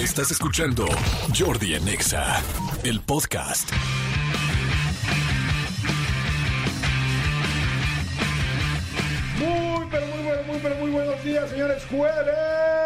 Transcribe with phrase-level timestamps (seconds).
[0.00, 0.86] Estás escuchando
[1.38, 2.42] Jordi en Exa,
[2.84, 3.70] el podcast.
[9.38, 11.82] Muy, pero muy bueno, muy, pero muy buenos días, señores.
[11.90, 12.79] Jueves,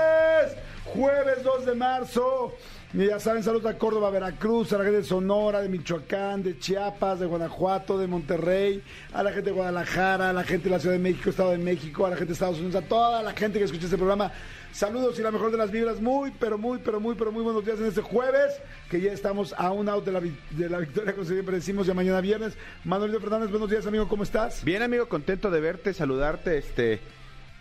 [0.95, 2.55] jueves 2 de marzo.
[2.93, 6.57] Y ya saben, saludos a Córdoba, Veracruz, a la gente de Sonora, de Michoacán, de
[6.61, 8.81] Chiapas, de Guanajuato, de Monterrey,
[9.13, 11.59] a la gente de Guadalajara, a la gente de la Ciudad de México, Estado de
[11.59, 14.31] México, a la gente de Estados Unidos, a toda la gente que escucha este programa.
[14.71, 16.01] Saludos y la mejor de las vibras.
[16.01, 19.53] Muy, pero muy, pero muy, pero muy buenos días en este jueves, que ya estamos
[19.59, 22.57] a un out de la, de la victoria, como siempre decimos, ya mañana viernes.
[22.85, 24.63] Manuelito Fernández, buenos días, amigo, ¿cómo estás?
[24.63, 26.59] Bien, amigo, contento de verte, saludarte.
[26.59, 27.01] Este,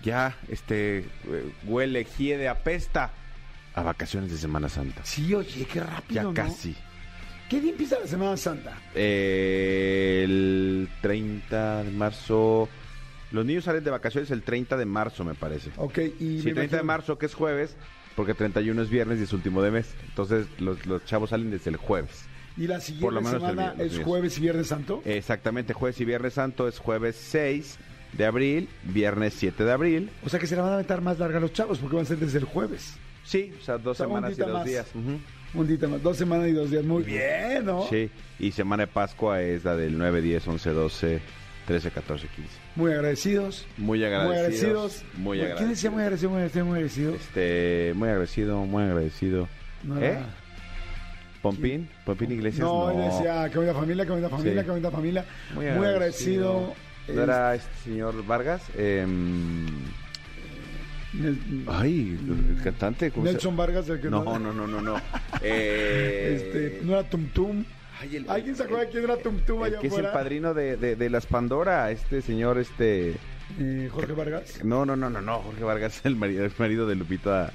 [0.03, 1.05] ya, este, eh,
[1.65, 3.11] huele, hiede, apesta
[3.75, 5.01] a vacaciones de Semana Santa.
[5.03, 6.33] Sí, oye, qué rápido, Ya ¿no?
[6.33, 6.75] casi.
[7.49, 8.77] ¿Qué día empieza la Semana Santa?
[8.95, 12.69] Eh, el 30 de marzo.
[13.31, 15.71] Los niños salen de vacaciones el 30 de marzo, me parece.
[15.77, 17.75] Ok, y Sí, me 30 de marzo, que es jueves,
[18.15, 19.93] porque 31 es viernes y es último de mes.
[20.07, 22.25] Entonces, los, los chavos salen desde el jueves.
[22.55, 25.02] Y la Por siguiente lo menos semana es jueves y viernes santo.
[25.05, 27.77] Exactamente, jueves y viernes santo es jueves 6
[28.13, 30.11] de abril, viernes 7 de abril.
[30.23, 32.08] O sea que se la van a aventar más larga los chavos porque van a
[32.08, 32.93] ser desde el jueves.
[33.23, 34.66] Sí, o sea, dos O sea, un semanas y dos más.
[34.66, 34.88] días.
[34.93, 35.19] ujú.
[35.55, 36.83] Un día más, dos semanas y dos días.
[36.83, 37.85] Muy bien, ¿no?
[37.89, 41.21] Sí, y semana de Pascua es la del 9, 10, 11, 12,
[41.67, 42.49] 13, 14, 15.
[42.75, 43.65] Muy agradecidos.
[43.77, 45.03] Muy agradecidos.
[45.15, 45.57] Muy Muy agradecidos.
[45.59, 47.13] ¿Quién decía muy agradecido, muy agradecido, muy agradecido?
[47.15, 49.47] Este, muy agradecido, muy agradecido.
[49.83, 50.17] No ¿Eh?
[51.41, 51.89] ¿Pompín?
[52.05, 52.61] ¿Pompín Iglesias?
[52.65, 54.65] No, No, él decía que bonita familia, que bonita familia, Sí.
[54.65, 55.25] que bonita familia.
[55.53, 56.49] Muy, Muy agradecido.
[56.52, 57.15] agradecido.
[57.15, 58.61] ¿No era este señor Vargas?
[58.77, 59.67] Nel-
[61.67, 62.17] ay,
[62.56, 63.11] el cantante.
[63.11, 64.95] ¿cómo se- Nelson Vargas, el que No, no, no, no, no.
[65.42, 67.64] Eh, Este, no era Tum Tum.
[68.02, 70.78] ay, el- ¿Alguien se acuerda quién era Tum Tum allá que es el padrino de,
[70.78, 73.16] de, de las Pandora, este señor, este...
[73.59, 74.64] Eh, Jorge Vargas.
[74.64, 77.52] No, no, no, no, no, Jorge Vargas es el marido, el marido de Lupita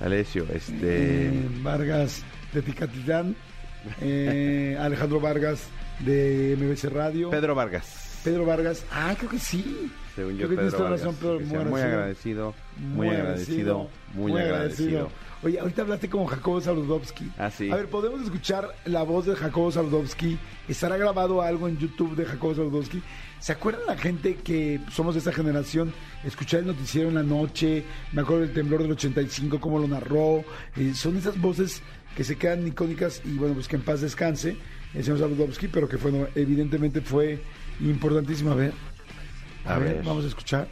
[0.00, 1.26] Alessio, este...
[1.28, 2.22] Eh, Vargas
[2.52, 3.34] de Ticatitán.
[4.00, 5.68] Eh, Alejandro Vargas
[6.00, 7.30] de MBC Radio.
[7.30, 8.20] Pedro Vargas.
[8.24, 8.84] Pedro Vargas.
[8.92, 9.90] Ah, creo que sí.
[10.18, 12.54] Según creo yo, que Pedro razón, Pedro, muy agradecido.
[12.76, 15.10] muy agradecido, muy agradecido.
[15.44, 17.30] Oye, ahorita hablaste con Jacobo Saludowski.
[17.38, 17.70] Ah, sí.
[17.70, 20.36] A ver, podemos escuchar la voz de Jacobo Saludowski.
[20.66, 23.00] Estará grabado algo en YouTube de Jacobo Saludowski.
[23.38, 25.92] ¿Se acuerdan la gente que somos de esa generación?
[26.24, 27.84] Escuchar el noticiero en la noche.
[28.10, 30.42] Me acuerdo del temblor del 85, cómo lo narró.
[30.74, 31.80] Eh, son esas voces
[32.16, 34.56] que se quedan icónicas y bueno, pues que en paz descanse
[34.94, 37.38] el señor Saludowski, pero que bueno, evidentemente fue
[37.80, 38.50] importantísimo.
[38.50, 38.72] A ver,
[39.68, 40.04] a, A ver, ver.
[40.04, 40.68] vamos a escuchar.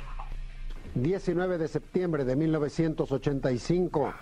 [0.94, 4.14] 19 de septiembre de 1985.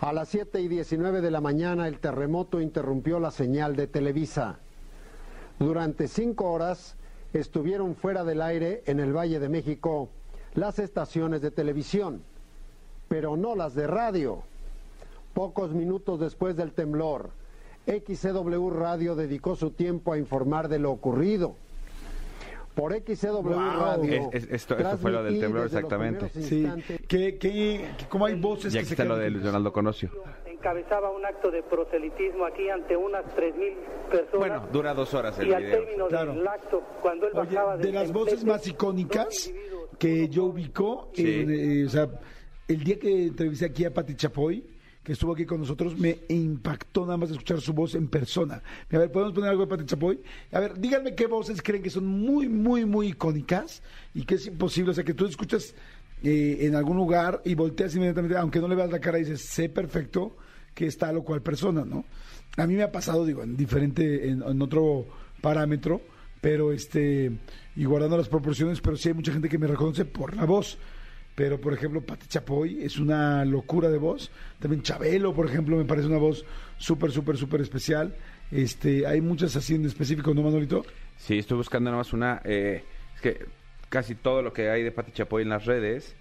[0.00, 4.58] A las 7 y 19 de la mañana el terremoto interrumpió la señal de Televisa.
[5.58, 6.96] Durante cinco horas
[7.32, 10.08] estuvieron fuera del aire en el Valle de México
[10.54, 12.22] las estaciones de televisión,
[13.08, 14.42] pero no las de radio.
[15.34, 17.30] Pocos minutos después del temblor,
[17.86, 21.56] XCW Radio dedicó su tiempo a informar de lo ocurrido.
[22.74, 23.54] Por XCW Wow.
[23.80, 24.30] Radio.
[24.32, 26.28] Es- es- esto- esto fue lo del temblor, exactamente.
[26.28, 26.66] Sí,
[27.08, 30.10] que, que como hay voces Ya que se está lo de Luis Donaldo Conocio.
[30.46, 33.74] encabezaba un acto de proselitismo aquí ante unas 3.000
[34.10, 34.38] personas.
[34.38, 35.78] Bueno, dura dos horas el y al video.
[35.80, 36.32] término Claro.
[36.34, 39.50] del acto, cuando él Oye, bajaba de del las voces más icónicas
[39.98, 41.26] que yo joven, ubico, Sí.
[41.26, 42.08] eh, eh, o sea,
[42.68, 44.62] el día que entrevisté aquí a Pati Chapoy,
[45.10, 48.62] que estuvo aquí con nosotros, me impactó nada más escuchar su voz en persona.
[48.92, 50.20] A ver, ¿podemos poner algo de Pati Chapoy?
[50.52, 53.82] A ver, díganme qué voces creen que son muy, muy, muy icónicas
[54.14, 55.74] y que es imposible, o sea, que tú escuchas
[56.22, 59.40] eh, en algún lugar y volteas inmediatamente, aunque no le veas la cara, y dices,
[59.40, 60.36] sé perfecto
[60.76, 62.04] que es tal o cual persona, ¿no?
[62.56, 65.06] A mí me ha pasado, digo, en diferente, en, en otro
[65.40, 66.02] parámetro,
[66.40, 67.32] pero este,
[67.74, 70.78] y guardando las proporciones, pero sí hay mucha gente que me reconoce por la voz.
[71.40, 74.30] Pero, por ejemplo, Pati Chapoy es una locura de voz.
[74.58, 76.44] También Chabelo, por ejemplo, me parece una voz
[76.76, 78.14] súper, súper, súper especial.
[78.52, 80.84] Este, hay muchas así en específico, ¿no, Manolito?
[81.16, 82.42] Sí, estoy buscando nada más una.
[82.44, 82.84] eh,
[83.14, 83.46] es que
[83.88, 86.14] casi todo lo que hay de Pati Chapoy en las redes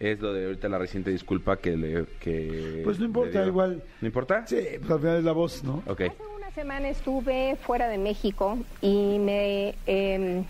[0.00, 2.06] es lo de ahorita la reciente disculpa que le.
[2.18, 3.82] Que Pues no importa, igual.
[4.00, 4.46] ¿No importa?
[4.46, 5.82] Sí, pues al final es la voz, ¿no?
[5.86, 6.00] Ok.
[6.00, 10.44] Hace una semana estuve fuera de México y me, eh,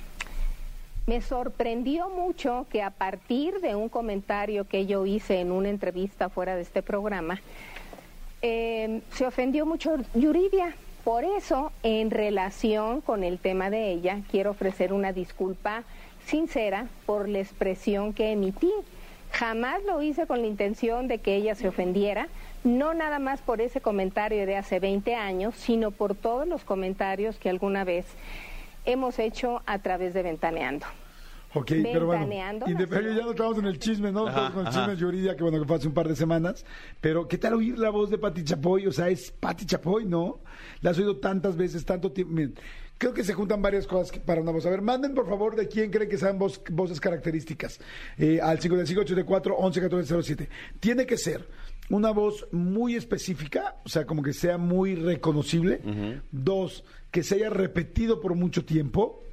[1.06, 6.28] me sorprendió mucho que a partir de un comentario que yo hice en una entrevista
[6.28, 7.40] fuera de este programa,
[8.42, 10.74] eh, se ofendió mucho Yuridia.
[11.04, 15.84] Por eso, en relación con el tema de ella, quiero ofrecer una disculpa
[16.26, 18.72] sincera por la expresión que emití.
[19.30, 22.26] Jamás lo hice con la intención de que ella se ofendiera,
[22.64, 27.36] no nada más por ese comentario de hace 20 años, sino por todos los comentarios
[27.38, 28.06] que alguna vez
[28.86, 30.86] hemos hecho a través de Ventaneando.
[31.54, 32.26] Ok, pero bueno,
[32.90, 34.26] pero ya no estamos en el chisme, ¿no?
[34.26, 36.66] Ajá, Estamos con el chisme Yuridia, que bueno, que fue hace un par de semanas.
[37.00, 38.86] Pero, ¿qué tal oír la voz de Pati Chapoy?
[38.86, 40.40] O sea, es Pati Chapoy, ¿no?
[40.82, 42.34] La has oído tantas veces, tanto tiempo.
[42.34, 42.54] Miren,
[42.98, 44.66] creo que se juntan varias cosas que- para una voz.
[44.66, 47.80] A ver, manden por favor de quién creen que sean voz- voces características.
[48.18, 50.50] Eh, al 5584 111407.
[50.78, 51.48] Tiene que ser
[51.88, 55.80] una voz muy específica, o sea, como que sea muy reconocible.
[56.32, 56.84] Dos,
[57.16, 59.24] que se haya repetido por mucho tiempo.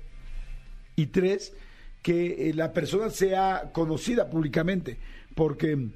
[0.95, 1.53] Y tres,
[2.01, 4.99] que eh, la persona sea conocida públicamente,
[5.35, 5.89] porque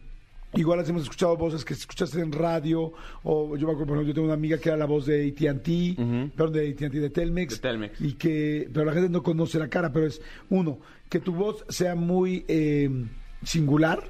[0.56, 2.92] igual hemos escuchado voces que escuchaste en radio,
[3.24, 5.30] o yo me acuerdo, por ejemplo, yo tengo una amiga que era la voz de
[5.30, 5.95] AT&T,
[6.36, 8.01] perdón, de AT&T, de Telmex, De Telmex.
[8.01, 11.63] y que, pero la gente no conoce la cara, pero es, uno, que tu voz
[11.69, 12.89] sea muy eh,
[13.44, 14.04] singular,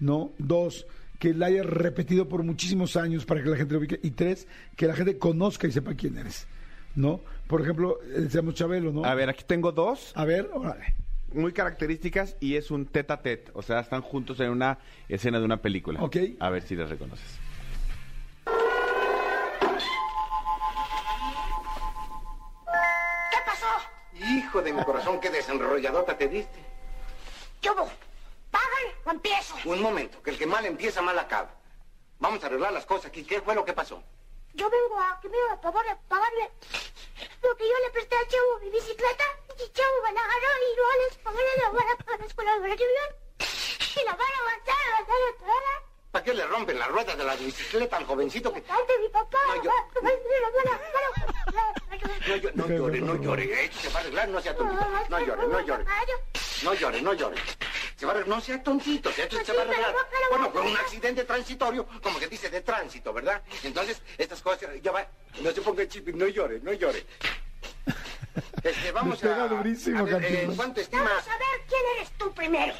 [0.00, 0.32] ¿no?
[0.38, 0.84] Dos,
[1.20, 4.00] que la hayas repetido por muchísimos años para que la gente lo ubique.
[4.02, 6.48] Y tres, que la gente conozca y sepa quién eres,
[6.94, 7.20] ¿no?
[7.46, 9.04] Por ejemplo, eh, decíamos Chabelo, ¿no?
[9.04, 10.94] A ver, aquí tengo dos A ver, órale.
[11.32, 13.50] muy características y es un tete a tete.
[13.54, 16.02] O sea, están juntos en una escena de una película.
[16.02, 16.16] Ok.
[16.40, 17.38] A ver si las reconoces.
[23.30, 23.66] ¿Qué pasó?
[24.34, 26.58] Hijo de mi corazón, qué desenrolladota te diste.
[27.60, 27.88] ¿Qué hubo?
[28.50, 29.54] ¿Pagan o empiezo?
[29.64, 31.50] Un momento, que el que mal empieza, mal acaba.
[32.20, 33.24] Vamos a arreglar las cosas aquí.
[33.24, 34.02] ¿Qué fue lo que pasó?
[34.58, 36.50] Yo vengo a que me a favor de pagarle
[37.40, 39.24] porque yo le presté al chavo mi bicicleta
[39.56, 42.74] y chavo me la agarró y no les pagaré la vara para la escuela de.
[42.74, 45.87] Y la van a avanzar, avanzar, avanzar.
[46.10, 48.60] ¿Para qué le rompen las ruedas de la bicicleta al jovencito que...
[48.60, 49.38] Ante mi papá.
[49.48, 49.70] No, yo-
[52.26, 53.64] No, llo- no llore, no llore.
[53.64, 54.86] Esto se va a arreglar, no sea tontito.
[55.10, 55.84] No llore, no llore.
[56.62, 57.36] No llore, no llore.
[57.96, 59.94] Se va a arreglar, no sea tontito, esto se va a arreglar.
[60.30, 63.42] Bueno, fue un accidente transitorio, como que dice de tránsito, ¿verdad?
[63.62, 65.06] Entonces, estas cosas, ya va,
[65.40, 67.04] no se ponga el chip, no llore, no llore.
[68.62, 69.48] Este, vamos a...
[69.48, 70.24] durísimo, a ver.
[70.24, 71.04] ¿En cuánto estima?
[71.04, 72.74] Vamos a ver quién eres tú primero.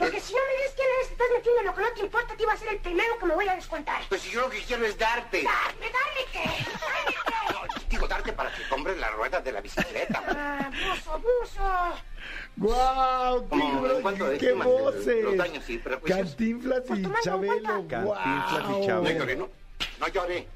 [0.00, 2.42] Porque si no me dices quién eres, estás metiendo lo que no te importa, te
[2.42, 4.02] iba a ser el primero que me voy a descontar.
[4.08, 5.42] Pues si yo lo que quiero es darte.
[5.44, 7.80] Dame, dame qué, dame qué.
[7.90, 10.22] Digo, darte para que compres las ruedas de la bicicleta.
[10.28, 11.94] Ah, buzo, buzo.
[12.56, 13.42] ¡Guau!
[13.42, 15.24] ¡Qué, Como, gro- ¿en cuánto qué voces!
[15.24, 16.18] los daños y prejuicios?
[16.20, 17.86] Cantinflas Pues y en Chabelo.
[17.88, 18.86] Cantinflas y.
[18.86, 19.02] Chabelo.
[19.02, 19.48] No llore, no,
[20.00, 20.46] no llore.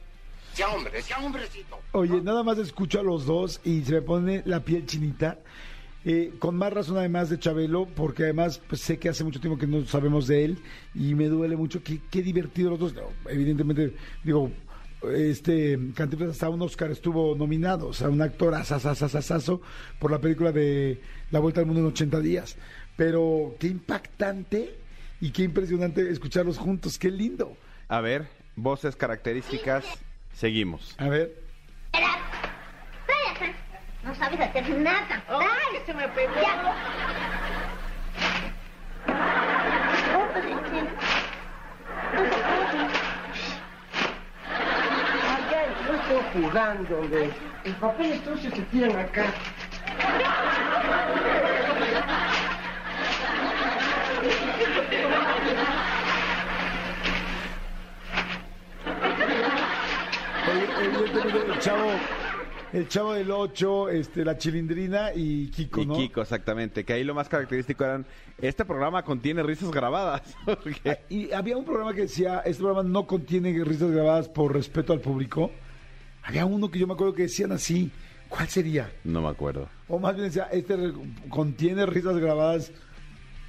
[0.54, 1.80] Sea hombre, sea hombrecito.
[1.92, 5.38] Oye, nada más escucho a los dos y se me pone la piel chinita.
[6.06, 9.58] Eh, con más razón además de Chabelo, porque además pues, sé que hace mucho tiempo
[9.58, 10.58] que no sabemos de él
[10.94, 11.82] y me duele mucho.
[11.82, 12.94] Qué, qué divertido los dos.
[12.94, 14.50] No, evidentemente, digo,
[15.12, 19.60] este Cantinflas hasta un Oscar estuvo nominado, o sea, un actor asasasasasazo
[19.98, 22.56] por la película de La Vuelta al Mundo en 80 días.
[22.96, 24.76] Pero qué impactante
[25.20, 27.56] y qué impresionante escucharlos juntos, qué lindo.
[27.88, 29.84] A ver, voces características.
[30.32, 30.94] Seguimos.
[30.98, 31.44] A ver.
[34.04, 35.22] No sabes hacer nada.
[35.28, 36.34] ¡Ay, se me pegó!
[45.86, 47.30] No estoy jugando, hombre.
[47.64, 49.24] El papel es sucio se tiran acá.
[60.46, 61.90] Oye, evidentemente, el chavo,
[62.74, 65.94] el chavo del 8, este, la chilindrina y Kiko, Y ¿no?
[65.94, 66.84] Kiko, exactamente.
[66.84, 68.04] Que ahí lo más característico eran.
[68.40, 70.22] Este programa contiene risas grabadas.
[70.44, 74.92] Porque- Y había un programa que decía, este programa no contiene risas grabadas por respeto
[74.92, 75.50] al público.
[76.22, 77.90] Había uno que yo me acuerdo que decían así.
[78.28, 78.90] ¿Cuál sería?
[79.04, 79.68] No me acuerdo.
[79.86, 80.76] O más bien decía, este
[81.28, 82.72] contiene risas grabadas.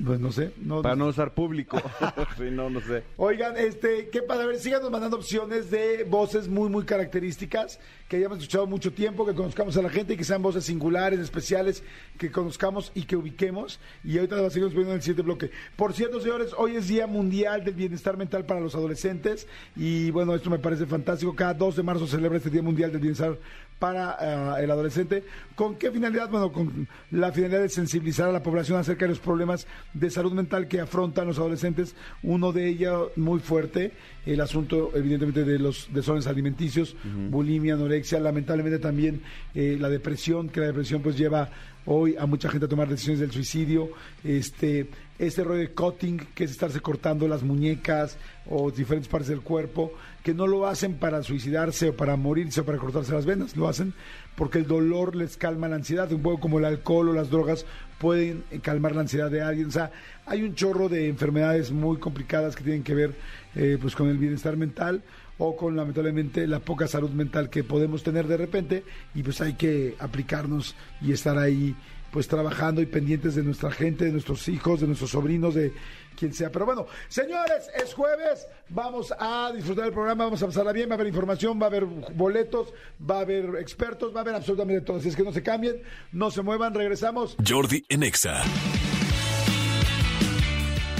[0.03, 0.51] Pues no sé.
[0.57, 1.81] No, Para no usar público.
[2.37, 3.03] sí, no, no sé.
[3.15, 8.17] Oigan, este, qué padre, a ver, síganos mandando opciones de voces muy, muy características, que
[8.17, 11.81] hayamos escuchado mucho tiempo, que conozcamos a la gente y que sean voces singulares, especiales,
[12.17, 13.79] que conozcamos y que ubiquemos.
[14.03, 15.51] Y ahorita las seguimos viendo en el siguiente bloque.
[15.77, 19.47] Por cierto, señores, hoy es Día Mundial del Bienestar Mental para los Adolescentes.
[19.77, 21.35] Y bueno, esto me parece fantástico.
[21.35, 23.37] Cada 2 de marzo se celebra este Día Mundial del Bienestar
[23.79, 25.23] para eh, el adolescente.
[25.55, 26.29] ¿Con qué finalidad?
[26.29, 30.33] Bueno, con la finalidad de sensibilizar a la población acerca de los problemas de salud
[30.33, 31.95] mental que afrontan los adolescentes.
[32.21, 33.93] Uno de ellos muy fuerte,
[34.25, 36.95] el asunto evidentemente de los desórdenes alimenticios,
[37.29, 39.21] bulimia, anorexia, lamentablemente también
[39.55, 41.49] eh, la depresión, que la depresión pues lleva
[41.85, 43.89] hoy a mucha gente a tomar decisiones del suicidio,
[44.23, 44.89] este,
[45.19, 48.17] este rollo de cutting, que es estarse cortando las muñecas
[48.49, 52.65] o diferentes partes del cuerpo, que no lo hacen para suicidarse o para morirse o
[52.65, 53.93] para cortarse las venas, lo hacen
[54.35, 57.65] porque el dolor les calma la ansiedad, un poco como el alcohol o las drogas
[57.99, 59.91] pueden eh, calmar la ansiedad de alguien, o sea,
[60.25, 63.15] hay un chorro de enfermedades muy complicadas que tienen que ver
[63.55, 65.03] eh, pues con el bienestar mental
[65.37, 69.53] o con lamentablemente la poca salud mental que podemos tener de repente y pues hay
[69.53, 71.75] que aplicarnos y estar ahí
[72.15, 75.73] pues trabajando y pendientes de nuestra gente, de nuestros hijos, de nuestros sobrinos, de
[76.15, 76.49] quien sea.
[76.49, 80.93] Pero bueno, señores, es jueves, vamos a disfrutar del programa, vamos a pasarla bien, va
[80.93, 84.79] a haber información, va a haber boletos, va a haber expertos, va a haber absolutamente
[84.79, 84.95] todo.
[84.95, 85.81] Así es que no se cambien,
[86.13, 87.35] no se muevan, regresamos.
[87.45, 88.41] Jordi en Exa.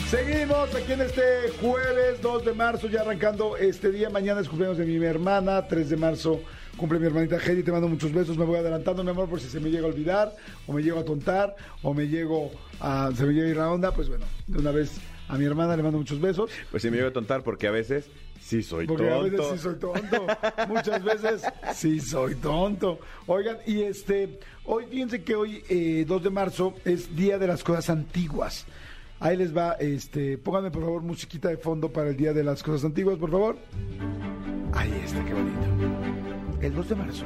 [0.10, 1.22] Seguimos aquí en este
[1.60, 4.10] jueves 2 de marzo, ya arrancando este día.
[4.10, 6.42] Mañana es cumpleaños de mi hermana, 3 de marzo
[6.78, 7.64] cumple mi hermanita Heidi.
[7.64, 9.90] Te mando muchos besos, me voy adelantando, mi amor, por si se me llega a
[9.90, 10.36] olvidar,
[10.68, 13.12] o me llego a tontar, o me llego a.
[13.16, 13.92] se me llega a ir la onda.
[13.94, 14.92] Pues bueno, de una vez
[15.28, 16.52] a mi hermana le mando muchos besos.
[16.70, 18.06] Pues sí me llevo a tontar porque a veces
[18.40, 19.56] sí soy Porque a veces tonto.
[19.56, 20.28] sí soy tonto.
[20.68, 21.42] Muchas veces
[21.74, 23.00] sí soy tonto.
[23.26, 27.64] Oigan, y este, hoy fíjense que hoy, eh, 2 de marzo, es Día de las
[27.64, 28.66] Cosas Antiguas.
[29.26, 32.62] Ahí les va, este, pónganme por favor musiquita de fondo para el Día de las
[32.62, 33.58] Cosas Antiguas, por favor.
[34.72, 35.58] Ahí está, qué bonito.
[36.62, 37.26] El 2 de marzo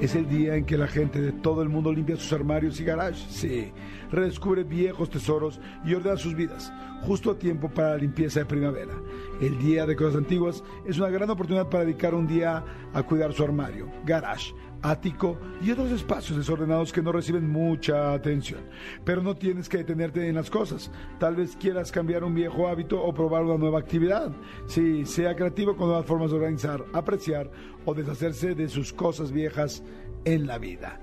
[0.00, 2.84] es el día en que la gente de todo el mundo limpia sus armarios y
[2.84, 3.24] garages.
[3.30, 3.72] Sí,
[4.10, 6.72] redescubre viejos tesoros y ordena sus vidas,
[7.02, 8.94] justo a tiempo para la limpieza de primavera.
[9.40, 13.32] El Día de Cosas Antiguas es una gran oportunidad para dedicar un día a cuidar
[13.32, 18.60] su armario, garage, ático y otros espacios desordenados que no reciben mucha atención.
[19.04, 20.90] Pero no tienes que detenerte en las cosas.
[21.18, 24.32] Tal vez quieras cambiar un viejo hábito o probar una nueva actividad.
[24.66, 27.50] Sí, sea creativo con nuevas formas de organizar, apreciar
[27.84, 29.82] o deshacerse de sus cosas viejas
[30.24, 31.00] en la vida.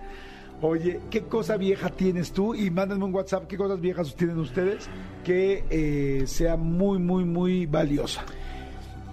[0.61, 2.55] Oye, ¿qué cosa vieja tienes tú?
[2.55, 4.87] Y mándenme un WhatsApp, ¿qué cosas viejas tienen ustedes
[5.23, 8.23] que eh, sea muy, muy, muy valiosa?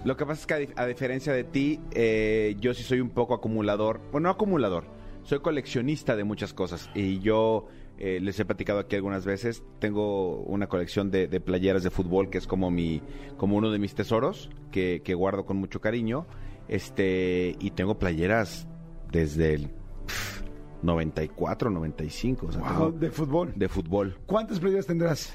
[0.03, 2.99] Lo que pasa es que a, dif- a diferencia de ti, eh, yo sí soy
[3.01, 4.01] un poco acumulador.
[4.11, 4.85] Bueno, no acumulador.
[5.23, 6.89] Soy coleccionista de muchas cosas.
[6.95, 7.67] Y yo
[7.99, 9.63] eh, les he platicado aquí algunas veces.
[9.79, 13.03] Tengo una colección de, de playeras de fútbol que es como mi,
[13.37, 16.25] como uno de mis tesoros que, que guardo con mucho cariño.
[16.67, 18.67] Este, y tengo playeras
[19.11, 19.67] desde el
[20.07, 20.43] pf,
[20.81, 22.47] 94, 95.
[22.47, 23.53] O sea, Wow, tengo- de fútbol.
[23.55, 24.17] de fútbol.
[24.25, 25.31] ¿Cuántas playeras tendrás?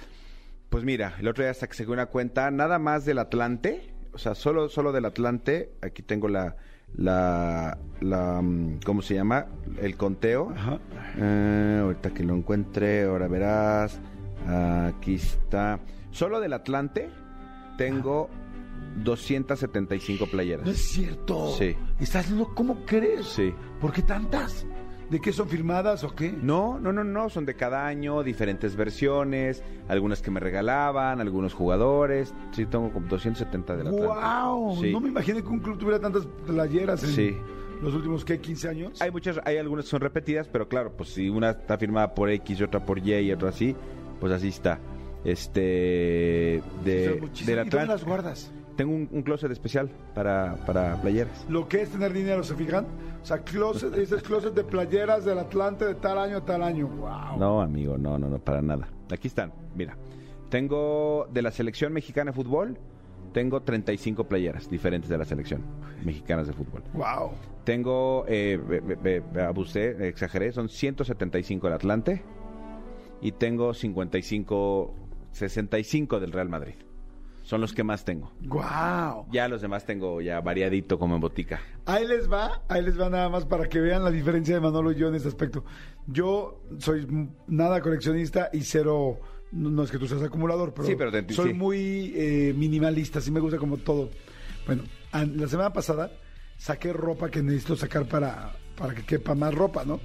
[0.71, 4.19] Pues mira, el otro día hasta que saqué una cuenta, nada más del Atlante, o
[4.19, 6.57] sea, solo, solo del Atlante, aquí tengo la,
[6.97, 9.45] la, la, mm, ¿cómo se llama?
[9.79, 10.55] El conteo.
[10.57, 10.79] Ajá.
[11.19, 14.01] Eh, ahorita que lo encuentre, ahora verás,
[14.47, 15.81] aquí está.
[16.13, 17.11] Solo del Atlante
[17.77, 18.31] tengo
[19.05, 20.65] 275 playeras.
[20.65, 21.51] No es cierto.
[21.51, 21.77] Sí.
[22.01, 22.55] ¿Estás loco?
[22.55, 23.27] ¿Cómo crees?
[23.27, 23.53] Sí.
[23.83, 24.67] ¿Por qué tantas?
[25.11, 26.33] ¿De qué son firmadas o qué?
[26.33, 31.55] No, no, no, no, son de cada año, diferentes versiones, algunas que me regalaban, algunos
[31.55, 32.35] jugadores.
[32.51, 33.91] Sí, tengo como 270 de la.
[33.93, 34.81] ¡Wow!
[34.83, 34.91] Sí.
[34.93, 37.37] No me imaginé que un club tuviera tantas playeras en Sí.
[37.81, 38.41] los últimos, ¿qué?
[38.43, 39.01] ¿15 años?
[39.01, 42.29] Hay muchas, hay algunas que son repetidas, pero claro, pues si una está firmada por
[42.29, 43.77] X y otra por Y y otra así,
[44.19, 44.81] pues así está.
[45.25, 47.47] Este de, muchísimas.
[47.47, 47.87] del ¿Y dónde Atlante.
[47.87, 48.53] las guardas?
[48.77, 51.47] Tengo un, un closet especial para, para playeras.
[51.49, 52.87] Lo que es tener dinero, ¿se fijan?
[53.23, 56.63] O sea, closet, ese es closet de playeras del Atlante de tal año a tal
[56.63, 56.87] año.
[56.89, 57.39] ¡Wow!
[57.39, 58.89] No, amigo, no, no, no, para nada.
[59.11, 59.97] Aquí están, mira.
[60.51, 62.79] Tengo de la selección mexicana de fútbol,
[63.33, 65.63] tengo 35 playeras diferentes de la selección
[66.05, 66.83] mexicana de fútbol.
[66.93, 67.33] ¡Wow!
[67.65, 72.23] Tengo, eh, be- be- abusé, exageré, son 175 del Atlante
[73.21, 74.95] y tengo 55,
[75.33, 76.75] 65 del Real Madrid.
[77.47, 78.33] Son los que más tengo.
[78.41, 79.27] ¡Wow!
[79.31, 81.61] Ya los demás tengo ya variadito como en botica.
[81.85, 84.91] Ahí les va, ahí les va nada más para que vean la diferencia de Manolo
[84.91, 85.65] y yo en este aspecto.
[86.09, 87.07] Yo soy
[87.47, 89.21] nada coleccionista y cero,
[89.53, 91.55] no, es que tú seas acumulador, pero, Sí, pero te- soy sí.
[91.55, 94.11] muy eh, minimalista, sí me gusta como todo.
[94.67, 96.11] Bueno, la semana pasada
[96.59, 100.01] saqué ropa que necesito sacar para, para que quepa más ropa, ¿no?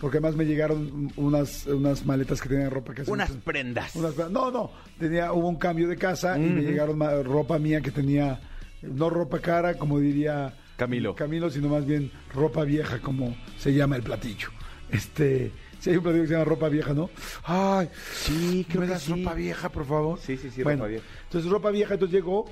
[0.00, 3.94] Porque además me llegaron unas, unas maletas que tenían ropa que Unas prendas.
[3.94, 7.90] unas- no, no, tenía, hubo un cambio de casa y me llegaron ropa mía que
[7.90, 8.40] tenía,
[8.82, 11.14] no ropa cara, como diría Camilo.
[11.14, 14.48] Camilo, sino más bien ropa vieja, como se llama el platillo.
[14.90, 17.08] Este, si hay un platillo que se llama ropa vieja, ¿no?
[17.44, 19.12] Ay, Sí, creo ¿me que das sí.
[19.12, 20.18] ropa vieja, por favor?
[20.18, 21.04] Sí, sí, sí, Bueno, ropa vieja.
[21.24, 22.46] Entonces, ropa vieja, entonces llegó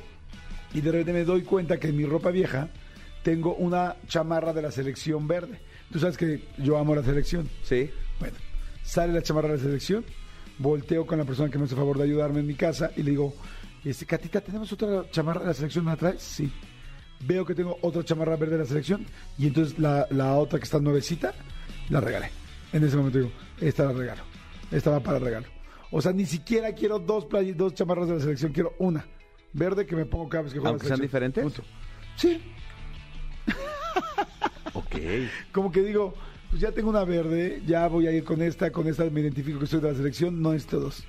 [0.73, 2.69] y de repente me doy cuenta que en mi ropa vieja
[3.25, 5.59] tengo una chamarra de la selección verde.
[5.93, 7.49] Tú sabes que yo amo la selección.
[7.63, 7.91] Sí.
[8.19, 8.37] Bueno,
[8.83, 10.05] sale la chamarra de la selección,
[10.59, 13.11] volteo con la persona que me hace favor de ayudarme en mi casa y le
[13.11, 13.35] digo,
[13.85, 15.85] este, Catita, ¿tenemos otra chamarra de la selección?
[15.85, 16.23] ¿Me la traes?
[16.23, 16.51] Sí.
[17.25, 19.07] Veo que tengo otra chamarra verde de la selección
[19.39, 21.35] y entonces la, la otra que está nuevecita,
[21.91, 22.31] la regalé.
[22.73, 24.23] En ese momento digo, esta la regalo.
[24.71, 25.47] Esta va para regalo.
[25.91, 29.05] O sea, ni siquiera quiero dos, play- dos chamarras de la selección, quiero una.
[29.53, 31.43] Verde que me pongo cada vez que juego ¿Aunque la sean diferentes?
[31.45, 31.63] Punto.
[32.17, 32.41] Sí,
[34.93, 35.01] Ok.
[35.53, 36.15] como que digo,
[36.51, 39.59] pues ya tengo una verde, ya voy a ir con esta, con esta me identifico
[39.59, 41.05] que soy de la selección, no es todos.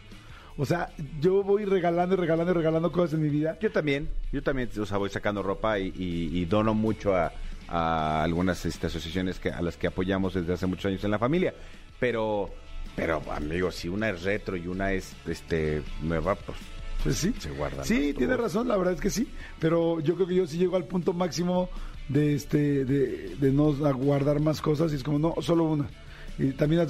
[0.56, 3.58] O sea, yo voy regalando y regalando y regalando cosas en mi vida.
[3.60, 7.32] Yo también, yo también, o sea, voy sacando ropa y, y- y dono mucho a,
[7.68, 11.18] a algunas este, asociaciones que, a las que apoyamos desde hace muchos años en la
[11.20, 11.54] familia.
[12.00, 12.52] Pero
[12.96, 16.58] Pero, amigo, si una es retro y una es este nueva, pues
[17.02, 17.34] Pues sí.
[17.40, 19.28] Se guardan Sí, tiene razón, la verdad es que sí.
[19.60, 21.70] Pero yo creo que yo sí llego al punto máximo
[22.10, 25.90] de este de, de no guardar más cosas y es como, no, solo una.
[26.38, 26.82] Y también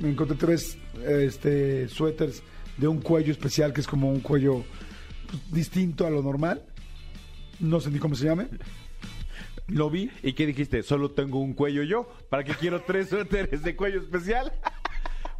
[0.00, 2.42] encontré tres este, suéteres
[2.76, 4.64] de un cuello especial que es como un cuello
[5.28, 6.62] pues, distinto a lo normal.
[7.60, 8.48] No sé ni cómo se llame.
[9.68, 10.10] Lo vi.
[10.22, 10.82] ¿Y qué dijiste?
[10.82, 12.08] Solo tengo un cuello yo.
[12.30, 14.52] ¿Para qué quiero tres suéteres de cuello especial?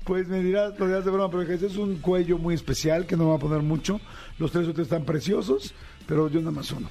[0.05, 3.17] Pues me dirás, lo dirás de broma, pero ese es un cuello muy especial que
[3.17, 4.01] no me va a poner mucho.
[4.39, 5.75] Los tres otros están preciosos,
[6.07, 6.89] pero yo nada más uno.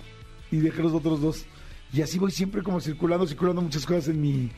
[0.52, 1.46] Y dejé los otros dos.
[1.94, 4.52] Y así voy siempre como circulando, circulando muchas cosas en mi,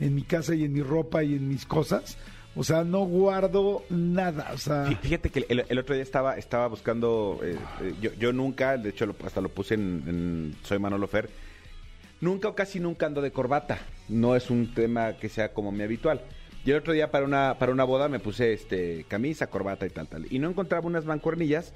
[0.00, 2.16] en mi casa y en mi ropa y en mis cosas.
[2.56, 4.50] O sea, no guardo nada.
[4.54, 8.12] O sea, Fí- Fíjate que el, el otro día estaba, estaba buscando, eh, eh, yo,
[8.14, 11.28] yo nunca, de hecho hasta lo puse en, en Soy Manolo Fer,
[12.20, 13.78] nunca o casi nunca ando de corbata.
[14.08, 16.22] No es un tema que sea como mi habitual.
[16.64, 19.90] Y el otro día para una, para una boda me puse este camisa, corbata y
[19.90, 20.26] tal, tal.
[20.30, 21.72] Y no encontraba unas mancuernillas.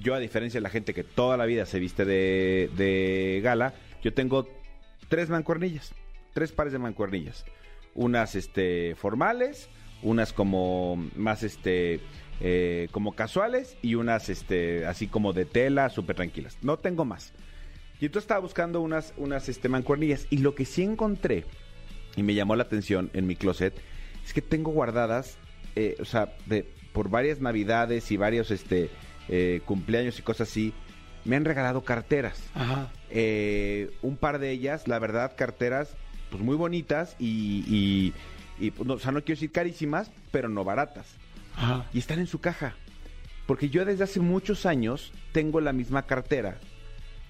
[0.00, 3.74] Yo, a diferencia de la gente que toda la vida se viste de, de gala,
[4.02, 4.48] yo tengo
[5.08, 5.92] tres mancuernillas,
[6.32, 7.44] tres pares de mancuernillas.
[7.94, 9.68] Unas este, formales,
[10.02, 12.00] unas como más este
[12.40, 16.58] eh, como casuales y unas este así como de tela, súper tranquilas.
[16.62, 17.32] No tengo más.
[18.00, 20.26] Y entonces estaba buscando unas, unas este, mancuernillas.
[20.30, 21.44] Y lo que sí encontré,
[22.16, 23.74] y me llamó la atención en mi closet,
[24.24, 25.36] es que tengo guardadas,
[25.76, 28.88] eh, o sea, de, por varias navidades y varios este,
[29.28, 30.72] eh, cumpleaños y cosas así,
[31.24, 32.42] me han regalado carteras.
[32.54, 32.90] ajá.
[33.12, 35.96] Eh, un par de ellas, la verdad, carteras
[36.30, 38.14] pues muy bonitas y, y,
[38.64, 41.06] y, pues, no, o sea, no quiero decir carísimas, pero no baratas.
[41.56, 41.86] Ajá.
[41.92, 42.74] Y están en su caja.
[43.46, 46.58] Porque yo desde hace muchos años tengo la misma cartera,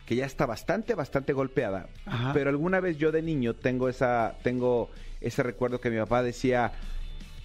[0.04, 1.88] que ya está bastante, bastante golpeada.
[2.04, 2.32] Ajá.
[2.34, 4.90] Pero alguna vez yo de niño tengo esa, tengo
[5.22, 6.72] ese recuerdo que mi papá decía,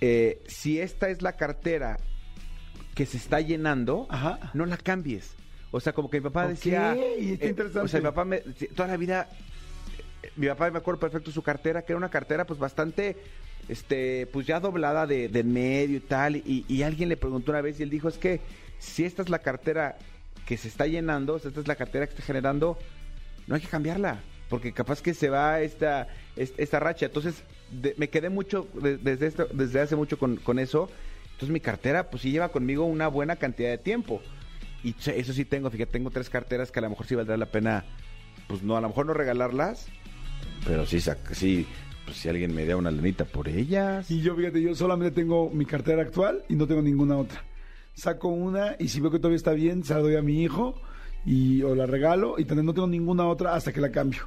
[0.02, 1.98] eh, si esta es la cartera
[2.96, 4.52] que se está llenando, Ajá.
[4.54, 5.36] no la cambies.
[5.76, 7.80] O sea, como que mi papá Ok, decía, está eh, interesante.
[7.86, 8.38] o sea, mi papá me,
[8.74, 9.28] toda la vida,
[10.24, 13.18] eh, mi papá me acuerdo perfecto su cartera, que era una cartera pues bastante,
[13.68, 17.60] este, pues ya doblada de, de medio y tal, y, y alguien le preguntó una
[17.60, 18.40] vez y él dijo, es que
[18.80, 19.98] si esta es la cartera
[20.46, 22.80] que se está llenando, si esta es la cartera que está generando,
[23.46, 26.08] no hay que cambiarla, porque capaz que se va esta,
[26.38, 27.08] es- esta racha.
[27.08, 30.90] Entonces, de- me quedé mucho, de- desde, esto- desde hace mucho con, con eso.
[31.34, 34.22] Entonces, mi cartera, pues sí lleva conmigo una buena cantidad de tiempo.
[34.86, 37.48] Y eso sí tengo, fíjate, tengo tres carteras que a lo mejor sí valdrá la
[37.48, 37.84] pena,
[38.48, 39.88] pues no, a lo mejor no regalarlas,
[40.66, 41.00] pero sí,
[41.32, 41.66] sí
[42.06, 44.12] pues si alguien me da una lanita por ellas.
[44.12, 47.44] Y yo, fíjate, yo solamente tengo mi cartera actual y no tengo ninguna otra.
[47.96, 50.80] Saco una y si veo que todavía está bien, se la doy a mi hijo
[51.26, 54.22] y, o la regalo y también no tengo ninguna otra hasta que la cambio.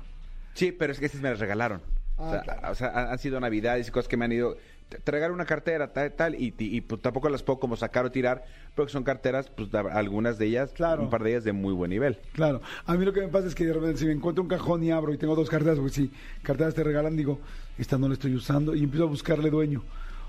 [0.54, 1.80] Sí, pero es que estas me las regalaron.
[2.16, 2.70] Ah, o, sea, claro.
[2.72, 4.56] o sea, han- han sido navidades y cosas que me han ido.
[5.04, 8.10] Regalo una cartera, tal, tal, y, y, y, pues, tampoco las puedo como sacar o
[8.10, 11.02] tirar, porque son carteras, pues algunas de ellas, Claro.
[11.02, 12.18] un par de ellas de muy buen nivel.
[12.32, 14.48] Claro, a mí lo que me pasa es que de repente si me encuentro un
[14.48, 16.10] cajón y abro y tengo dos carteras, porque si
[16.42, 17.38] carteras te regalan, digo,
[17.76, 19.82] esta no la estoy usando y empiezo a buscarle dueño.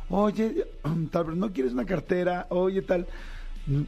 [0.10, 0.66] Oye,
[1.12, 3.08] tal, pero no quieres una cartera, oye, tal.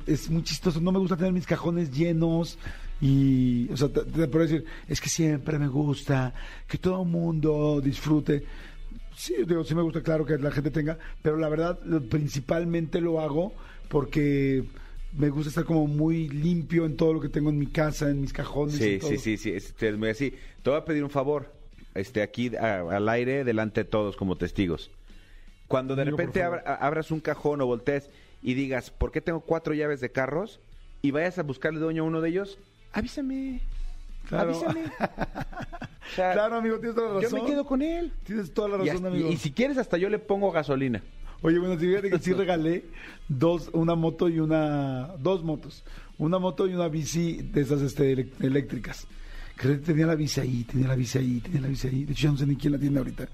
[0.06, 2.60] Es muy chistoso, no me gusta tener mis cajones llenos
[3.02, 6.34] y, o sea, te, te puedo decir, es que siempre me gusta
[6.68, 8.44] que todo el mundo disfrute.
[9.16, 11.78] Sí, digo, sí me gusta, claro, que la gente tenga, pero la verdad,
[12.10, 13.54] principalmente lo hago
[13.90, 14.64] porque
[15.18, 18.22] me gusta estar como muy limpio en todo lo que tengo en mi casa, en
[18.22, 18.76] mis cajones.
[18.76, 19.10] Sí, en todo.
[19.10, 20.34] sí, sí, sí, es, es muy así.
[20.64, 21.54] Te voy a pedir un favor,
[21.94, 24.90] este, aquí a- al aire, delante de todos como testigos.
[25.68, 28.10] Cuando de Digo, repente abra- abras un cajón o voltees
[28.42, 30.60] y digas, ¿por qué tengo cuatro llaves de carros?
[31.02, 32.58] Y vayas a buscarle dueño a uno de ellos,
[32.94, 33.62] avísame.
[34.30, 34.52] Claro.
[34.52, 34.84] Avísame.
[36.12, 37.44] O sea, Claro, amigo, tienes toda la Yo razón.
[37.44, 38.12] me quedo con él.
[38.24, 39.30] Tienes toda la razón, amigo.
[39.30, 41.02] y si quieres, hasta yo le pongo gasolina.
[41.42, 42.86] Oye, bueno, fíjate que sí regalé
[43.28, 45.84] dos, una moto y una, dos motos.
[46.18, 49.08] Una moto y una bici de esas este, eléctricas.
[49.58, 52.04] Que tenía la bici ahí, tenía la bici ahí, tenía la bici ahí.
[52.06, 53.28] De hecho, ya no sé ni quién la tiene ahorita.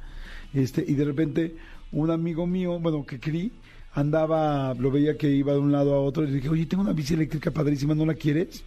[0.54, 1.56] Este, y de repente,
[1.92, 3.52] un amigo mío, bueno, que Cri,
[3.94, 6.84] andaba, lo veía que iba de un lado a otro, y le dije, oye, tengo
[6.84, 8.64] una bici eléctrica padrísima, ¿no la quieres?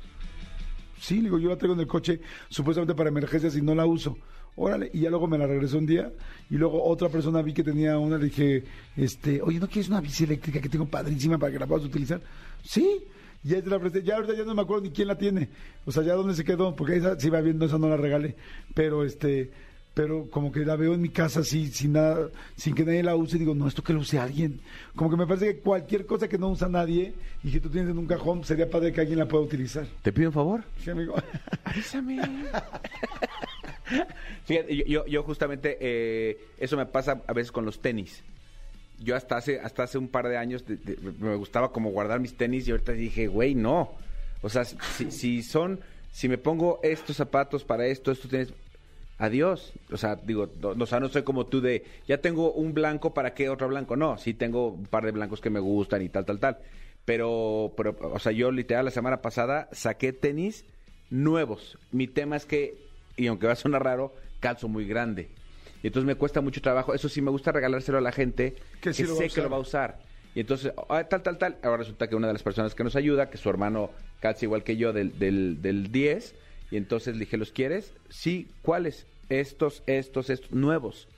[1.00, 3.86] Sí, le digo, yo la traigo en el coche supuestamente para emergencias y no la
[3.86, 4.18] uso.
[4.56, 6.12] Órale, y ya luego me la regresó un día
[6.50, 8.64] y luego otra persona vi que tenía una, le dije,
[8.96, 12.20] este, oye, ¿no quieres una bici eléctrica que tengo padrísima para que la puedas utilizar?
[12.62, 13.04] Sí,
[13.42, 15.48] ya te la presté, ya ahorita ya no me acuerdo ni quién la tiene,
[15.86, 18.36] o sea, ya dónde se quedó, porque esa sí va viendo, esa no la regalé,
[18.74, 19.50] pero este,
[19.94, 23.16] pero como que la veo en mi casa así, sin nada, sin que nadie la
[23.16, 24.61] use, digo, no, esto que lo use alguien,
[24.94, 27.90] como que me parece que cualquier cosa que no usa nadie y que tú tienes
[27.90, 29.87] en un cajón, sería padre que alguien la pueda utilizar.
[30.03, 30.64] ¿Te pido un favor?
[30.83, 31.14] Sí, amigo.
[31.64, 32.20] Avísame.
[34.44, 38.22] Fíjate, yo, yo, yo justamente eh, eso me pasa a veces con los tenis.
[39.03, 42.20] yo hasta hace, hasta hace un par de años de- de- me gustaba como guardar
[42.20, 43.92] mis tenis y ahorita dije, güey, no.
[44.42, 45.81] O sea, si, si son,
[46.12, 48.53] si me pongo estos zapatos para esto, estos tenis,
[49.20, 49.72] adiós.
[49.92, 53.35] O sea, digo, o sea, no soy como tú de, ya tengo un blanco, ¿para
[53.35, 53.94] qué otro blanco?
[53.94, 56.59] No, sí tengo un par de blancos que me gustan y tal, tal, tal.
[57.04, 60.64] Pero, pero, o sea, yo literal la semana pasada saqué tenis
[61.11, 61.78] nuevos.
[61.92, 62.76] Mi tema es que,
[63.16, 65.28] y aunque va a sonar raro, calzo muy grande.
[65.83, 66.94] Y entonces me cuesta mucho trabajo.
[66.94, 69.50] Eso sí, me gusta regalárselo a la gente Que que, sí a sé que lo
[69.50, 69.98] va a usar.
[70.35, 71.59] Y entonces, ah, tal, tal, tal.
[71.62, 74.62] Ahora resulta que una de las personas que nos ayuda, que su hermano calza igual
[74.62, 76.35] que yo del, del, del 10.
[76.70, 77.92] Y entonces le dije, ¿los quieres?
[78.09, 79.06] Sí, ¿cuáles?
[79.30, 81.08] Estos, estos, estos, nuevos.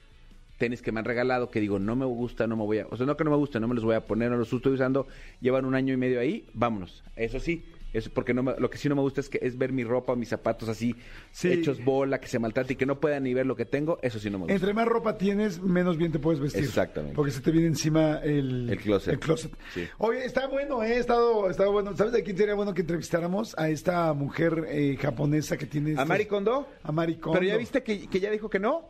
[0.58, 2.86] Tenis que me han regalado que digo, no me gusta, no me voy a...
[2.90, 4.52] O sea, no que no me gusta, no me los voy a poner, no los
[4.52, 5.08] estoy usando.
[5.40, 7.02] Llevan un año y medio ahí, vámonos.
[7.16, 9.56] Eso sí, eso porque no me- lo que sí no me gusta es que es
[9.58, 10.94] ver mi ropa, mis zapatos así,
[11.30, 11.52] Sí.
[11.52, 13.98] hechos bola, que se maltrate y que no puedan ni ver lo que tengo.
[14.02, 14.54] Eso sí no me gusta.
[14.54, 16.64] Entre más ropa tienes, menos bien te puedes vestir.
[16.64, 17.14] Exactamente.
[17.16, 19.14] Porque se te viene encima el, El closet.
[19.14, 19.52] el closet.
[19.74, 19.84] Sí.
[19.98, 20.98] Oye, está bueno, ¿eh?
[20.98, 21.96] Estado, estado bueno.
[21.96, 23.54] ¿Sabes de quién sería bueno que entrevistáramos?
[23.58, 25.90] A esta mujer eh, japonesa que tiene...
[25.90, 26.68] ¿A estos- Mari Kondo?
[26.82, 27.38] A Mari Kondo.
[27.38, 28.88] Pero ya viste que, que ya dijo que no.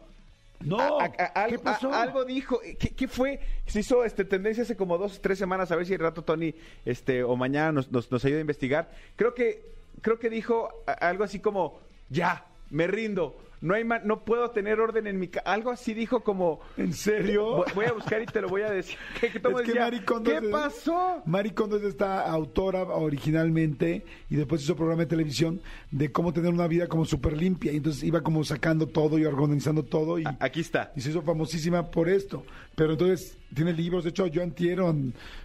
[0.65, 1.11] No, A- a- a-
[1.47, 1.93] ¿qué algo, pasó?
[1.95, 2.61] algo dijo.
[2.79, 3.41] ¿Qué, qué fue?
[3.67, 5.71] Se hizo este, tendencia hace como dos, tres semanas.
[5.73, 8.91] A ver si el rato Tony este, o mañana nos, nos, nos ayuda a investigar.
[9.17, 9.63] Creo que,
[10.01, 13.37] creo que dijo algo así como: Ya, me rindo.
[13.63, 15.49] No, hay no puedo tener orden en mi casa.
[15.51, 16.61] Algo así dijo como.
[16.77, 17.65] ¿En serio?
[17.75, 18.99] Voy, a buscar y te lo voy a decir.
[19.21, 21.23] Que, que Es que Mari ¿Qué es- pasó?
[21.25, 26.67] Mari es esta autora originalmente y después hizo programa de televisión de cómo tener una
[26.67, 27.73] vida como súper limpia.
[27.73, 30.93] Y entonces iba como sacando todo y organizando todo y, Aquí está.
[30.97, 32.45] y se hizo famosísima por esto.
[32.75, 34.05] Pero entonces tiene libros.
[34.05, 34.95] De hecho, yo antiero,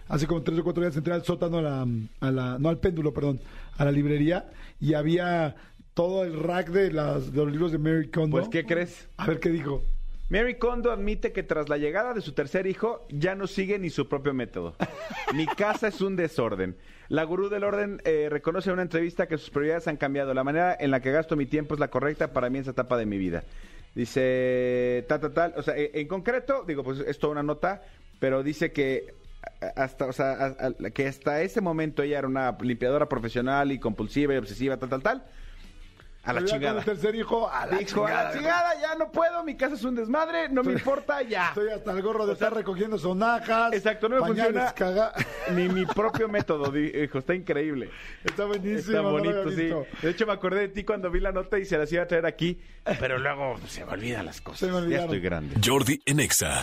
[0.08, 1.86] hace como tres o cuatro días entré al sótano, a la,
[2.20, 3.40] a la- no al péndulo, perdón,
[3.76, 4.50] a la librería
[4.80, 5.54] y había
[5.98, 8.36] todo el rack de, las, de los libros de Mary Kondo.
[8.36, 9.08] Pues, ¿qué crees?
[9.16, 9.82] A ver qué dijo.
[10.28, 13.90] Mary Kondo admite que tras la llegada de su tercer hijo ya no sigue ni
[13.90, 14.76] su propio método.
[15.34, 16.76] Mi casa es un desorden.
[17.08, 20.34] La gurú del orden eh, reconoce en una entrevista que sus prioridades han cambiado.
[20.34, 22.70] La manera en la que gasto mi tiempo es la correcta para mí en esa
[22.70, 23.42] etapa de mi vida.
[23.96, 25.54] Dice, tal, tal, tal.
[25.56, 27.82] O sea, eh, en concreto, digo, pues es toda una nota,
[28.20, 29.14] pero dice que
[29.74, 30.54] hasta, o sea,
[30.94, 35.02] que hasta ese momento ella era una limpiadora profesional y compulsiva y obsesiva, tal, tal,
[35.02, 35.24] tal.
[36.28, 36.78] A la con chingada.
[36.80, 39.84] el tercer hijo, a la Dijo, a la chingada, ya no puedo, mi casa es
[39.84, 41.48] un desmadre, no me importa, ya.
[41.48, 43.72] Estoy hasta el gorro de estar recogiendo sonajas.
[43.72, 45.12] Exacto, no me funciona caga-
[45.54, 47.90] ni mi propio método, dijo, está increíble.
[48.24, 48.78] Está buenísimo.
[48.78, 49.70] Está no bonito, sí.
[50.02, 52.06] De hecho, me acordé de ti cuando vi la nota y se las iba a
[52.06, 52.58] traer aquí,
[53.00, 54.70] pero luego se me olvidan las Se cosas.
[54.70, 55.54] me Ya estoy grande.
[55.64, 56.62] Jordi en Exa.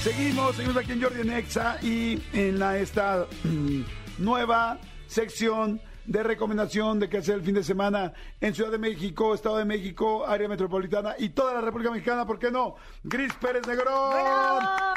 [0.00, 3.82] Seguimos, seguimos aquí en Jordi Nexa y en la, esta mm,
[4.18, 9.34] nueva sección de recomendación de qué hacer el fin de semana en Ciudad de México,
[9.34, 12.74] Estado de México, área metropolitana y toda la República Mexicana, ¿por qué no?
[13.04, 14.12] Gris Pérez Negrón.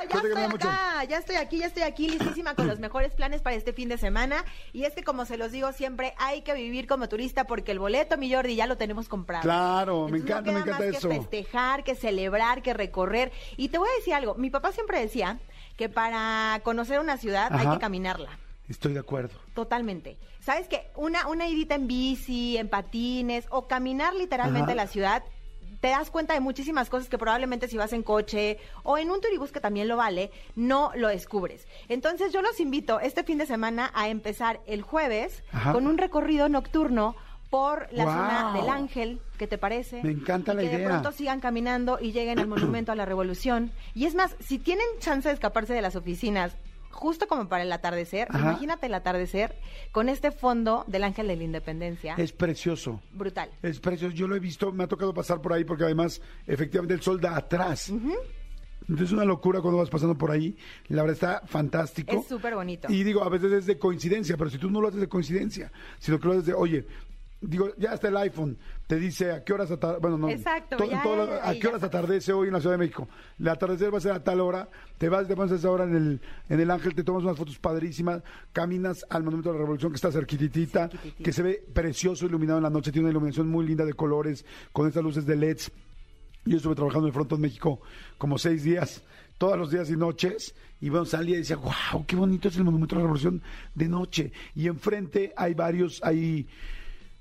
[0.09, 3.41] Ya estoy mucho- acá, ya estoy aquí, ya estoy aquí listísima con los mejores planes
[3.41, 4.43] para este fin de semana.
[4.73, 7.79] Y es que como se los digo siempre, hay que vivir como turista porque el
[7.79, 9.43] boleto, mi Jordi, ya lo tenemos comprado.
[9.43, 11.09] Claro, me encanta, no me encanta más eso.
[11.09, 13.31] que festejar, que celebrar, que recorrer.
[13.57, 15.39] Y te voy a decir algo, mi papá siempre decía
[15.77, 18.39] que para conocer una ciudad hay que caminarla.
[18.67, 19.37] Estoy de acuerdo.
[19.53, 20.17] Totalmente.
[20.39, 20.87] ¿Sabes qué?
[20.95, 24.75] Una, una idita en bici, en patines o caminar literalmente Ajá.
[24.75, 25.23] la ciudad,
[25.81, 29.21] te das cuenta de muchísimas cosas que probablemente si vas en coche o en un
[29.21, 31.67] turibús que también lo vale, no lo descubres.
[31.89, 35.73] Entonces yo los invito este fin de semana a empezar el jueves Ajá.
[35.73, 37.15] con un recorrido nocturno
[37.51, 38.15] por la Guau.
[38.17, 40.01] zona del Ángel, ¿qué te parece?
[40.01, 40.87] Me encanta Y la que de idea.
[40.89, 43.71] pronto sigan caminando y lleguen al Monumento a la Revolución.
[43.93, 46.53] Y es más, si tienen chance de escaparse de las oficinas
[46.95, 48.39] justo como para el atardecer, Ajá.
[48.51, 49.55] imagínate el atardecer
[49.91, 52.15] con este fondo del Ángel de la Independencia.
[52.17, 53.01] Es precioso.
[53.11, 53.49] Brutal.
[53.61, 56.93] Es precioso, yo lo he visto, me ha tocado pasar por ahí porque además efectivamente
[56.93, 57.89] el sol da atrás.
[57.89, 60.55] Entonces es una locura cuando vas pasando por ahí.
[60.87, 62.15] La verdad está fantástico.
[62.15, 62.87] Es súper bonito.
[62.91, 65.71] Y digo, a veces es de coincidencia, pero si tú no lo haces de coincidencia,
[65.99, 66.85] sino que lo haces de, oye,
[67.41, 70.85] digo, ya está el iPhone, te dice a qué horas atardece, bueno, no, Exacto, to-
[70.85, 73.07] ya, todo lo- ya, a qué horas atardece hoy en la Ciudad de México.
[73.39, 74.69] El atardecer va a ser a tal hora,
[74.99, 77.37] te vas, te pones a esa hora en el, en el Ángel, te tomas unas
[77.37, 78.21] fotos padrísimas,
[78.53, 81.23] caminas al Monumento de la Revolución que está cerquititita, Cerquititita.
[81.23, 84.45] que se ve precioso iluminado en la noche, tiene una iluminación muy linda de colores,
[84.71, 85.71] con estas luces de LEDs.
[86.45, 87.81] Yo estuve trabajando en el Frontón México
[88.19, 89.01] como seis días,
[89.39, 92.63] todos los días y noches, y bueno, salía y decía, wow, qué bonito es el
[92.65, 93.41] Monumento de la Revolución
[93.73, 94.31] de noche.
[94.53, 96.47] Y enfrente hay varios, hay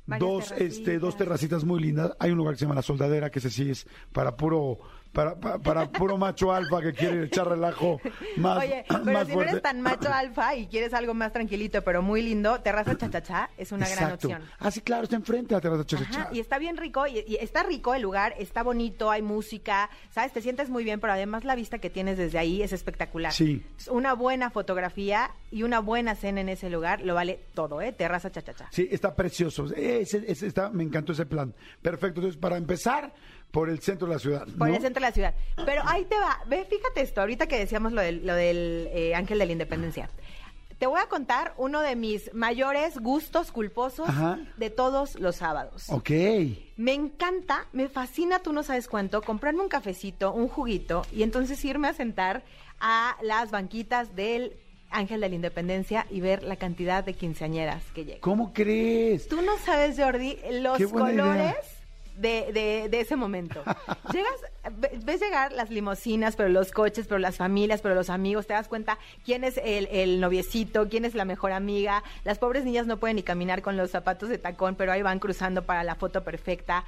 [0.07, 1.19] Varias dos, este, dos terracitas.
[1.19, 2.13] terracitas muy lindas.
[2.19, 4.79] Hay un lugar que se llama La Soldadera, que ese sí es para puro
[5.15, 8.01] para, para, para puro macho alfa que quiere echar relajo
[8.37, 11.83] más, Oye, pero más si no eres tan macho alfa y quieres algo más tranquilito,
[11.83, 14.43] pero muy lindo, Terraza Chachachá es una gran opción.
[14.59, 16.21] Ah, sí, claro, está enfrente de la terraza Chachachá.
[16.23, 19.89] Ajá, y está bien rico, y, y está rico el lugar, está bonito, hay música,
[20.11, 20.33] ¿sabes?
[20.33, 23.33] Te sientes muy bien, pero además la vista que tienes desde ahí es espectacular.
[23.33, 23.63] Sí.
[23.79, 27.93] Es Una buena fotografía y una buena cena en ese lugar lo vale todo, ¿eh?
[27.93, 28.69] Terraza Chachachá.
[28.71, 29.67] Sí, está precioso.
[29.75, 31.55] Ese, ese está, me encantó ese plan.
[31.81, 32.21] Perfecto.
[32.21, 33.13] Entonces, para empezar,
[33.55, 34.47] por el centro de la ciudad.
[34.59, 34.75] Por ¿no?
[34.75, 35.35] el centro de la ciudad.
[35.65, 36.41] Pero ahí te va.
[36.49, 40.11] Ve, fíjate esto, ahorita que decíamos lo del, lo del eh, Ángel de la Independencia.
[40.77, 44.41] Te voy a contar uno de mis mayores gustos culposos Ajá.
[44.57, 45.89] de todos los sábados.
[45.89, 46.11] Ok.
[46.77, 51.65] Me encanta, me fascina, tú no sabes cuánto, comprarme un cafecito, un juguito y entonces
[51.65, 52.43] irme a sentar
[52.81, 54.57] a las banquitas del
[54.91, 58.21] Ángel de la Independencia y ver la cantidad de quinceañeras que llegan.
[58.21, 59.29] ¿Cómo crees?
[59.29, 61.55] Tú no sabes, Jordi, los idea.
[62.17, 63.63] De, de- de ese momento.
[64.13, 64.33] Llegas,
[64.79, 68.53] ve- ves llegar las limosinas, pero los coches, pero las familias, pero los amigos, te
[68.55, 72.03] das cuenta quién es el, el noviecito, quién es la mejor amiga.
[72.25, 75.19] Las pobres niñas no pueden ni caminar con los zapatos de tacón, pero ahí van
[75.19, 76.85] cruzando para la foto perfecta.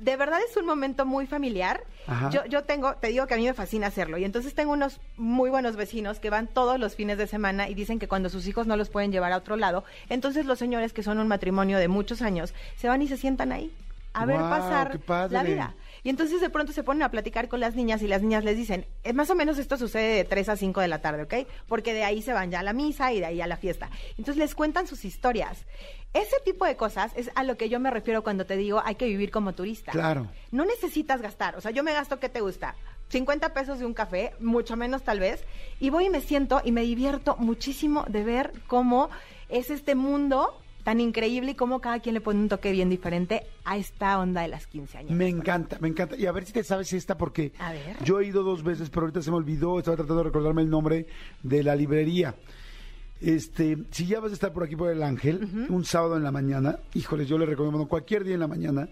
[0.00, 1.84] De verdad es un momento muy familiar.
[2.32, 4.18] Yo, yo tengo, te digo que a mí me fascina hacerlo.
[4.18, 7.74] Y entonces tengo unos muy buenos vecinos que van todos los fines de semana y
[7.74, 10.92] dicen que cuando sus hijos no los pueden llevar a otro lado, entonces los señores
[10.92, 13.70] que son un matrimonio de muchos años se van y se sientan ahí
[14.14, 15.00] a ver pasar
[15.30, 15.74] la vida.
[16.02, 18.56] Y entonces de pronto se ponen a platicar con las niñas y las niñas les
[18.56, 21.48] dicen, "Eh, más o menos esto sucede de 3 a 5 de la tarde, ¿ok?
[21.66, 23.90] Porque de ahí se van ya a la misa y de ahí a la fiesta.
[24.10, 25.64] Entonces les cuentan sus historias.
[26.12, 28.94] Ese tipo de cosas es a lo que yo me refiero cuando te digo hay
[28.94, 29.92] que vivir como turista.
[29.92, 30.28] Claro.
[30.52, 31.56] No necesitas gastar.
[31.56, 32.76] O sea, yo me gasto, ¿qué te gusta?
[33.08, 35.44] 50 pesos de un café, mucho menos tal vez,
[35.80, 39.10] y voy y me siento y me divierto muchísimo de ver cómo
[39.48, 43.42] es este mundo tan increíble y cómo cada quien le pone un toque bien diferente
[43.64, 45.10] a esta onda de las 15 años.
[45.10, 46.14] Me encanta, me encanta.
[46.16, 47.96] Y a ver si te sabes esta, porque A ver.
[48.04, 49.78] yo he ido dos veces, pero ahorita se me olvidó.
[49.78, 51.06] Estaba tratando de recordarme el nombre
[51.42, 52.34] de la librería.
[53.20, 56.32] Este, si ya vas a estar por aquí por el Ángel, un sábado en la
[56.32, 58.88] mañana, híjoles, yo le recomiendo cualquier día en la mañana,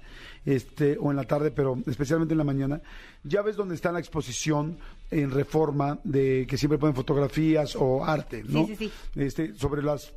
[0.47, 2.81] este, o en la tarde, pero especialmente en la mañana,
[3.25, 4.79] ya ves donde está la exposición
[5.11, 8.67] en Reforma de que siempre ponen fotografías o arte, ¿no?
[8.67, 9.21] Sí, sí, sí.
[9.21, 10.15] Este, sobre las,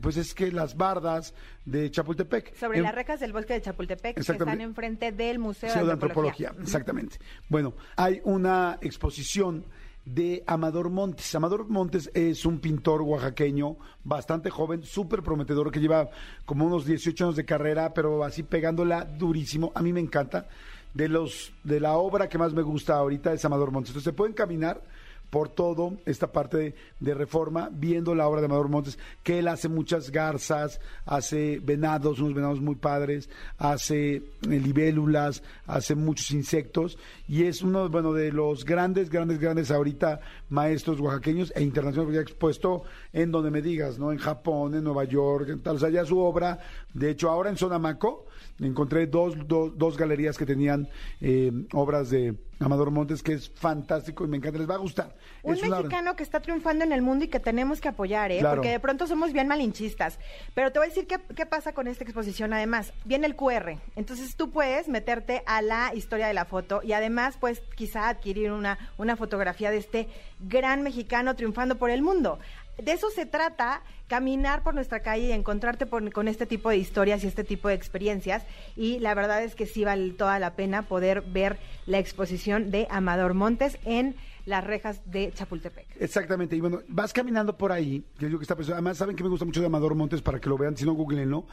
[0.00, 2.54] pues es que las bardas de Chapultepec.
[2.56, 5.86] Sobre En- las rejas del bosque de Chapultepec, que están enfrente del Museo, Museo de
[5.86, 6.48] de Antropología.
[6.48, 7.18] Antropología, exactamente.
[7.48, 9.64] Bueno, hay una exposición
[10.04, 11.34] de Amador Montes.
[11.34, 16.08] Amador Montes es un pintor oaxaqueño bastante joven, súper prometedor, que lleva
[16.46, 19.70] como unos 18 años de carrera, pero así pegándola durísimo.
[19.74, 20.48] A mí me encanta.
[20.94, 23.90] De los de la obra que más me gusta ahorita es Amador Montes.
[23.90, 24.80] Entonces se pueden caminar
[25.30, 29.68] por todo esta parte de, reforma, viendo la obra de Amador Montes, que él hace
[29.68, 37.44] muchas garzas, hace venados, unos venados muy padres, hace eh, libélulas, hace muchos insectos, y
[37.44, 42.22] es uno bueno, de los grandes, grandes, grandes ahorita maestros oaxaqueños e internacionales, porque ha
[42.22, 44.12] expuesto en donde me digas, ¿no?
[44.12, 46.58] En Japón, en Nueva York, en tal, o sea, ya su obra,
[46.94, 48.26] de hecho, ahora en Sonamaco,
[48.60, 50.88] encontré dos, dos, dos galerías que tenían
[51.20, 55.14] eh, obras de Amador Montes, que es fantástico y me encanta, les va a gustar.
[55.44, 58.32] Un Es una- mexicano que está triunfando en el mundo y que tenemos que apoyar,
[58.32, 58.40] ¿eh?
[58.40, 58.56] Claro.
[58.56, 60.18] Porque de pronto somos bien malinchistas.
[60.54, 62.52] Pero te voy a decir qué, qué pasa con esta exposición.
[62.52, 63.78] Además, viene el QR.
[63.94, 68.50] Entonces tú puedes meterte a la historia de la foto y además, pues, quizá adquirir
[68.50, 70.08] una, una fotografía de este
[70.40, 72.40] gran mexicano triunfando por el mundo.
[72.82, 76.76] De eso se trata, caminar por nuestra calle y encontrarte por- con este tipo de
[76.76, 78.44] historias y este tipo de experiencias.
[78.76, 82.86] Y la verdad es que sí vale toda la pena poder ver la exposición de
[82.90, 84.14] Amador Montes en
[84.46, 85.86] las rejas de Chapultepec.
[86.00, 88.76] Exactamente, y bueno, vas caminando por ahí, es lo que está pensando.
[88.76, 90.92] Además, saben que me gusta mucho de Amador Montes para que lo vean, si no,
[90.94, 91.46] googleenlo,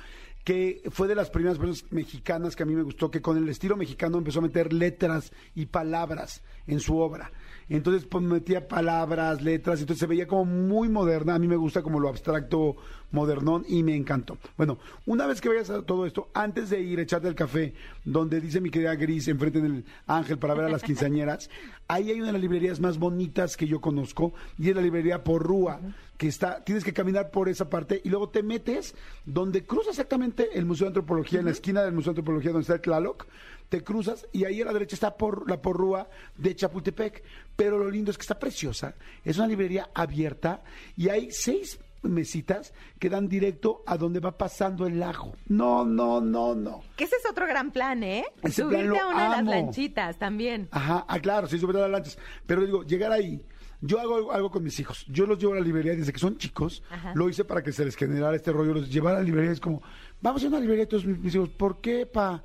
[0.46, 3.50] que fue de las primeras personas mexicanas que a mí me gustó, que con el
[3.50, 7.32] estilo mexicano empezó a meter letras y palabras en su obra.
[7.70, 11.36] Entonces, pues metía palabras, letras, entonces se veía como muy moderna.
[11.36, 12.76] A mí me gusta como lo abstracto
[13.12, 14.38] modernón y me encantó.
[14.58, 17.74] Bueno, una vez que vayas a todo esto, antes de ir a echarte el café,
[18.04, 21.50] donde dice mi querida Gris, enfrente del ángel para ver a las quinceañeras,
[21.88, 25.24] ahí hay una de las librerías más bonitas que yo conozco y es la librería
[25.24, 25.80] Porrúa,
[26.18, 30.50] que está, tienes que caminar por esa parte y luego te metes donde cruza exactamente
[30.54, 33.26] el Museo de Antropología, en la esquina del Museo de Antropología donde está el Tlaloc,
[33.70, 37.24] te cruzas y ahí a la derecha está por, la Porrúa de Chapultepec.
[37.56, 40.64] Pero lo lindo es que está preciosa, es una librería abierta
[40.96, 45.34] y hay seis mesitas que dan directo a donde va pasando el lago.
[45.48, 46.84] No, no, no, no.
[46.96, 48.26] Que ese es otro gran plan, ¿eh?
[48.42, 50.68] Ese Subirte plan a una de las lanchitas también.
[50.72, 52.18] Ajá, ah, claro, sí, sobre las lanchas.
[52.46, 53.44] Pero digo, llegar ahí.
[53.82, 55.06] Yo hago algo, con mis hijos.
[55.10, 56.82] Yo los llevo a la librería desde que son chicos.
[56.90, 57.12] Ajá.
[57.14, 58.74] Lo hice para que se les generara este rollo.
[58.74, 59.82] Los llevar a la librería es como,
[60.22, 61.50] vamos a una librería todos mis, mis hijos.
[61.50, 62.44] ¿Por qué, pa?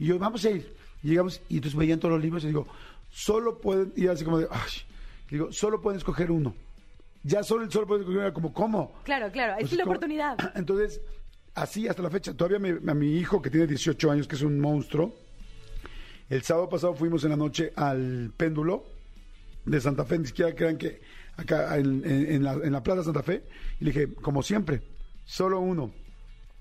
[0.00, 0.74] Y yo, vamos a ir.
[1.02, 2.66] Llegamos y entonces veían todos los libros y digo,
[3.10, 4.70] solo pueden, y así como de, ay,
[5.30, 6.54] digo, solo pueden escoger uno.
[7.22, 8.92] Ya solo el solo pueden escoger uno, como, ¿cómo?
[9.04, 10.36] Claro, claro, es la oportunidad.
[10.56, 11.00] Entonces,
[11.54, 12.34] así hasta la fecha.
[12.34, 15.14] Todavía me- a mi hijo, que tiene 18 años, que es un monstruo,
[16.28, 18.84] el sábado pasado fuimos en la noche al péndulo
[19.66, 21.00] de Santa Fe, ni siquiera crean que
[21.36, 23.42] acá en, en- en la, en la Plaza Santa Fe,
[23.80, 24.80] y le dije, como siempre,
[25.24, 25.92] solo uno.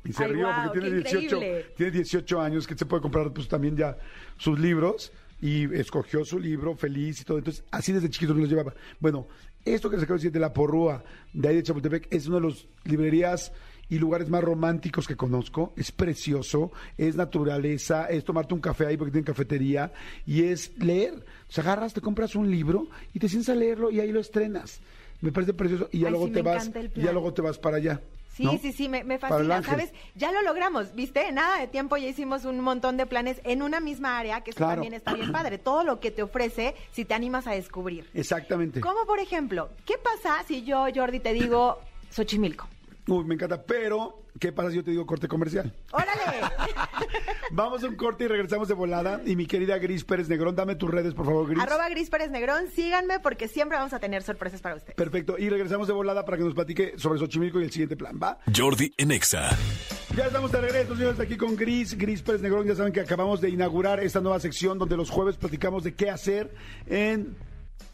[0.04, 1.66] Y se Ay, porque tiene qué 18, increíble.
[1.76, 3.98] tiene 18 años, que se puede comprar pues también ya
[4.38, 7.38] sus libros, y escogió su libro feliz y todo.
[7.38, 8.74] Entonces, así desde chiquito me los llevaba.
[9.00, 9.28] Bueno,
[9.66, 12.40] esto que les acabo de decir de La Porrúa, de ahí de Chapultepec, es una
[12.40, 13.52] de las librerías
[13.90, 15.74] y lugares más románticos que conozco.
[15.76, 19.92] Es precioso, es naturaleza, es tomarte un café ahí porque tienen cafetería
[20.26, 21.14] y es leer.
[21.48, 24.20] O sea, agarras, te compras un libro y te sientas a leerlo y ahí lo
[24.20, 24.82] estrenas.
[25.22, 27.78] Me parece precioso y ya Ay, luego sí, te vas ya luego te vas para
[27.78, 28.02] allá.
[28.40, 28.58] Sí, ¿no?
[28.58, 29.62] sí, sí, me, me fascina.
[29.62, 29.92] ¿sabes?
[30.16, 31.28] Ya lo logramos, ¿viste?
[31.28, 34.52] En nada de tiempo ya hicimos un montón de planes en una misma área, que
[34.52, 34.76] eso Claro.
[34.76, 35.58] también está bien padre.
[35.58, 38.10] Todo lo que te ofrece si te animas a descubrir.
[38.14, 38.80] Exactamente.
[38.80, 42.66] Como por ejemplo, ¿qué pasa si yo, Jordi, te digo Xochimilco?
[43.08, 45.74] Uy, me encanta, pero ¿qué pasa si yo te digo corte comercial?
[45.92, 46.22] ¡Órale!
[47.52, 49.22] Vamos a un corte y regresamos de volada.
[49.26, 51.62] Y mi querida Gris Pérez Negrón, dame tus redes, por favor, Gris.
[51.62, 54.96] Arroba Gris Pérez Negrón, síganme porque siempre vamos a tener sorpresas para ustedes.
[54.96, 55.38] Perfecto.
[55.38, 58.40] Y regresamos de volada para que nos platique sobre Xochimilco y el siguiente plan, ¿va?
[58.56, 59.50] Jordi en Exa.
[60.16, 62.68] Ya estamos de regreso, señores, aquí con Gris, Gris Pérez Negrón.
[62.68, 66.10] Ya saben que acabamos de inaugurar esta nueva sección donde los jueves platicamos de qué
[66.10, 66.54] hacer
[66.88, 67.36] en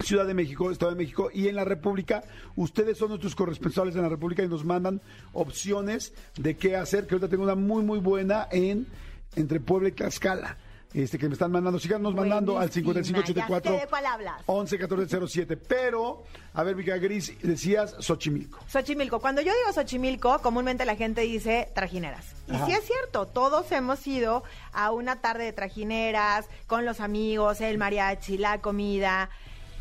[0.04, 2.24] Ciudad de México, Estado de México y en la República.
[2.56, 5.02] Ustedes son nuestros corresponsales en la República y nos mandan
[5.34, 8.88] opciones de qué hacer, que ahorita tengo una muy, muy buena en
[9.36, 10.58] entre Puebla y Tlaxcala.
[10.94, 12.94] Este, que me están mandando, síganos mandando al Buenísima,
[13.26, 14.42] 5584 ya sé de cuál hablas.
[14.46, 15.58] 11 1407.
[15.58, 18.60] Pero, a ver, Mica Gris, decías Xochimilco.
[18.70, 19.20] Xochimilco.
[19.20, 22.26] Cuando yo digo Xochimilco, comúnmente la gente dice trajineras.
[22.48, 22.66] Y Ajá.
[22.68, 27.78] sí es cierto, todos hemos ido a una tarde de trajineras, con los amigos, el
[27.78, 29.30] mariachi, la comida.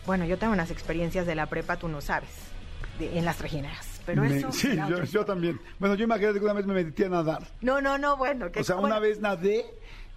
[0.06, 2.30] Bueno, yo tengo unas experiencias de la prepa, tú no sabes,
[2.98, 3.93] de- en las trajineras.
[4.06, 4.52] Pero Me- eso...
[4.52, 5.60] sí, yo, yo también.
[5.78, 7.46] Bueno, yo imagínate que una vez me metí a nadar.
[7.60, 8.50] No, no, no, bueno.
[8.52, 9.64] Que, O sea, bueno, una vez nadé,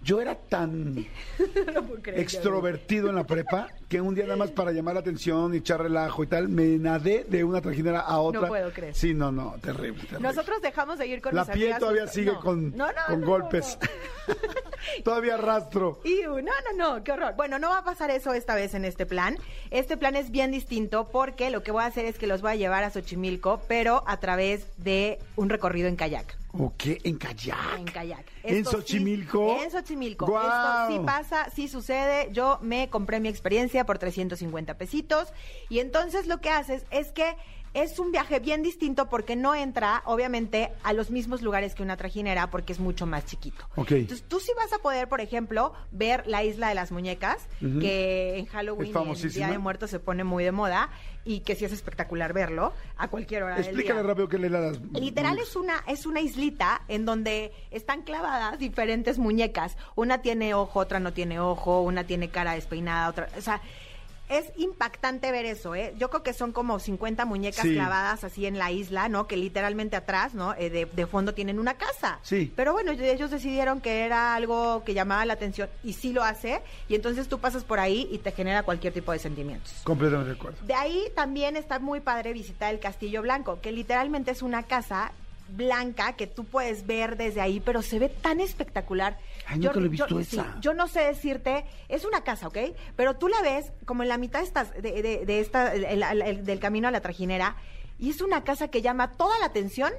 [0.02, 0.94] yo era tan
[1.74, 5.54] no creer, extrovertido en la prepa que un día nada más para llamar la atención
[5.54, 8.46] y echar relajo y tal, me nadé de una trajinera a otra.
[8.46, 8.94] puedo creer.
[8.94, 10.02] Sí, no, no, terrible.
[10.02, 10.20] terrible.
[10.20, 12.40] Nosotros dejamos de ir con la mis piel amigas todavía justo- sigue no.
[12.40, 13.78] con, No, no, con no, golpes.
[15.04, 16.00] todavía rastro.
[16.04, 17.34] Iu, no, no, no, qué horror.
[17.36, 19.36] Bueno, no va a pasar eso esta vez en este plan.
[19.70, 22.52] Este plan es bien distinto porque lo que voy a hacer es que los voy
[22.52, 26.36] a llevar a Xochimilco, pero a través de un recorrido en kayak.
[26.52, 26.98] ¿O qué?
[27.04, 27.78] ¿En kayak?
[27.78, 28.24] En kayak.
[28.42, 29.58] ¿En sí- Xochimilco?
[29.62, 30.26] en Xochimilco.
[30.26, 30.44] ¡Guau!
[30.90, 32.30] Esto sí pasa, sí sucede.
[32.32, 35.32] Yo me compré mi experiencia por 350 pesitos.
[35.68, 37.36] Y entonces lo que haces es que
[37.74, 41.96] es un viaje bien distinto porque no entra, obviamente, a los mismos lugares que una
[41.96, 43.64] trajinera porque es mucho más chiquito.
[43.76, 43.92] Ok.
[43.92, 48.38] Entonces tú sí vas a poder, por ejemplo, ver la isla de las muñecas, que
[48.38, 49.28] en Halloween y en.
[49.28, 50.90] Día de Muertos se pone muy de moda
[51.24, 53.72] y que sí es espectacular verlo a cualquier hora del día.
[53.72, 54.80] Explícale rápido qué le las.
[54.92, 59.76] Literal es una es una islita en donde están clavadas diferentes muñecas.
[59.94, 63.60] Una tiene ojo, otra no tiene ojo, una tiene cara despeinada, otra, o sea,
[64.28, 65.94] es impactante ver eso, ¿eh?
[65.98, 67.74] Yo creo que son como 50 muñecas Sí.
[67.74, 69.26] clavadas así en la isla, ¿no?
[69.26, 70.54] Que literalmente atrás, ¿no?
[70.54, 72.18] Eh, de, de fondo tienen una casa.
[72.22, 72.52] Sí.
[72.54, 76.60] Pero bueno, ellos decidieron que era algo que llamaba la atención y sí lo hace.
[76.88, 79.72] Y entonces tú pasas por ahí y te genera cualquier tipo de sentimientos.
[79.84, 80.58] Completamente de acuerdo.
[80.66, 85.12] De ahí también está muy padre visitar el Castillo Blanco, que literalmente es una casa
[85.48, 89.18] blanca que tú puedes ver desde ahí, pero se ve tan espectacular.
[89.46, 90.56] Ay, nunca lo he visto sí, esa.
[90.60, 92.58] yo no sé decirte, es una casa, ¿ok?
[92.96, 95.84] Pero tú la ves como en la mitad de, estas, de, de- de esta, el-
[95.84, 97.56] el- el- del camino a la trajinera,
[97.98, 99.92] y es una casa que llama toda la atención,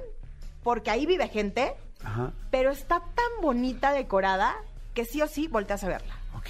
[0.62, 2.32] porque ahí vive gente, Ajá.
[2.50, 4.54] pero está tan bonita decorada
[4.94, 6.16] que sí o sí volteas a verla.
[6.40, 6.48] Ok.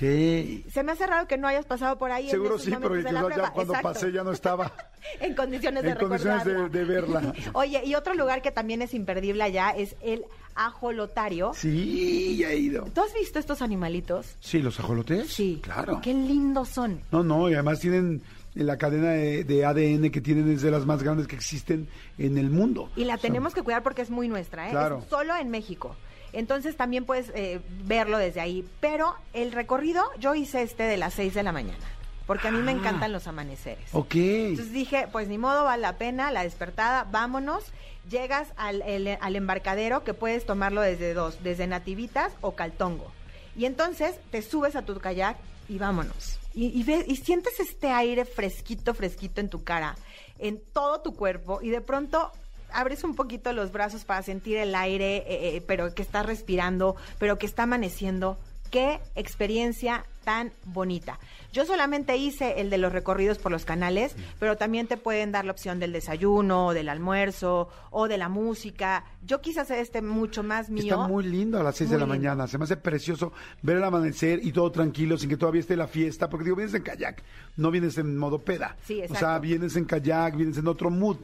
[0.71, 2.31] Se me hace raro que no hayas pasado por ahí.
[2.31, 3.83] Seguro sí, pero de la ya cuando Exacto.
[3.83, 4.73] pasé ya no estaba
[5.21, 7.33] en condiciones de en condiciones de, verla.
[7.55, 10.25] Oye, y otro lugar que también es imperdible allá es el
[10.55, 11.53] ajolotario.
[11.55, 12.85] Sí, ya he ido.
[12.95, 14.37] ¿Tú has visto estos animalitos?
[14.41, 15.33] Sí, los ajolotes.
[15.33, 15.61] Sí.
[15.63, 16.01] Claro.
[16.03, 17.01] Qué lindos son.
[17.11, 18.23] No, no, y además tienen
[18.55, 22.39] la cadena de, de ADN que tienen es de las más grandes que existen en
[22.39, 22.91] el mundo.
[22.97, 24.71] Y la O sea, tenemos que cuidar porque es muy nuestra, ¿eh?
[24.71, 25.01] Claro.
[25.03, 25.97] Es solo en México.
[26.33, 28.65] Entonces también puedes eh, verlo desde ahí.
[28.81, 31.85] Pero el recorrido, yo hice este de las 6 de la mañana.
[32.27, 32.75] Porque a mí me Ah.
[32.77, 33.89] encantan los amaneceres.
[33.93, 34.15] Ok.
[34.15, 37.65] Entonces dije, pues ni modo, vale la pena, la despertada, vámonos.
[38.09, 43.11] Llegas al, el- al embarcadero que puedes tomarlo desde dos, desde Nativitas o Caltongo.
[43.57, 45.37] Y entonces te subes a tu kayak
[45.69, 46.39] y vámonos.
[46.55, 49.97] Y, y, ves- y sientes este aire fresquito, fresquito en tu cara,
[50.39, 52.31] en todo tu cuerpo, y de pronto
[52.73, 56.97] abres un poquito los brazos para sentir el aire, eh, eh, pero que está respirando,
[57.19, 58.39] pero que está amaneciendo.
[58.71, 61.19] Qué experiencia tan bonita.
[61.53, 65.45] Yo solamente hice el de los recorridos por los canales, pero también te pueden dar
[65.45, 69.05] la opción del desayuno, o del almuerzo, o de la música.
[69.27, 70.85] Yo quise hacer este mucho más mío.
[70.95, 72.15] Está muy lindo a las 6 de la lindo.
[72.15, 72.47] mañana.
[72.47, 75.89] Se me hace precioso ver el amanecer y todo tranquilo, sin que todavía esté la
[75.89, 76.31] fiesta.
[76.31, 77.25] Porque digo, vienes en kayak,
[77.57, 78.77] no vienes en modo peda.
[78.85, 79.41] Sí, O sea, exacto.
[79.41, 81.17] vienes en kayak, vienes en otro mood.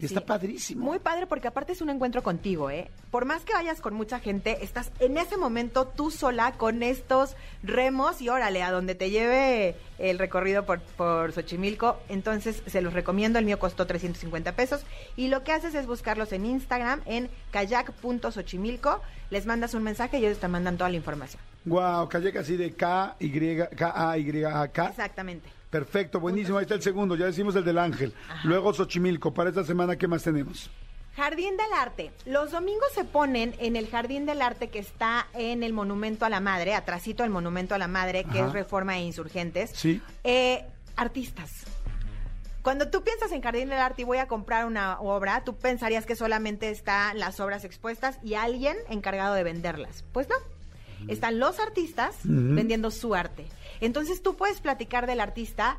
[0.00, 0.26] Y está Sí.
[0.26, 0.84] padrísimo.
[0.84, 2.88] Muy padre porque aparte es un encuentro contigo, ¿eh?
[3.10, 7.34] Por más que vayas con mucha gente, estás en ese momento tú sola con estos
[7.64, 11.98] remos y órale, a donde te lleve el recorrido por, por Xochimilco.
[12.08, 14.82] Entonces se los recomiendo, el mío costó 350 pesos.
[15.16, 19.00] Y lo que haces es buscarlos en Instagram, en kayak.xochimilco.
[19.30, 21.42] Les mandas un mensaje y ellos te mandan toda la información.
[21.64, 24.86] Wow, kayak así de K, Y, K, A, Y, A, K.
[24.86, 25.50] Exactamente.
[25.70, 26.58] Perfecto, buenísimo.
[26.58, 27.14] Ahí está el segundo.
[27.16, 28.14] Ya decimos el del ángel.
[28.44, 29.34] Luego Xochimilco.
[29.34, 30.70] Para esta semana, ¿qué más tenemos?
[31.14, 32.12] Jardín del Arte.
[32.26, 36.28] Los domingos se ponen en el Jardín del Arte que está en el Monumento a
[36.28, 38.46] la Madre, atrasito del Monumento a la Madre, que Ajá.
[38.48, 39.70] es Reforma e Insurgentes.
[39.74, 40.00] Sí.
[40.22, 40.64] Eh,
[40.96, 41.50] artistas.
[42.62, 46.06] Cuando tú piensas en Jardín del Arte y voy a comprar una obra, tú pensarías
[46.06, 50.04] que solamente están las obras expuestas y alguien encargado de venderlas.
[50.12, 50.36] Pues no.
[51.08, 53.46] Están los artistas vendiendo su arte.
[53.80, 55.78] Entonces tú puedes platicar del artista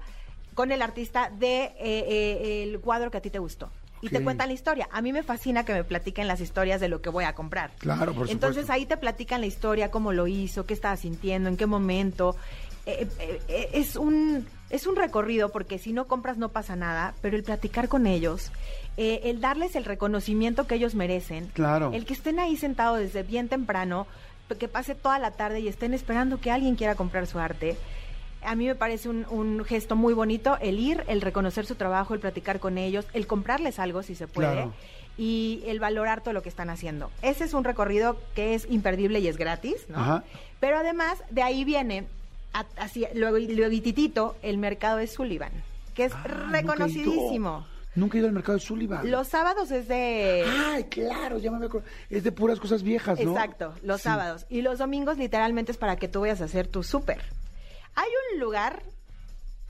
[0.54, 3.72] con el artista de eh, eh, el cuadro que a ti te gustó.
[4.02, 4.88] Y te cuentan la historia.
[4.94, 7.72] A mí me fascina que me platiquen las historias de lo que voy a comprar.
[7.80, 8.72] Claro, por Entonces supuesto.
[8.72, 12.38] ahí te platican la historia, cómo lo hizo, qué estaba sintiendo, en qué momento.
[12.86, 17.14] Eh, eh, eh, es un es un recorrido porque si no compras no pasa nada,
[17.22, 18.52] pero el platicar con ellos,
[18.98, 21.92] eh, el darles el reconocimiento que ellos merecen, Claro.
[21.94, 24.08] el que estén ahí sentados desde bien temprano,
[24.58, 27.78] que pase toda la tarde y estén esperando que alguien quiera comprar su arte.
[28.42, 32.14] A mí me parece un, un gesto muy bonito el ir, el reconocer su trabajo,
[32.14, 34.74] el platicar con ellos, el comprarles algo si se puede Claro.
[35.18, 37.12] y el valorar todo lo que están haciendo.
[37.22, 40.00] Ese es un recorrido que es imperdible y es gratis, ¿no?
[40.00, 40.24] Ajá.
[40.62, 42.06] Pero además de ahí viene,
[42.54, 43.70] a- así, luego, luego
[44.42, 45.52] el mercado de Sullivan,
[45.94, 47.66] que es Ah, reconocidísimo.
[48.00, 49.10] Nunca he ido al mercado de Sullivan.
[49.12, 50.46] Los sábados es de...
[50.74, 51.92] Ay, claro, ya me acordado.
[52.10, 53.32] Es de puras cosas viejas, ¿no?
[53.32, 54.04] Exacto, los Sí.
[54.06, 54.46] sábados.
[54.50, 57.22] Y los domingos literalmente es para que tú vayas a hacer tu súper.
[57.96, 58.84] Hay un lugar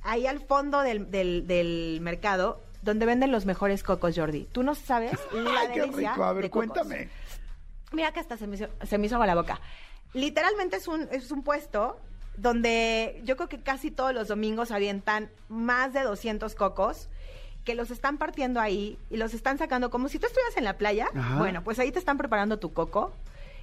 [0.03, 4.47] ahí al fondo del, del- del mercado donde venden los mejores cocos, Jordi.
[4.51, 6.23] Tú no sabes la Ay, qué delicia rico.
[6.23, 7.09] A ver, de cuéntame.
[7.91, 9.59] Mira que hasta se me, hizo, se me hizo agua la boca.
[10.13, 11.99] Literalmente es un, es un puesto
[12.37, 17.09] donde yo creo que casi todos los domingos avientan más de 200 cocos
[17.69, 20.79] que los están partiendo ahí y los están sacando como si tú estuvieras en la
[20.79, 21.07] playa.
[21.13, 21.37] Ajá.
[21.37, 23.13] Bueno, pues ahí te están preparando tu coco.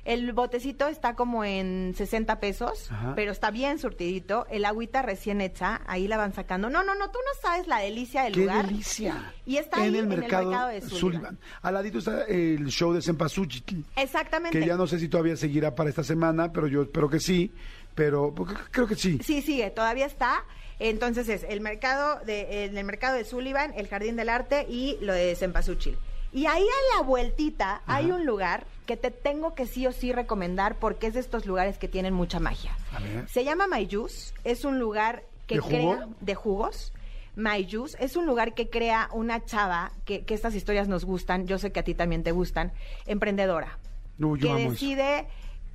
[0.06, 3.14] El botecito está como en 60 pesos, Ajá.
[3.16, 4.46] pero está bien surtidito.
[4.48, 6.70] El agüita recién hecha, ahí la van sacando.
[6.70, 8.66] No, no, no, tú no sabes la delicia del ¡Qué lugar.
[8.66, 9.34] delicia!
[9.44, 11.00] Y está en ahí el en el mercado, de Sullivan.
[11.00, 11.38] Sullivan.
[11.60, 13.80] Al ladito está el show de Cempasúchitl.
[13.96, 14.58] Exactamente.
[14.58, 17.52] Que ya no sé si todavía seguirá para esta semana, pero yo espero que sí.
[17.96, 18.32] Pero
[18.70, 19.18] creo que sí.
[19.24, 20.44] Sí, sigue, todavía está.
[20.78, 25.14] Entonces es el mercado de el, mercado de Sullivan, el Jardín del Arte y lo
[25.14, 25.96] de Cempasúchil.
[26.36, 30.12] Y ahí a la vueltita hay un lugar que te tengo que sí o sí
[30.12, 32.76] recomendar porque es de estos lugares que tienen mucha magia.
[32.94, 33.26] A ver.
[33.26, 35.70] Se llama Mayus, es un lugar que ¿De jugo?
[35.70, 36.92] crea de jugos.
[37.36, 41.58] Mayus es un lugar que crea una chava que, que estas historias nos gustan, yo
[41.58, 42.70] sé que a ti también te gustan,
[43.06, 43.78] emprendedora
[44.18, 44.70] Uy, yo que amo eso.
[44.72, 45.26] decide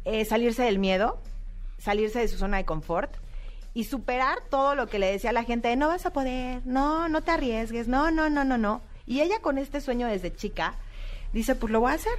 [0.06, 1.20] eh, salirse del miedo,
[1.80, 3.12] salirse de su zona de confort
[3.74, 6.62] y superar todo lo que le decía a la gente de no vas a poder,
[6.66, 8.82] no, no te arriesgues, no, no, no, no, no.
[9.12, 10.76] Y ella con este sueño desde chica
[11.34, 12.18] dice, pues lo voy a hacer.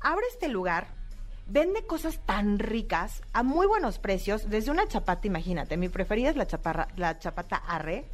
[0.00, 0.88] Abre este lugar,
[1.46, 6.36] vende cosas tan ricas a muy buenos precios, desde una chapata, imagínate, mi preferida es
[6.36, 6.48] la
[6.96, 8.06] la chapata arre,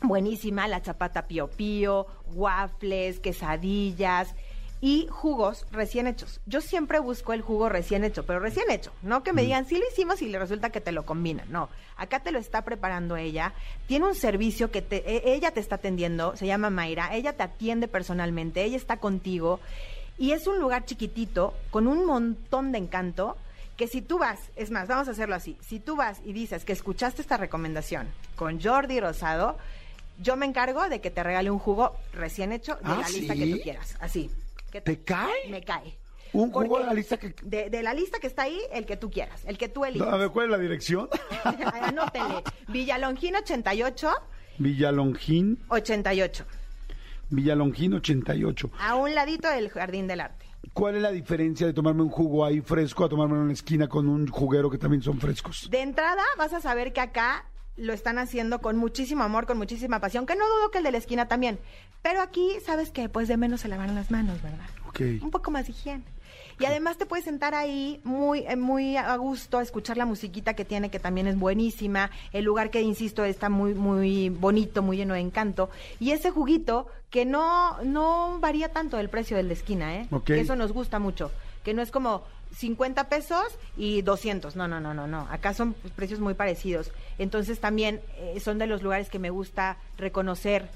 [0.00, 4.34] buenísima, la chapata pío pío, waffles, quesadillas
[4.80, 6.40] y jugos recién hechos.
[6.46, 9.76] Yo siempre busco el jugo recién hecho, pero recién hecho, no que me digan, sí
[9.76, 11.68] lo hicimos y le resulta que te lo combinan, no.
[11.96, 13.54] Acá te lo está preparando ella,
[13.88, 17.42] tiene un servicio que te, e- ella te está atendiendo, se llama Mayra, ella te
[17.42, 19.58] atiende personalmente, ella está contigo
[20.16, 23.36] y es un lugar chiquitito con un montón de encanto
[23.76, 26.64] que si tú vas, es más, vamos a hacerlo así, si tú vas y dices
[26.64, 29.56] que escuchaste esta recomendación con Jordi Rosado,
[30.20, 33.34] yo me encargo de que te regale un jugo recién hecho de ¿Ah, la lista
[33.34, 33.38] sí?
[33.40, 34.30] que tú quieras, así.
[34.84, 35.48] ¿Qué ¿Te cae?
[35.50, 35.98] Me cae.
[36.32, 37.34] Un jugo de la lista que...
[37.42, 39.88] De, de la lista que está ahí, el que tú quieras, el que tú A
[39.88, 40.18] elijas.
[40.18, 41.08] ver, ¿cuál es la dirección?
[41.82, 42.42] Anótele.
[42.68, 44.08] Villalongín 88,
[44.58, 46.44] Villalongín, 88.
[47.30, 48.70] Villalongín 88.
[48.78, 50.46] A un ladito del Jardín del Arte.
[50.72, 53.88] ¿Cuál es la diferencia de tomarme un jugo ahí fresco a tomármelo en la esquina
[53.88, 55.68] con un juguero que también son frescos?
[55.70, 57.46] De entrada vas a saber que acá
[57.78, 60.92] lo están haciendo con muchísimo amor, con muchísima pasión, que no dudo que el de
[60.92, 61.58] la esquina también.
[62.02, 63.08] Pero aquí, ¿sabes qué?
[63.08, 64.68] Pues de menos se lavan las manos, ¿verdad?
[64.88, 65.00] Ok.
[65.22, 66.04] Un poco más de higiene.
[66.60, 70.54] Y además te puedes sentar ahí muy, eh, muy a gusto a escuchar la musiquita
[70.54, 72.10] que tiene, que también es buenísima.
[72.32, 75.70] El lugar que, insisto, está muy, muy bonito, muy lleno de encanto.
[76.00, 80.08] Y ese juguito que no, no varía tanto el precio del de esquina, ¿eh?
[80.10, 80.24] Ok.
[80.24, 81.30] Que eso nos gusta mucho.
[81.62, 82.24] Que no es como
[82.58, 83.44] 50 pesos
[83.76, 84.56] y 200.
[84.56, 85.28] No, no, no, no, no.
[85.30, 86.90] Acá son precios muy parecidos.
[87.18, 90.68] Entonces también eh, son de los lugares que me gusta reconocer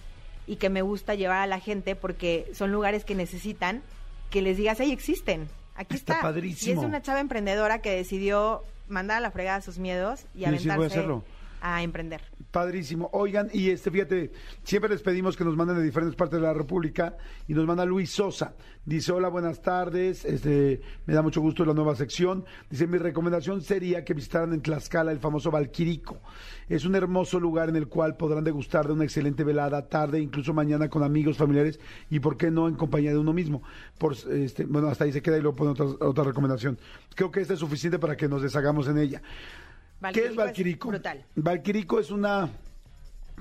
[0.47, 3.83] y que me gusta llevar a la gente porque son lugares que necesitan
[4.31, 5.49] que les digas, ahí existen.
[5.75, 6.23] Aquí Está está.
[6.23, 6.73] padrísimo.
[6.73, 10.45] Y es una chava emprendedora que decidió mandar a la fregada sus miedos y Sí,
[10.45, 11.25] sí, voy a aventarse hacerlo.
[11.63, 12.21] A emprender.
[12.51, 13.09] Padrísimo.
[13.13, 14.33] Oigan, y este, fíjate,
[14.65, 17.17] siempre les pedimos que nos manden de diferentes partes de la República
[17.49, 18.55] y nos manda Luis Sosa.
[18.85, 22.45] Dice, hola, buenas tardes, este, me da mucho gusto la nueva sección.
[22.69, 26.21] Dice, mi recomendación sería que visitaran en Tlaxcala el famoso Valquirico.
[26.69, 30.53] Es un hermoso lugar en el cual podrán degustar de una excelente velada tarde, incluso
[30.53, 31.79] mañana con amigos, familiares
[32.11, 33.63] y, ¿por qué no, en compañía de uno mismo?
[33.99, 36.77] Por, este, bueno, hasta ahí se queda y luego pone otra, otra recomendación.
[37.15, 39.23] Creo que esta es suficiente para que nos deshagamos en ella.
[40.13, 40.89] ¿Qué es Valquirico?
[40.89, 41.25] brutal.
[41.37, 42.51] Valquirico es una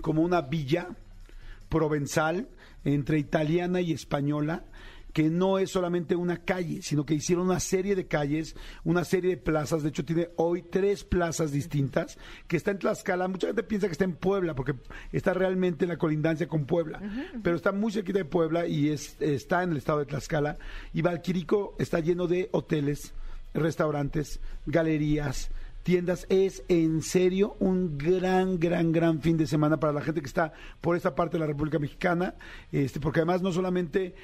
[0.01, 0.89] como una villa
[1.69, 2.47] provenzal
[2.83, 4.63] entre italiana y española
[5.13, 9.31] que no es solamente una calle, sino que hicieron una serie de calles, una serie
[9.31, 13.63] de plazas, de hecho tiene hoy tres plazas distintas, que está en Tlaxcala, mucha gente
[13.63, 14.75] piensa que está en Puebla, porque
[15.11, 17.01] está realmente en la colindancia con Puebla,
[17.43, 20.57] pero está muy cerquita de Puebla y es, está en el estado de Tlaxcala,
[20.93, 23.13] y Valquirico está lleno de hoteles,
[23.53, 25.51] restaurantes, galerías,
[25.83, 26.25] tiendas.
[26.29, 30.53] Es en serio un gran, gran, gran fin de semana para la gente que está
[30.79, 32.35] por esta parte de la República Mexicana,
[32.71, 34.15] este, porque además no solamente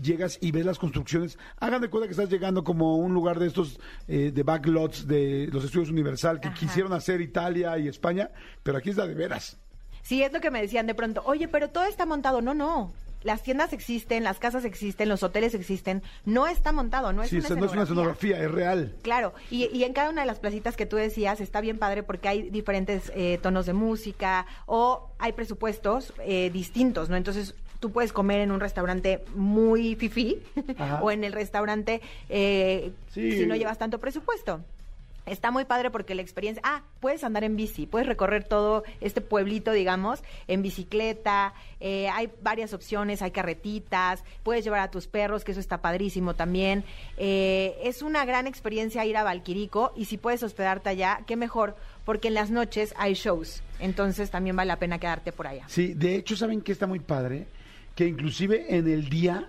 [0.00, 3.38] llegas y ves las construcciones, hagan de cuenta que estás llegando como a un lugar
[3.38, 6.56] de estos eh, de backlots de los estudios Universal que Ajá.
[6.56, 8.30] quisieron hacer Italia y España,
[8.62, 9.58] pero aquí es la de veras.
[10.02, 12.40] Sí, es lo que me decían de pronto, oye, pero todo está montado.
[12.40, 12.92] No, no.
[13.22, 16.02] Las tiendas existen, las casas existen, los hoteles existen.
[16.24, 18.42] No está montado, no es sí, una o sea, no es una escenografía.
[18.42, 18.94] es real.
[19.02, 22.02] Claro, y, y en cada una de las placitas que tú decías está bien padre
[22.02, 27.16] porque hay diferentes eh, tonos de música o hay presupuestos eh, distintos, ¿no?
[27.16, 30.42] Entonces tú puedes comer en un restaurante muy fifí
[31.02, 33.32] o en el restaurante eh, Sí.
[33.38, 34.60] si no llevas tanto presupuesto.
[35.30, 36.60] Está muy padre porque la experiencia...
[36.64, 41.54] Ah, puedes andar en bici, puedes recorrer todo este pueblito, digamos, en bicicleta.
[41.78, 46.34] eh, hay varias opciones, hay carretitas, puedes llevar a tus perros, que eso está padrísimo
[46.34, 46.84] también.
[47.16, 51.76] Eh, es una gran experiencia ir a Valquirico y si puedes hospedarte allá, qué mejor,
[52.04, 53.62] porque en las noches hay shows.
[53.78, 55.64] Entonces también vale la pena quedarte por allá.
[55.68, 57.46] Sí, de hecho, ¿saben qué está muy padre?
[57.94, 59.48] Que inclusive en el día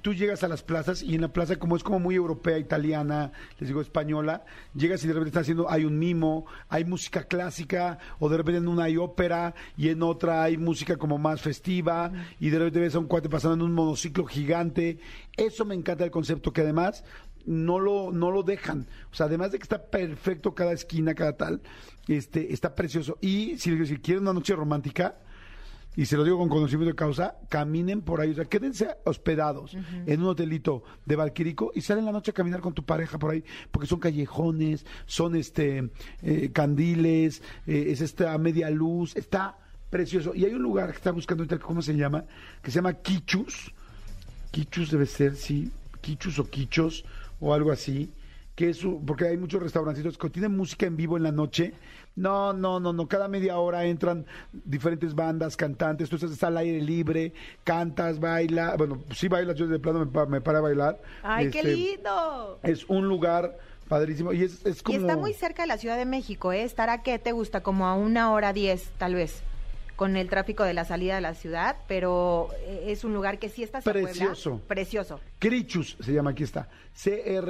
[0.00, 3.32] tú llegas a las plazas y en la plaza, como es como muy europea, italiana,
[3.58, 7.98] les digo española, llegas y de repente están haciendo, hay un mimo, hay música clásica,
[8.18, 12.10] o de repente en una hay ópera y en otra hay música como más festiva,
[12.40, 14.98] y de repente ves a un cuate pasando en un monociclo gigante.
[15.36, 17.04] Eso me encanta el concepto, que además
[17.44, 18.86] no lo, no lo dejan.
[19.10, 21.60] O sea, además de que está perfecto cada esquina, cada tal,
[22.08, 23.18] este, está precioso.
[23.20, 25.16] Y si, si quieren una noche romántica,
[25.96, 29.76] y se lo digo con conocimiento de causa, caminen por ahí, o sea, quédense hospedados
[30.06, 33.32] en un hotelito de Valquirico y salen la noche a caminar con tu pareja por
[33.32, 35.90] ahí, porque son callejones, son este
[36.22, 39.58] eh, candiles, eh, es esta media luz, está
[39.90, 40.34] precioso.
[40.34, 42.24] Y hay un lugar que está buscando ahorita, ¿cómo se llama?
[42.62, 43.72] Que se llama Quichus.
[44.50, 45.70] Quichus debe ser, sí,
[46.00, 47.04] Quichus o Quichos
[47.40, 48.10] o algo así.
[48.54, 51.72] Que es, porque hay muchos restaurancitos que tienen música en vivo en la noche.
[52.16, 53.08] No, no, no, no.
[53.08, 56.10] Cada media hora entran diferentes bandas, cantantes.
[56.10, 57.32] Tú estás al aire libre,
[57.64, 58.76] cantas, baila.
[58.76, 59.56] Bueno, sí bailas.
[59.56, 61.00] Yo de plano me, me para a bailar.
[61.22, 62.60] ¡Ay, qué Este, lindo!
[62.62, 63.56] Es un lugar
[63.88, 64.34] padrísimo.
[64.34, 64.98] Y es, es como.
[64.98, 66.62] Y está muy cerca de la Ciudad de México, ¿eh?
[66.62, 67.62] Estará, ¿qué te gusta?
[67.62, 69.42] Como a una hora diez, tal vez,
[69.96, 73.48] con el tráfico de la salida de la ciudad, pero eh, es un lugar que
[73.48, 74.10] sí está hacia Puebla.
[74.10, 74.60] Precioso.
[74.66, 75.20] Precioso.
[75.38, 76.68] Crichus se llama, aquí está.
[76.94, 77.46] C-R-I-C-H-U-S,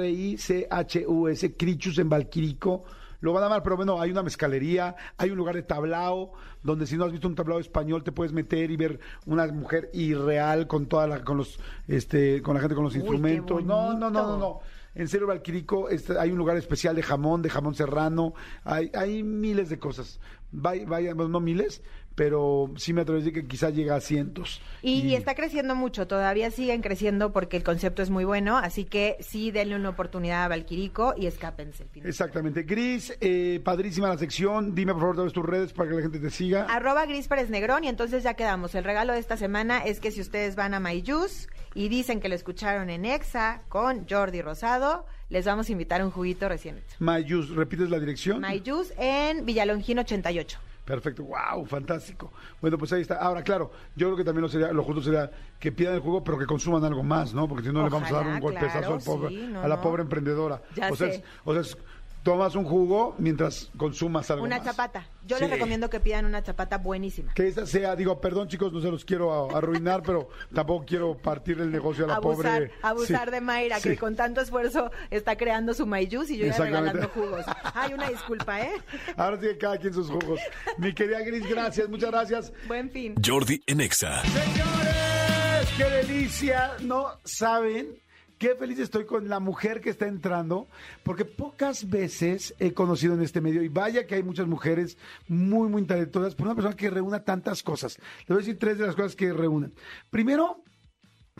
[1.55, 2.83] Crichus en Valquirico.
[3.21, 6.85] Lo van a amar, pero bueno, hay una mezcalería, hay un lugar de tablao, donde
[6.85, 10.67] si no has visto un tablao español te puedes meter y ver una mujer irreal
[10.67, 13.63] con toda la, con los, este, con la gente con los Uy, instrumentos.
[13.63, 14.59] No, no, no, no, no.
[14.95, 18.33] En serio, Valquirico, este, hay un lugar especial de jamón, de jamón serrano,
[18.63, 20.19] hay, hay miles de cosas.
[20.51, 21.81] Vaya, vaya, no miles,
[22.15, 24.61] pero sí me atrevo a decir que quizás llega a cientos.
[24.81, 28.85] Y, y está creciendo mucho, todavía siguen creciendo porque el concepto es muy bueno, así
[28.85, 32.63] que sí denle una oportunidad a Valquirico y escápense el Exactamente.
[32.63, 34.75] Gris, eh, padrísima la sección.
[34.75, 36.65] Dime por favor todas tus redes para que la gente te siga.
[36.65, 38.75] Arroba Gris Pérez Negrón y entonces ya quedamos.
[38.75, 42.29] El regalo de esta semana es que si ustedes van a MyJuice y dicen que
[42.29, 46.95] lo escucharon en Exa con Jordi Rosado, les vamos a invitar un juguito recién hecho.
[46.99, 48.41] Mayus, ¿repites la dirección?
[48.41, 50.59] MyJuice en Villalongín 88.
[50.85, 52.31] Perfecto, wow, fantástico.
[52.59, 53.15] Bueno, pues ahí está.
[53.15, 56.23] Ahora, claro, yo creo que también lo, sería, lo justo sería que pidan el juego,
[56.25, 57.47] pero que consuman algo más, ¿no?
[57.47, 59.67] Porque si no le vamos a dar un golpezazo claro, al pobre, sí, no, a
[59.69, 60.61] la pobre emprendedora.
[60.75, 61.15] Ya o sea, sé.
[61.15, 61.77] es- o sea, es-
[62.23, 64.65] tomas un jugo mientras consumas algo Una más.
[64.65, 65.05] chapata.
[65.25, 65.43] Yo Sí.
[65.43, 67.33] les recomiendo que pidan una chapata buenísima.
[67.33, 71.17] Que esa sea, digo, perdón chicos, no se los quiero a- arruinar, pero tampoco quiero
[71.17, 72.71] partir el negocio a la abusar, pobre.
[72.81, 73.89] abusar Sí, de Mayra, sí.
[73.89, 76.93] que con tanto esfuerzo está creando su Mayjus y yo ya Exactamente.
[76.93, 77.45] regalando jugos.
[77.73, 78.71] Ay, una disculpa, ¿eh?
[79.17, 80.39] Ahora sí que cada quien sus jugos.
[80.77, 82.53] Mi querida Gris, gracias, muchas gracias.
[82.67, 83.15] Buen fin.
[83.25, 84.21] Jordi en Exa.
[84.23, 86.71] Señores, qué delicia.
[86.81, 87.97] No saben
[88.43, 90.67] qué feliz estoy con la mujer que está entrando,
[91.03, 94.97] porque pocas veces he conocido en este medio, y vaya que hay muchas mujeres
[95.29, 97.97] muy, muy talentosas, por una persona que reúna tantas cosas.
[98.27, 99.73] Le voy a decir tres de las cosas que reúnen.
[100.09, 100.61] Primero,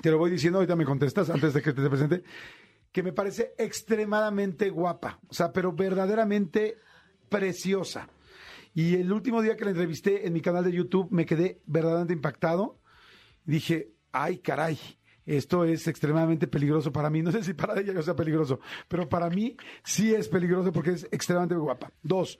[0.02, 2.24] te lo voy diciendo, ahorita me contestas antes de que te presente,
[2.90, 6.78] que me parece extremadamente guapa, o sea, pero verdaderamente
[7.28, 8.08] preciosa.
[8.74, 12.14] Y el último día que la entrevisté en mi canal de YouTube me quedé verdaderamente
[12.14, 12.80] impactado.
[13.44, 14.80] Dije, ay caray,
[15.26, 17.22] esto es extremadamente peligroso para mí.
[17.24, 20.92] No sé si para ella no sea peligroso, pero para mí sí es peligroso porque
[20.92, 21.92] es extremadamente guapa.
[22.02, 22.38] Dos,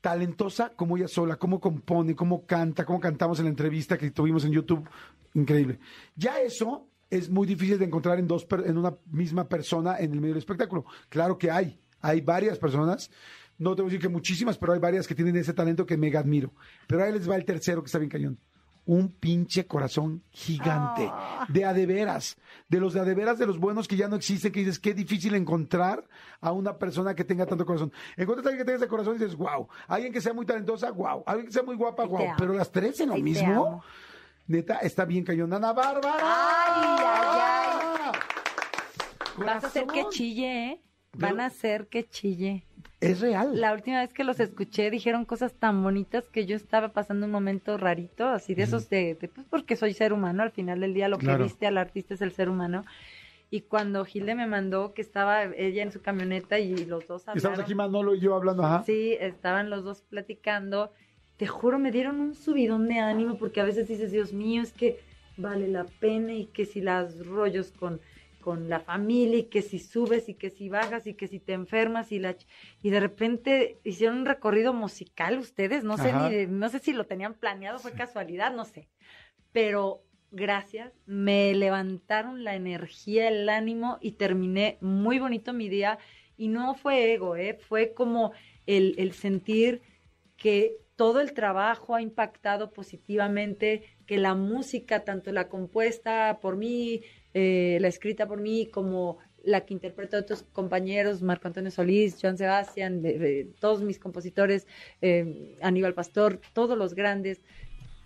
[0.00, 4.44] talentosa como ella sola, cómo compone, cómo canta, cómo cantamos en la entrevista que tuvimos
[4.44, 4.88] en YouTube.
[5.32, 5.78] Increíble.
[6.14, 10.20] Ya eso es muy difícil de encontrar en, dos en una misma persona en el
[10.20, 10.84] medio del espectáculo.
[11.08, 11.80] Claro que hay.
[12.00, 13.10] Hay varias personas.
[13.56, 15.96] No te voy a decir que muchísimas, pero hay varias que tienen ese talento que
[15.96, 16.52] mega admiro.
[16.86, 18.38] Pero ahí les va el tercero que está bien cañón.
[18.86, 21.10] Un pinche corazón gigante.
[21.48, 22.36] De a de veras.
[22.68, 24.78] De los de a de veras, de los buenos que ya no existen, que dices,
[24.78, 26.04] qué difícil encontrar
[26.40, 27.92] a una persona que tenga tanto corazón.
[28.16, 29.68] Encuentras a alguien que tenga ese corazón y dices, wow.
[29.88, 31.24] Alguien que sea muy talentosa, wow.
[31.26, 32.34] Alguien que sea muy guapa, wow.
[32.36, 33.82] Pero las tres en lo mismo.
[34.46, 35.52] Neta, está bien cañón.
[35.54, 36.18] Ana Bárbara.
[36.20, 38.12] Ay, ay,
[39.38, 40.80] Vas a hacer que chille, ¿eh?
[41.16, 42.64] Van a hacer que chille.
[43.00, 43.60] Es real.
[43.60, 47.32] La última vez que los escuché dijeron cosas tan bonitas que yo estaba pasando un
[47.32, 50.94] momento rarito, así de esos de, de, pues porque soy ser humano, al final del
[50.94, 51.38] día lo Claro.
[51.38, 52.84] que viste al artista es el ser humano.
[53.50, 57.36] Y cuando Gilde me mandó que estaba ella en su camioneta y los dos hablaron.
[57.36, 58.82] Estamos aquí Manolo y yo hablando, ajá.
[58.84, 60.90] Sí, estaban los dos platicando.
[61.36, 64.72] Te juro, me dieron un subidón de ánimo porque a veces dices, Dios mío, es
[64.72, 64.98] que
[65.36, 68.00] vale la pena y que si las rollos con,
[68.44, 71.54] con la familia y que si subes y que si bajas y que si te
[71.54, 72.36] enfermas y la
[72.82, 76.28] y de repente hicieron un recorrido musical ustedes, no sé Ajá.
[76.28, 78.90] ni no sé si lo tenían planeado, fue casualidad, no sé.
[79.50, 85.98] Pero gracias, me levantaron la energía, el ánimo y terminé muy bonito mi día
[86.36, 87.58] y no fue ego, ¿eh?
[87.66, 88.32] fue como
[88.66, 89.80] el, el sentir
[90.36, 97.02] que todo el trabajo ha impactado positivamente, que la música, tanto la compuesta por mí,
[97.32, 102.38] eh, la escrita por mí, como la que interpretó otros compañeros, Marco Antonio Solís, Joan
[102.38, 103.02] Sebastián,
[103.60, 104.66] todos mis compositores,
[105.02, 107.42] eh, Aníbal Pastor, todos los grandes,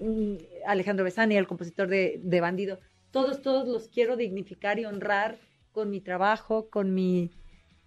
[0.01, 0.34] mm,
[0.66, 2.80] Alejandro Besani, el compositor de, de Bandido,
[3.11, 5.39] todos, todos los quiero dignificar y honrar
[5.72, 7.30] con mi trabajo, con mi,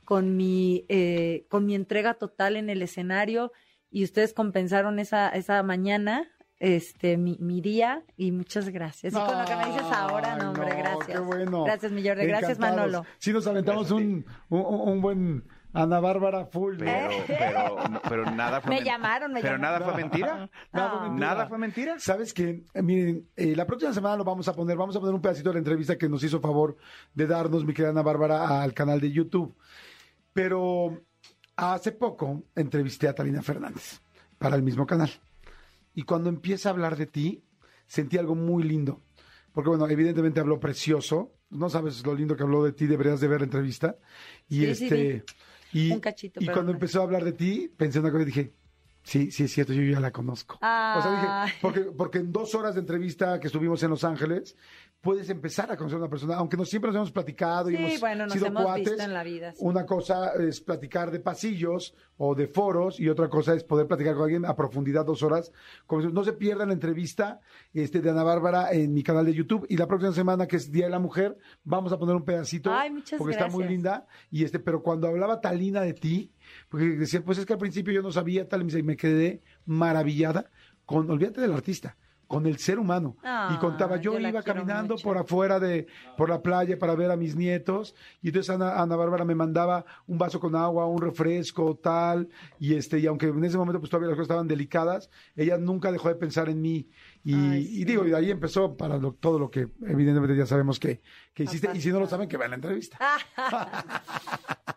[0.05, 3.51] con mi, eh, con mi entrega total en el escenario
[3.91, 6.27] y ustedes compensaron esa, esa mañana,
[6.57, 9.13] este, mi, mi día y muchas gracias.
[9.13, 11.07] Y con lo que me dices ahora, no, hombre, gracias.
[11.07, 11.63] Qué bueno.
[11.65, 12.25] Gracias, mi Jordi.
[12.25, 12.57] Gracias.
[12.59, 13.05] Manolo.
[13.19, 16.75] Sí, nos aventamos un, un, un buen Ana Bárbara full.
[16.77, 17.75] Pero, pero,
[18.07, 19.79] pero nada fue Me men- llamaron, me Pero llamaron.
[19.79, 20.49] nada fue mentira.
[20.71, 21.27] Nada fue mentira.
[21.27, 21.99] Nada fue mentira.
[21.99, 22.63] ¿Sabes qué?
[22.73, 25.49] Eh, miren, eh, la próxima semana lo vamos a poner, vamos a poner un pedacito
[25.49, 26.77] de la entrevista que nos hizo favor
[27.13, 29.55] de darnos mi querida Ana Bárbara al canal de YouTube.
[30.33, 31.01] Pero
[31.61, 34.01] hace poco entrevisté a Talina Fernández
[34.37, 35.11] para el mismo canal.
[35.93, 37.43] Y cuando empieza a hablar de ti,
[37.85, 39.01] sentí algo muy lindo.
[39.51, 41.33] Porque, bueno, evidentemente habló precioso.
[41.49, 43.97] No sabes lo lindo que habló de ti, deberías de ver la entrevista.
[44.47, 45.23] Y Sí, sí, este.
[45.73, 46.71] Y, Un cachito, y cuando no.
[46.71, 48.53] empezó a hablar de ti, pensé una cosa y dije,
[49.03, 50.55] sí, sí es cierto, yo ya la conozco.
[50.55, 51.51] O sea, dije, Ay.
[51.61, 54.55] porque, porque en dos horas de entrevista que estuvimos en Los Ángeles,
[55.01, 57.83] puedes empezar a conocer a una persona, aunque no siempre nos hemos platicado y Sí,
[57.83, 58.85] hemos bueno, nos sido hemos cuates.
[58.89, 59.57] visto en la vida, sí.
[59.61, 64.13] Una cosa es platicar de pasillos o de foros y otra cosa es poder platicar
[64.13, 65.51] con alguien a profundidad dos horas.
[65.87, 67.39] Como si- No se pierdan la entrevista
[67.73, 70.71] este, de Ana Bárbara en mi canal de YouTube y la próxima semana, que es
[70.71, 74.05] Día de la Mujer, vamos a poner un pedacito Ay, porque está muy linda.
[74.29, 76.31] Y este, pero cuando hablaba Talina de ti,
[76.69, 80.51] porque decía, pues es que al principio yo no sabía tal, y me quedé maravillada
[80.85, 81.97] con, olvídate del artista,
[82.31, 83.15] con el ser humano.
[83.53, 85.03] y contaba, yo, yo iba caminando mucho.
[85.03, 88.95] por afuera de, por la playa para ver a mis nietos, y entonces Ana, Ana
[88.95, 92.29] Bárbara me mandaba un vaso con agua, un refresco, tal,
[92.59, 95.91] y este, y aunque en ese momento pues todavía las cosas estaban delicadas, ella nunca
[95.91, 96.87] dejó de pensar en mí.
[97.23, 97.35] Y,
[97.81, 101.01] y digo, y de ahí empezó para lo- todo lo que evidentemente ya sabemos que,
[101.35, 102.97] que hiciste, y si no lo saben, que vean la entrevista.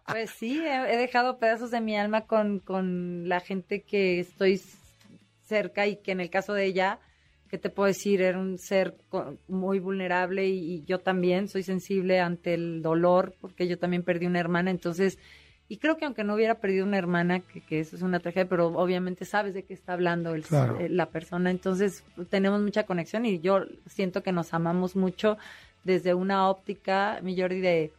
[0.06, 4.60] Pues sí, he, he dejado pedazos de mi alma con, con la gente que estoy
[5.44, 7.00] cerca y que en el caso de ella,
[7.54, 8.96] que te puedo decir, era un ser
[9.46, 14.26] muy vulnerable y, y yo también soy sensible ante el dolor porque yo también perdí
[14.26, 15.20] una hermana, entonces,
[15.68, 18.48] y creo que aunque no hubiera perdido una hermana, que, que eso es una tragedia,
[18.48, 20.80] pero obviamente sabes de qué está hablando el- Claro.
[20.80, 25.38] eh, la persona, entonces tenemos mucha conexión y yo siento que nos amamos mucho
[25.84, 27.92] desde una óptica, mi Jordi, de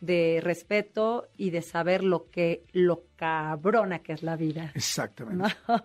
[0.00, 4.72] de respeto y de saber lo que lo cabrona que es la vida.
[4.74, 5.44] Exactamente.
[5.68, 5.84] ¿no?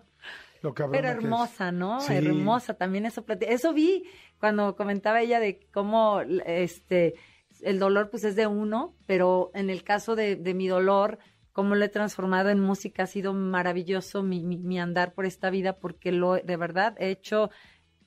[0.62, 2.00] Lo Pero hermosa, ¿no?
[2.00, 2.14] Sí.
[2.14, 3.24] Hermosa también eso.
[3.40, 4.04] Eso vi
[4.38, 7.14] cuando comentaba ella de cómo este
[7.62, 11.18] el dolor pues es de uno, pero en el caso de, de mi dolor,
[11.52, 15.50] cómo lo he transformado en música ha sido maravilloso mi, mi, mi andar por esta
[15.50, 17.50] vida porque lo de verdad he hecho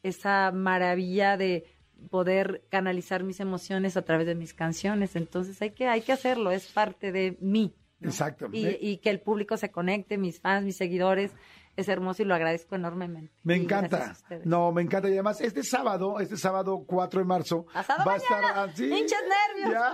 [0.04, 1.66] esa maravilla de
[2.10, 5.16] poder canalizar mis emociones a través de mis canciones.
[5.16, 7.76] Entonces hay que, hay que hacerlo, es parte de mí.
[8.00, 8.10] ¿no?
[8.10, 8.80] Exactamente.
[8.82, 11.32] Y, y que el público se conecte, mis fans, mis seguidores,
[11.76, 13.32] es hermoso y lo agradezco enormemente.
[13.44, 14.16] Me encanta.
[14.30, 14.36] a.
[14.46, 15.08] No, me encanta.
[15.10, 18.48] Y además, este sábado, este sábado 4 de marzo, Pasado va a mañana.
[18.48, 18.86] estar así.
[18.94, 19.22] ¡Hinchas
[19.56, 19.72] nervios!
[19.74, 19.94] Ya.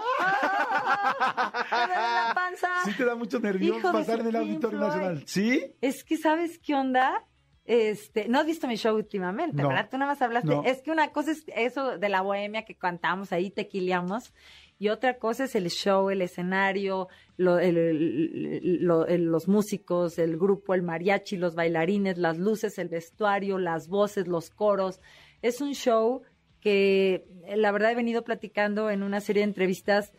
[1.71, 2.67] Me duele la panza.
[2.85, 4.87] Sí te da mucho nervio Hijo de pasar en el Auditorio Floyd.
[4.91, 5.23] Nacional.
[5.27, 5.75] ¿Sí?
[5.81, 7.25] Es que, ¿sabes qué onda?
[7.65, 9.67] Este, no has visto mi show últimamente, No.
[9.67, 9.89] ¿verdad?
[9.91, 10.47] Tú nada más hablaste.
[10.49, 10.63] No.
[10.63, 14.33] Es que una cosa es eso de la bohemia que cantamos ahí, tequileamos,
[14.79, 20.19] y otra cosa es el show, el escenario, lo- el- el- lo- el- los músicos,
[20.19, 24.99] el grupo, el mariachi, los bailarines, las luces, el vestuario, las voces, los coros.
[25.41, 26.21] Es un show
[26.59, 30.13] que eh, la verdad he venido platicando en una serie de entrevistas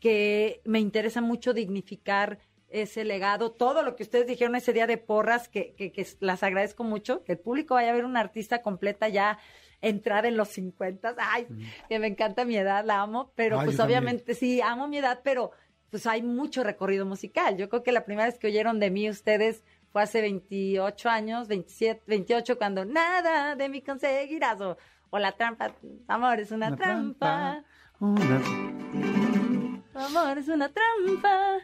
[0.00, 2.38] que me interesa mucho dignificar
[2.68, 6.42] ese legado, todo lo que ustedes dijeron ese día de porras, que, que, que las
[6.44, 9.38] agradezco mucho, que el público vaya a ver una artista completa ya
[9.82, 11.46] entrada en los 50, ay,
[11.88, 13.98] que me encanta mi edad, la amo, pero Ay, pues también.
[14.00, 15.52] obviamente sí, amo mi edad, pero
[15.90, 17.56] pues hay mucho recorrido musical.
[17.56, 21.48] Yo creo que la primera vez que oyeron de mí ustedes fue hace 28 años,
[21.48, 24.76] 27, 28, cuando nada de mí conseguirás, o,
[25.10, 25.74] o la trampa,
[26.06, 27.64] amor es una, Una trampa.
[27.98, 31.58] trampa, una- Amor es una trampa,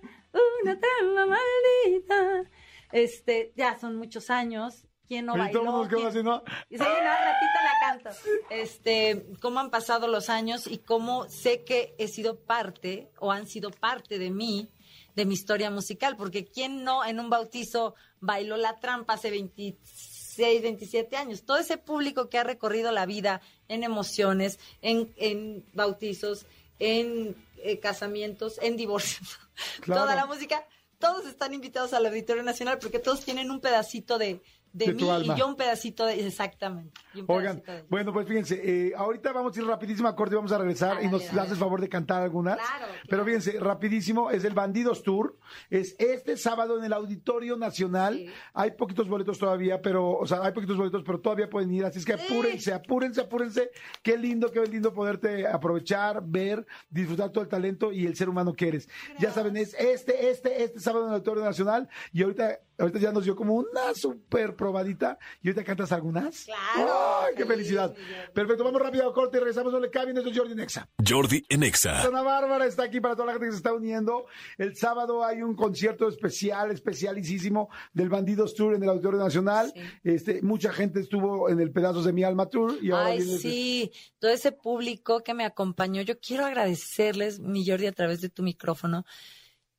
[0.62, 2.50] una trampa maldita.
[2.92, 4.85] Este, ya son muchos años.
[5.08, 5.60] ¿Quién no Oye, bailó?
[5.60, 6.42] todo el mundo nos quedó ¿Quién- ¿no?
[6.70, 8.10] y sí, no, ratito la canto.
[8.50, 13.46] Este, cómo han pasado los años y cómo sé que he sido parte o han
[13.46, 14.68] sido parte de mí,
[15.14, 20.62] de mi historia musical, porque quién no en un bautizo bailó la trampa hace 26,
[20.62, 21.44] 27 años.
[21.44, 26.46] Todo ese público que ha recorrido la vida en emociones, en, en bautizos,
[26.78, 29.38] en eh, casamientos, en divorcios,
[29.80, 30.02] Claro.
[30.02, 30.66] toda la música,
[30.98, 34.42] todos están invitados al Auditorio Nacional porque todos tienen un pedacito de,
[34.76, 35.34] de, De mí alma.
[35.34, 36.92] y yo un pedacito de exactamente.
[37.14, 40.14] y un Oigan, pedacito de- bueno, pues fíjense, eh, ahorita vamos a ir rapidísimo a
[40.14, 41.40] corte y vamos a regresar Ah, y nos dale, dale.
[41.42, 42.56] haces favor de cantar algunas.
[42.58, 42.92] Claro, claro.
[43.08, 45.36] Pero fíjense, rapidísimo, es el Bandidos Tour,
[45.70, 48.14] es este sábado en el Auditorio Nacional.
[48.16, 48.30] Sí.
[48.52, 51.98] Hay poquitos boletos todavía, pero, o sea, hay poquitos boletos, pero todavía pueden ir, así
[51.98, 53.70] es que apúrense, apúrense, apúrense.
[54.02, 58.52] Qué lindo, qué lindo poderte aprovechar, ver, disfrutar todo el talento y el ser humano
[58.52, 58.88] que eres.
[59.18, 63.12] Ya saben, es este, este, este sábado en el Auditorio Nacional y ahorita, ahorita ya
[63.12, 66.44] nos dio como una super probadita y ahorita cantas algunas.
[66.44, 66.92] Claro.
[67.22, 67.94] ¡Ay, qué Sí, felicidad!
[68.34, 69.72] Perfecto, vamos rápido a corte y regresamos.
[69.72, 70.88] No le caben, esto es Jordi Nexa.
[71.06, 72.02] Jordi en Exa.
[72.02, 74.26] Ana Bárbara está aquí para toda la gente que se está uniendo.
[74.58, 79.72] El sábado hay un concierto especial, especialísimo del Bandidos Tour en el Auditorio Nacional.
[79.74, 79.80] Sí.
[80.04, 83.38] Este, mucha gente estuvo en el Pedazos de mi Alma Tour y ahora Ay, viene
[83.38, 86.02] sí, todo ese público que me acompañó.
[86.02, 89.04] Yo quiero agradecerles, mi Jordi, a través de tu micrófono.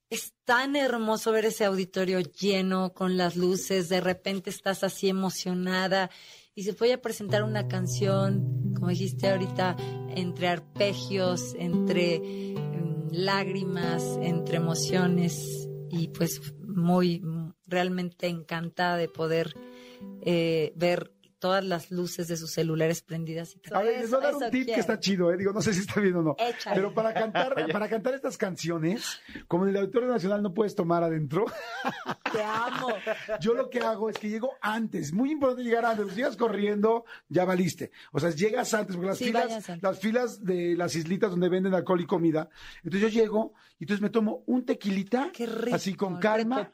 [0.09, 6.09] Es tan hermoso ver ese auditorio lleno con las luces, de repente estás así emocionada
[6.55, 9.75] y se puede presentar una canción, como dijiste ahorita,
[10.15, 17.21] entre arpegios, entre mm, lágrimas, entre emociones y pues muy,
[17.65, 19.55] realmente encantada de poder
[20.21, 23.55] eh, ver todas las luces de sus celulares prendidas.
[23.55, 25.37] Y A ver, les voy a dar un tip que está chido, ¿eh?
[25.37, 26.35] Digo, no sé si está bien o no.
[26.39, 26.75] Échale.
[26.75, 31.03] Pero para cantar, para cantar estas canciones, como en el Auditorio Nacional no puedes tomar
[31.03, 31.45] adentro,
[32.31, 32.87] Te amo.
[33.39, 35.13] yo lo que hago es que llego antes.
[35.13, 36.09] Muy importante llegar antes.
[36.09, 37.91] Si llegas corriendo, ya valiste.
[38.11, 41.73] O sea, llegas antes, porque las Sí, filas, las filas de las islitas donde venden
[41.73, 42.49] alcohol y comida.
[42.83, 46.71] Entonces yo llego y entonces me tomo un tequilita, Qué rico, así con calma.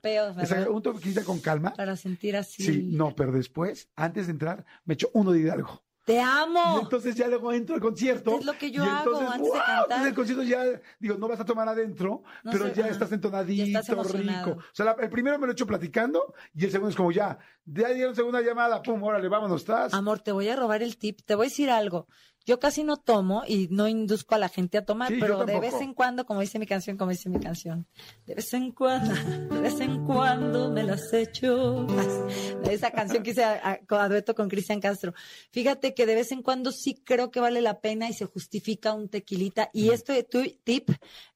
[0.70, 1.74] un tequilita con calma.
[1.74, 2.64] Para sentir así.
[2.64, 4.53] Sí, no, pero después, antes de entrar,
[4.86, 5.82] me echo uno de Hidalgo.
[6.06, 6.82] Te Y amo.
[6.82, 8.38] entonces ya luego entro al concierto.
[8.38, 9.82] Es lo que yo y hago entonces, antes de cantar.
[9.84, 10.64] Entonces el concierto ya,
[11.00, 14.46] digo, no vas a tomar adentro, No pero sé, ya estás entonadito, Ya estás emocionado.
[14.56, 14.60] rico.
[14.60, 17.40] O sea, la- el primero me lo echo platicando y el segundo es como ya,
[17.66, 19.94] ya dieron segunda llamada, pum, órale, vámonos, estás.
[19.94, 21.20] Amor, te voy a robar el tip.
[21.26, 22.08] Te voy a decir algo.
[22.46, 25.58] Yo casi no tomo y no induzco a la gente a tomar, Sí, pero de
[25.62, 27.88] vez en cuando, como dice mi canción, como dice mi canción,
[28.26, 29.16] de vez en cuando,
[29.56, 31.88] de vez en cuando me las echo.
[32.70, 35.14] Esa canción que hice a, a- a dueto con Cristian Castro.
[35.52, 38.92] Fíjate que de vez en cuando sí creo que vale la pena y se justifica
[38.94, 39.70] un tequilita.
[39.72, 40.90] Y este tu- tip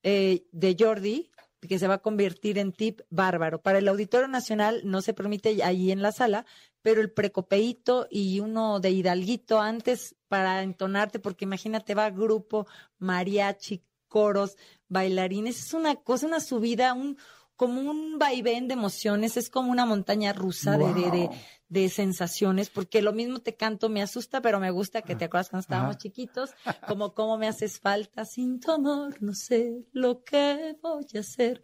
[0.04, 1.32] eh, de Jordi,
[1.62, 3.62] que se va a convertir en tip bárbaro.
[3.62, 6.46] Para el Auditorio Nacional no se permite ahí en la sala,
[6.82, 12.68] pero el precopeíto y uno de hidalguito antes para entonarte, porque imagínate, va grupo,
[13.00, 14.56] mariachi, coros,
[14.88, 17.18] bailarines, es una cosa, una subida, un
[17.58, 21.30] como un vaivén de emociones, es como una montaña rusa de, de,
[21.68, 25.50] de, sensaciones, porque lo mismo te canto, me asusta, pero me gusta, que te acuerdas
[25.50, 26.00] cuando estábamos Ajá.
[26.00, 26.52] chiquitos,
[26.88, 31.62] como cómo me haces falta sin tu amor, no sé lo que voy a hacer.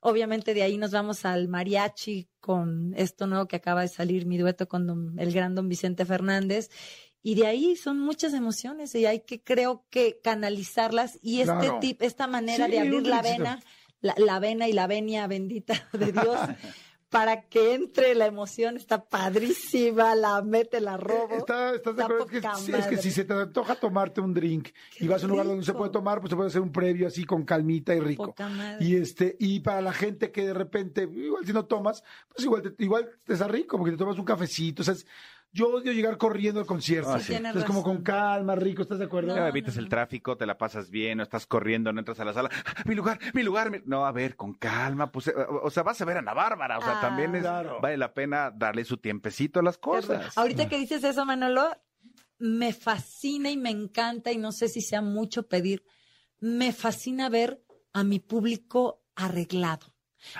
[0.00, 4.36] Obviamente de ahí nos vamos al mariachi con esto nuevo que acaba de salir, mi
[4.36, 6.70] dueto con don- el gran don Vicente Fernández.
[7.24, 11.20] Y de ahí son muchas emociones y hay que, creo que, canalizarlas.
[11.22, 11.78] Y este Claro.
[11.80, 13.60] tip, esta manera Sí, de abrir la vena,
[14.02, 16.38] la, la vena y la venia bendita de Dios,
[17.08, 21.36] para que entre la emoción, está padrísima, la mete, la robo.
[21.36, 22.24] Está- ¿Estás de acuerdo?
[22.24, 22.30] Es
[22.66, 25.46] que, es que si se te antoja tomarte un drink y vas a un lugar
[25.46, 28.00] donde no se puede tomar, pues se puede hacer un previo así con calmita y
[28.00, 28.26] rico.
[28.26, 28.82] Poca madre.
[28.84, 32.62] Y este, y para la gente que de repente, igual si no tomas, pues igual
[32.62, 34.80] te, igual te está rico, porque te tomas un cafecito.
[34.82, 35.06] O sea, es-
[35.52, 37.10] yo odio llegar corriendo al concierto.
[37.12, 37.34] Ah, sí.
[37.34, 39.36] Entonces, como con calma, rico, ¿estás de acuerdo?
[39.36, 39.90] No, evitas no, el no.
[39.90, 42.50] tráfico, te la pasas bien, no estás corriendo, no entras a la sala.
[42.66, 43.70] ¡Ah, Mi lugar, mi lugar.
[43.70, 43.82] mi-".
[43.84, 45.12] No, a ver, con calma.
[45.12, 46.78] Pues, eh, o sea, vas a ver a Ana Bárbara.
[46.78, 47.00] O sea, Ah.
[47.00, 47.80] también es, Claro.
[47.80, 50.36] vale la pena darle su tiempecito a las cosas.
[50.38, 51.70] Ahorita que dices eso, Manolo,
[52.38, 55.84] me fascina y me encanta, y no sé si sea mucho pedir,
[56.40, 59.91] me fascina ver a mi público arreglado.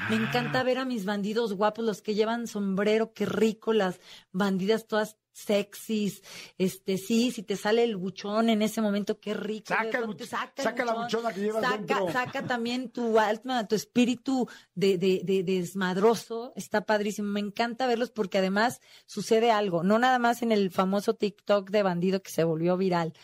[0.09, 0.19] Me Ah.
[0.29, 4.01] encanta ver a mis bandidos guapos, los que llevan sombrero, qué rico, las
[4.33, 6.23] bandidas todas sexys,
[6.59, 9.69] este sí, si te sale el buchón en ese momento, qué rico.
[9.69, 12.13] Saca el saca, el saca la buchón, buchona que llevas saca, dentro.
[12.13, 17.29] saca también tu alma, tu espíritu de, de, de, de desmadroso, está padrísimo.
[17.33, 21.83] Me encanta verlos porque además sucede algo, no nada más en el famoso TikTok de
[21.83, 23.15] bandido que se volvió viral,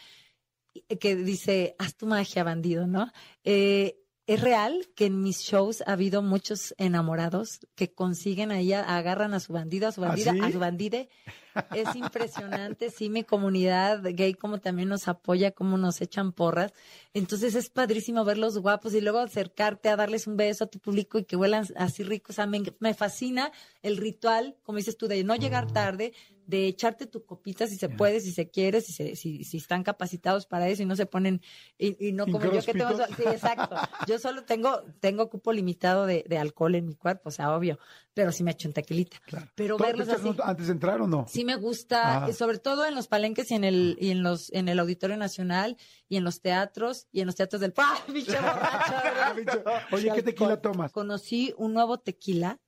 [1.01, 3.13] que dice, haz tu magia, bandido, ¿no?
[3.45, 3.99] Eh,
[4.29, 9.41] es real que en mis shows ha habido muchos enamorados que consiguen ahí, agarran a
[9.41, 10.41] su bandido, a su ¿Ah, bandida, sí?
[10.43, 11.09] a su bandide.
[11.75, 16.73] Es impresionante, sí, mi comunidad gay como también nos apoya, como nos echan porras.
[17.15, 21.19] Entonces es padrísimo verlos guapos y luego acercarte a darles un beso a tu público
[21.19, 22.35] y que huelan así ricos.
[22.35, 23.53] O sea, me, me fascina
[23.83, 26.13] el ritual, como dices tú, de no llegar tarde,
[26.49, 29.83] de echarte tu copita si se puede, si se quiere, si, se, si, si están
[29.83, 31.43] capacitados para eso y no se ponen,
[31.77, 33.77] y, y no como yo que tengo, sí, exacto.
[34.07, 37.79] Yo solo tengo, tengo cupo limitado de, de alcohol en mi cuerpo, o sea, obvio,
[38.15, 39.21] pero sí me echo un tequilita.
[39.55, 40.35] Pero ¿Tú te verlos así.
[40.43, 41.27] antes de entrar o no?
[41.29, 42.33] Sí me gusta, Ah.
[42.33, 45.77] sobre todo en los palenques y en el y en los en el Auditorio Nacional
[46.09, 49.65] y en los teatros y en los teatros del ¡Ah, pinche borracho.
[49.93, 50.93] Oye, ¿qué tequila tomas?
[50.93, 52.59] Conocí un nuevo tequila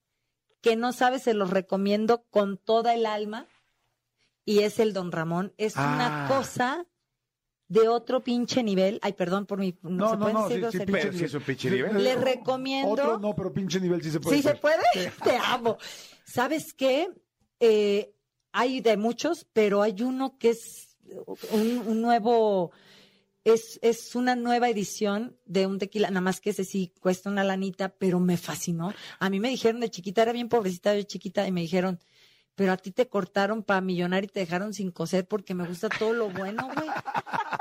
[0.63, 3.47] que no sabes, se los recomiendo con toda el alma
[4.45, 5.53] y es el Don Ramón.
[5.59, 6.29] Es una Ah.
[6.29, 6.87] cosa
[7.69, 8.99] de otro pinche nivel.
[9.03, 10.85] Ay, perdón por mi no, No, se no, pueden no, sí, sí?
[10.91, 12.03] Pero sí es un pinche nivel.
[12.03, 14.37] Le recomiendo Otro no, pero pinche nivel sí se puede.
[14.37, 14.83] ¿Sí se puede?
[15.25, 15.77] Te amo.
[16.25, 17.09] ¿Sabes qué?
[17.61, 18.13] Eh,
[18.53, 20.97] hay de muchos, pero hay uno que es
[21.51, 22.73] un, un nuevo,
[23.45, 27.45] es, es una nueva edición de un tequila, nada más que ese sí cuesta una
[27.45, 28.93] lanita, pero me fascinó.
[29.19, 32.01] A mí me dijeron de chiquita, era bien pobrecita yo chiquita, y me dijeron,
[32.61, 35.89] pero a ti te cortaron para millonar y te dejaron sin coser porque me gusta
[35.89, 36.91] todo lo bueno, güey.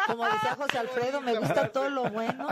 [0.08, 2.48] Como decía José Alfredo, me gusta todo lo bueno.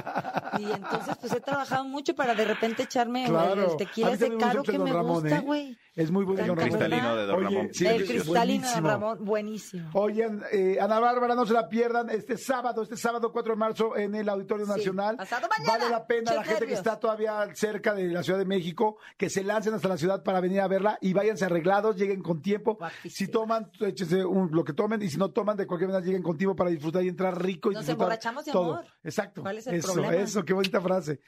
[0.57, 3.71] Y entonces, pues he trabajado mucho para de repente echarme Claro.
[3.71, 5.41] el, tequila ese caro que me Ramón, gusta, ¿eh?
[5.41, 5.77] güey.
[5.93, 6.55] Es muy bueno el.
[6.57, 7.69] Cristalino de Don Oye, Ramón.
[7.73, 8.39] sí, el cristalino de
[8.71, 8.87] buenísimo.
[8.87, 9.89] Ramón, buenísimo.
[9.93, 13.97] Oigan, eh, Ana Bárbara, no se la pierdan este sábado, este sábado 4 de marzo
[13.97, 15.17] en el Auditorio Sí, Nacional.
[15.17, 15.77] pasado mañana.
[15.79, 19.29] Vale la pena la gente que está todavía cerca de la Ciudad de México, que
[19.29, 22.75] se lancen hasta la ciudad para venir a verla y váyanse arreglados, lleguen con tiempo.
[22.75, 23.11] Guapísimo.
[23.15, 26.23] Si toman, échense un- lo que tomen y si no toman, de cualquier manera lleguen
[26.23, 28.73] con tiempo para disfrutar y entrar rico y Nos disfrutar emborrachamos de todo.
[28.75, 28.85] amor.
[29.03, 29.41] Exacto.
[29.41, 30.15] ¿Cuál es el eso, problema?
[30.15, 31.19] eso, qué bonita frase.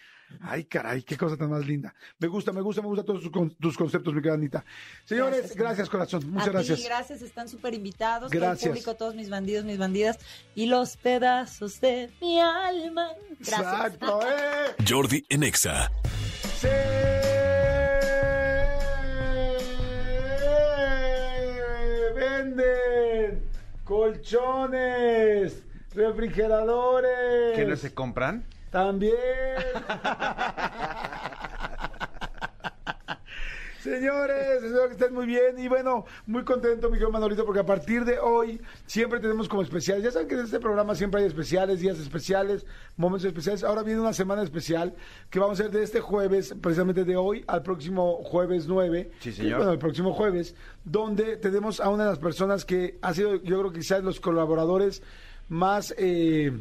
[0.42, 1.94] Ay, caray, qué cosa tan más linda.
[2.20, 4.64] Me gusta, me gusta, me gusta todos tus, con- tus conceptos, mi querida Anita.
[5.04, 6.30] Señores, Gracias, gracias, corazón.
[6.30, 6.78] Muchas a gracias.
[6.80, 8.30] Ti, gracias, están súper invitados.
[8.30, 8.70] Todo el Gracias.
[8.70, 10.20] público, todos mis bandidos, mis bandidas.
[10.54, 13.08] Y los pedazos de mi alma.
[13.40, 13.60] Gracias.
[13.60, 14.76] Exacto, eh.
[14.88, 15.90] Jordi en Exa.
[22.40, 23.44] Venden
[23.84, 25.62] colchones,
[25.94, 27.56] refrigeradores.
[27.56, 28.46] ¿Que no se compran?
[28.70, 29.16] También.
[33.82, 37.66] Señores, espero que estén muy bien y bueno, muy contento, mi querido Manolito, porque a
[37.66, 40.04] partir de hoy siempre tenemos como especiales.
[40.04, 42.66] Ya saben que en este programa siempre hay especiales, días especiales,
[42.98, 43.64] momentos especiales.
[43.64, 44.94] Ahora viene una semana especial
[45.30, 49.12] que vamos a hacer de este jueves, precisamente de hoy al próximo jueves 9.
[49.22, 49.60] Sí, señor.
[49.60, 53.60] Bueno, el próximo jueves, donde tenemos a una de las personas que ha sido, yo
[53.60, 55.02] creo que quizás los colaboradores
[55.48, 55.96] más...
[55.98, 56.52] Eh,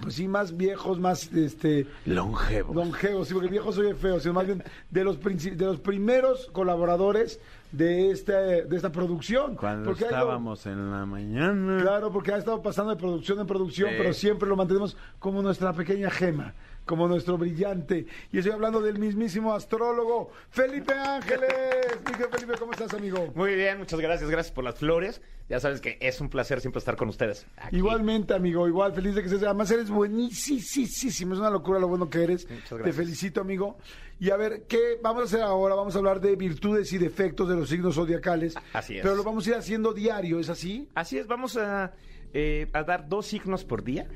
[0.00, 2.74] pues sí, más viejos, más este Longevos.
[2.76, 7.40] longevos, sí, porque viejo soy feo, sino más bien de los de los primeros colaboradores
[7.72, 9.56] de este de esta producción.
[9.56, 11.82] Cuando Porque estábamos en la mañana.
[11.82, 13.94] Claro, porque ha estado pasando de producción en producción, Sí.
[13.98, 16.54] pero siempre lo mantenemos como nuestra pequeña gema,
[16.86, 18.06] como nuestro brillante.
[18.32, 21.98] Y estoy hablando del mismísimo astrólogo Felipe Ángeles.
[22.10, 23.30] Miguel Felipe, ¿cómo estás, amigo?
[23.34, 25.20] Muy bien, muchas gracias, gracias por las flores.
[25.48, 27.46] Ya sabes que es un placer siempre estar con ustedes.
[27.56, 27.76] aquí.
[27.76, 29.42] Igualmente, amigo, igual, feliz de que estés.
[29.42, 32.48] Además, eres buenísimo, es una locura lo bueno que eres.
[32.50, 33.78] Muchas Te felicito, amigo.
[34.18, 35.74] Y a ver, ¿qué vamos a hacer ahora?
[35.74, 38.54] Vamos a hablar de virtudes y defectos de los signos zodiacales.
[38.72, 39.02] Así es.
[39.02, 40.88] Pero lo vamos a ir haciendo diario, ¿es así?
[40.94, 41.92] Así es, vamos a,
[42.32, 44.08] eh, a dar dos signos por día.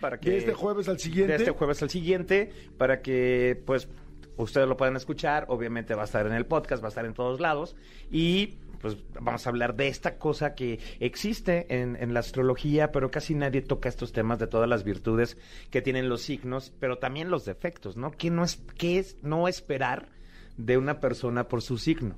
[0.00, 1.32] Para que, De este jueves al siguiente.
[1.32, 3.88] De este jueves al siguiente, para que, pues,
[4.36, 5.46] ustedes lo puedan escuchar.
[5.48, 7.76] Obviamente va a estar en el podcast, va a estar en todos lados.
[8.10, 13.10] Y, pues, vamos a hablar de esta cosa que existe en, en la astrología, pero
[13.10, 15.36] casi nadie toca estos temas de todas las virtudes
[15.70, 18.10] que tienen los signos, pero también los defectos, ¿no?
[18.12, 20.08] ¿Qué, no es, qué es no esperar
[20.56, 22.16] de una persona por su signo?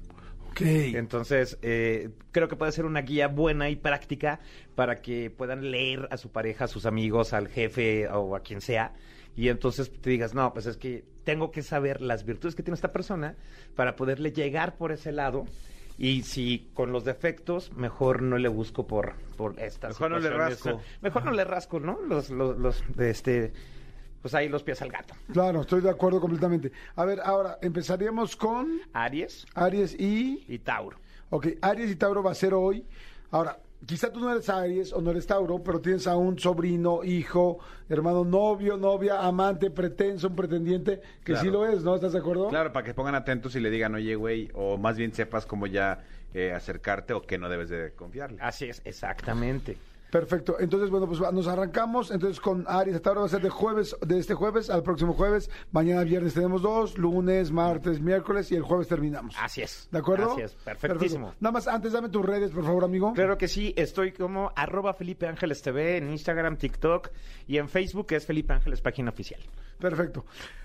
[0.51, 0.61] Ok.
[0.63, 4.41] Entonces, eh, creo que puede ser una guía buena y práctica
[4.75, 8.61] para que puedan leer a su pareja, a sus amigos, al jefe o a quien
[8.61, 8.95] sea.
[9.37, 12.75] Y entonces te digas, no, pues es que tengo que saber las virtudes que tiene
[12.75, 13.37] esta persona
[13.77, 15.47] para poderle llegar por ese lado.
[15.97, 20.31] Y si con los defectos, mejor no le busco por, por estas Mejor no le
[20.31, 20.81] rasco.
[21.03, 22.01] Mejor no le rasco, ¿no?
[22.01, 23.53] Los, los, los, este,
[24.23, 25.15] pues ahí los pies al gato.
[25.33, 26.73] Claro, estoy de acuerdo completamente.
[26.97, 30.45] A ver, ahora empezaríamos con Aries Aries y.
[30.49, 30.99] y Tauro.
[31.31, 32.85] Ok, Aries y Tauro va a ser hoy.
[33.31, 37.05] Ahora, quizá tú no eres Aries o no eres Tauro, pero tienes a un sobrino,
[37.05, 37.59] hijo,
[37.89, 41.95] hermano, novio, novia, amante, pretenso, un pretendiente, que sí lo es, ¿no?
[41.95, 42.49] ¿Estás de acuerdo?
[42.49, 45.67] Claro, para que pongan atentos y le digan, oye, güey, o más bien sepas cómo
[45.67, 46.05] ya
[46.35, 48.39] eh, acercarte o que no debes de confiarle.
[48.41, 49.79] Así es, exactamente.
[50.11, 50.57] Perfecto.
[50.59, 52.11] Entonces, bueno, pues nos arrancamos.
[52.11, 55.15] Entonces, con Aries hasta ahora va a ser de jueves, de este jueves al próximo
[55.15, 55.51] jueves.
[55.73, 59.37] Mañana viernes tenemos dos, lunes, martes, miércoles y el jueves terminamos.
[59.39, 59.89] Así es.
[59.91, 60.33] ¿De acuerdo?
[60.33, 61.27] Así es, perfectísimo.
[61.27, 61.43] Perfecto.
[61.43, 63.13] Nada más, antes dame tus redes, por favor, amigo.
[63.13, 67.11] Claro que sí, estoy como arroba Felipe Ángeles TV en Instagram, TikTok
[67.47, 69.41] y en Facebook que es Felipe Ángeles, página oficial.
[69.79, 70.25] Perfecto.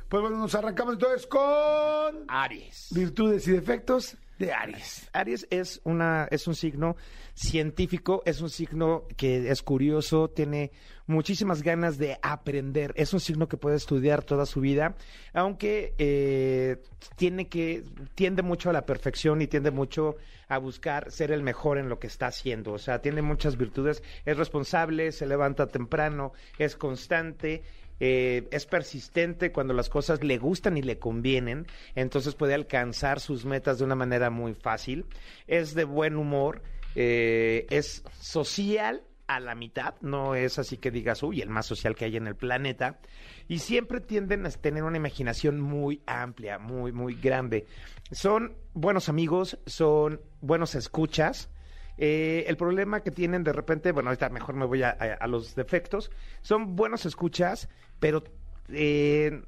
[0.10, 2.90] Pues bueno, nos arrancamos entonces con Aries.
[2.92, 5.10] virtudes y defectos de Aries.
[5.14, 6.96] Aries es una es un signo
[7.34, 10.72] científico, es un signo que es curioso, tiene
[11.08, 14.96] muchísimas ganas de aprender, es un signo que puede estudiar toda su vida,
[15.34, 16.82] aunque eh,
[17.16, 17.84] tiene que
[18.16, 20.16] tiende mucho a la perfección y tiende mucho
[20.48, 24.04] a buscar ser el mejor en lo que está haciendo, o sea, tiene muchas virtudes,
[24.26, 27.64] es responsable, se levanta temprano, es constante,
[28.00, 33.46] eh, es persistente cuando las cosas le gustan y le convienen, entonces puede alcanzar sus
[33.46, 35.06] metas de una manera muy fácil,
[35.48, 36.62] es de buen humor,
[36.96, 41.96] eh, es social a la mitad, no es así que digas, uy, el más social
[41.96, 43.00] que hay en el planeta,
[43.48, 47.66] y siempre tienden a tener una imaginación muy amplia, muy, muy grande.
[48.12, 51.50] Son buenos amigos, son buenos escuchas,
[51.98, 55.56] eh, el problema que tienen de repente, bueno, ahorita mejor me voy a, a- los
[55.56, 57.70] defectos, son buenos escuchas,
[58.00, 58.24] pero
[58.70, 59.42] eh,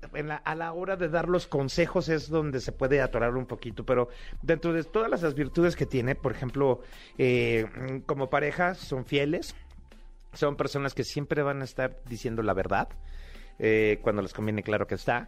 [0.44, 4.10] a la hora de dar los consejos es donde se puede atorar un poquito, pero
[4.42, 6.82] dentro de todas las virtudes que tiene, por ejemplo,
[7.18, 7.66] eh,
[8.06, 9.56] como pareja son fieles,
[10.34, 12.90] son personas que siempre van a estar diciendo la verdad,
[13.60, 15.28] eh, cuando les conviene, claro que está.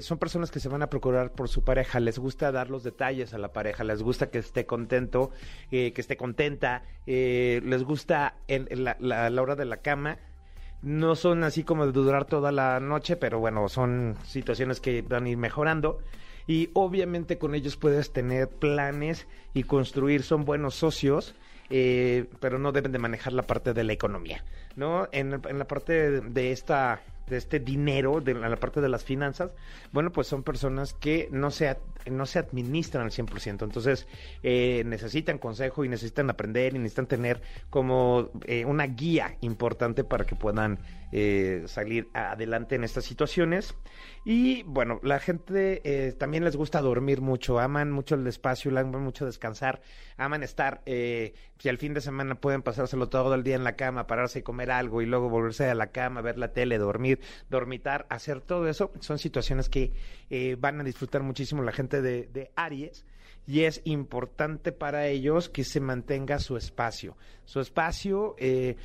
[0.00, 3.34] Son personas que se van a procurar por su pareja, les gusta dar los detalles
[3.34, 5.30] a la pareja, les gusta que esté contento,
[5.70, 10.18] eh, que esté contenta, eh, les gusta en, en la, la- hora de la cama.
[10.82, 15.26] No son así como de durar toda la noche, pero bueno, son situaciones que van
[15.26, 15.98] a ir mejorando.
[16.46, 21.34] Y obviamente con ellos puedes tener planes y construir, son buenos socios,
[21.68, 24.42] eh, pero no deben de manejar la parte de la economía,
[24.74, 25.06] ¿no?
[25.12, 29.52] En, en la parte de esta de este dinero, de la, parte de las finanzas,
[29.92, 31.78] bueno, pues son personas que no se,
[32.10, 33.62] no se administran al 100%.
[33.62, 34.06] Entonces,
[34.42, 40.26] eh, necesitan consejo y necesitan aprender y necesitan tener como eh, una guía importante para
[40.26, 40.80] que puedan
[41.12, 43.74] eh, salir adelante en estas situaciones.
[44.24, 49.02] Y bueno, la gente eh, también les gusta dormir mucho, aman mucho el espacio, aman
[49.02, 49.80] mucho descansar,
[50.16, 53.76] aman estar, eh, si al fin de semana pueden pasárselo todo el día en la
[53.76, 57.20] cama, pararse y comer algo y luego volverse a la cama, ver la tele, dormir.
[57.48, 58.92] dormitar, hacer todo eso.
[59.00, 59.92] Son situaciones que
[60.28, 63.04] eh, van a disfrutar muchísimo la gente de, de Aries
[63.46, 67.16] y es importante para ellos que se mantenga su espacio.
[67.44, 68.76] Su espacio, eh,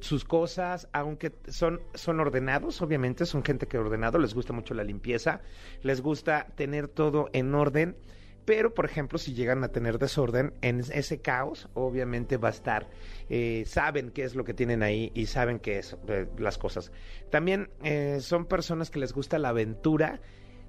[0.00, 4.84] sus cosas, aunque son, son ordenados, obviamente, son gente que ordenado, les gusta mucho la
[4.84, 5.40] limpieza,
[5.82, 7.96] les gusta tener todo en orden.
[8.44, 12.90] Pero, por ejemplo, si llegan a tener desorden, en ese caos, obviamente va a estar,
[13.30, 16.92] eh, saben qué es lo que tienen ahí y saben qué es eh, las cosas.
[17.30, 20.20] También eh, son personas que les gusta la aventura,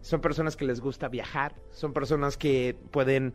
[0.06, 3.34] son personas que les gusta viajar, son personas que pueden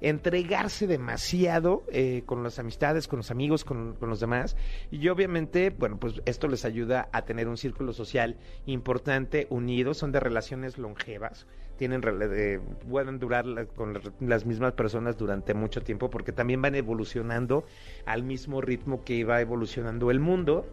[0.00, 4.56] entregarse demasiado eh, con las amistades, con los amigos, con, los demás.
[4.92, 10.12] Y obviamente, bueno, pues esto les ayuda a tener un círculo social importante, unido, son
[10.12, 11.48] de relaciones longevas,
[11.78, 17.64] tienen eh, pueden durar con las mismas personas durante mucho tiempo porque también van evolucionando
[18.06, 20.64] al mismo ritmo que va evolucionando el mundo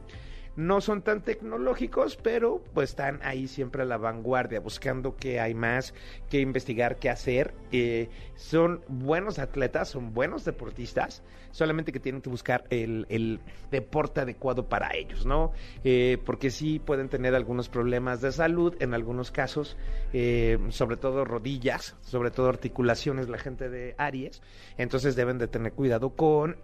[0.55, 5.53] no son tan tecnológicos, pero pues están ahí siempre a la vanguardia, buscando qué hay
[5.53, 5.93] más,
[6.29, 7.53] qué investigar, qué hacer.
[7.71, 13.39] Eh, son buenos atletas, son buenos deportistas, solamente que tienen que buscar el,
[13.71, 15.53] deporte adecuado para ellos, ¿no?
[15.83, 19.77] Eh, porque sí pueden tener algunos problemas de salud, en algunos casos,
[20.11, 24.41] eh, sobre todo rodillas, sobre todo articulaciones, la gente de Aries,
[24.77, 26.57] entonces deben de tener cuidado con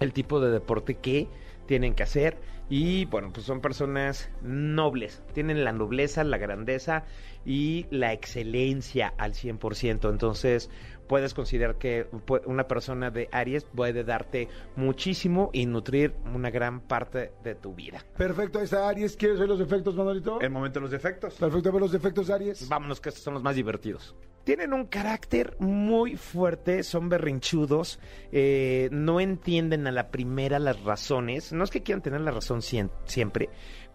[0.00, 1.28] el tipo de deporte que
[1.70, 2.36] tienen que hacer
[2.68, 7.04] y bueno, pues son personas nobles, tienen la nobleza, la grandeza
[7.46, 10.10] y la excelencia al 100%.
[10.10, 10.68] Entonces,
[11.06, 12.08] puedes considerar que
[12.44, 18.04] una persona de Aries puede darte muchísimo y nutrir una gran parte de tu vida.
[18.16, 20.40] Perfecto, esa Aries, ¿quieres ver los efectos, Manolito?
[20.40, 21.34] El momento de los efectos.
[21.34, 22.68] Perfecto, ver los efectos, Aries.
[22.68, 28.00] Vámonos, que estos son los más divertidos tienen un carácter muy fuerte, son berrinchudos,
[28.32, 32.62] eh, no entienden a la primera las razones, no es que quieran tener la razón
[32.62, 33.50] siempre,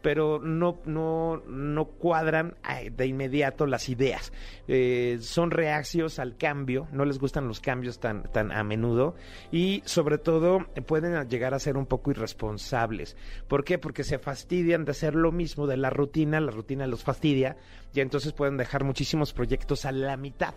[0.06, 2.53] pero no, no, no cuadran
[2.91, 4.32] de inmediato las ideas.
[4.68, 9.16] Eh, son reacios al cambio, no les gustan los cambios tan, tan a menudo
[9.51, 13.18] y sobre todo pueden llegar a ser un poco irresponsables.
[13.47, 13.80] ¿Por qué?
[13.80, 17.58] Porque se fastidian de hacer lo mismo de la rutina, la rutina los fastidia
[17.91, 20.53] y entonces pueden dejar muchísimos proyectos a la mitad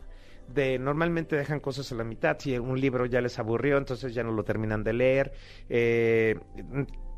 [0.55, 2.37] de normalmente dejan cosas a la mitad.
[2.39, 5.33] Si un libro ya les aburrió, entonces ya no lo terminan de leer.
[5.71, 6.39] Eh,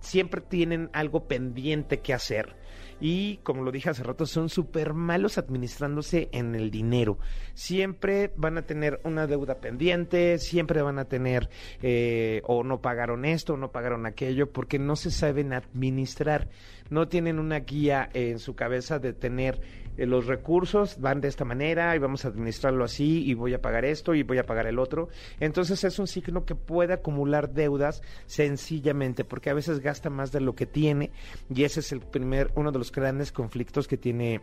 [0.01, 2.57] siempre tienen algo pendiente que hacer.
[3.01, 7.19] Y como lo dije hace rato, son súper malos administrándose en el dinero.
[7.55, 11.49] Siempre van a tener una deuda pendiente, siempre van a tener
[11.83, 16.49] eh, o no pagaron esto o no pagaron aquello, porque no se saben administrar.
[16.91, 19.61] No tienen una guía en su cabeza de tener
[20.01, 23.61] eh, los recursos van de esta manera y vamos a administrarlo así y voy a
[23.61, 25.11] pagar esto y voy a pagar el otro.
[25.41, 30.41] Entonces es un signo que puede acumular deudas sencillamente porque a veces gasta más de
[30.41, 31.11] lo que tiene
[31.55, 34.41] y ese es el primer, uno de los grandes conflictos que tiene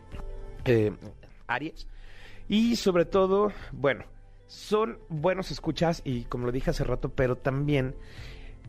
[0.64, 0.92] eh,
[1.48, 1.88] Aries.
[2.48, 4.04] Y sobre todo, bueno,
[4.46, 7.96] son buenos escuchas y como lo dije hace rato, pero también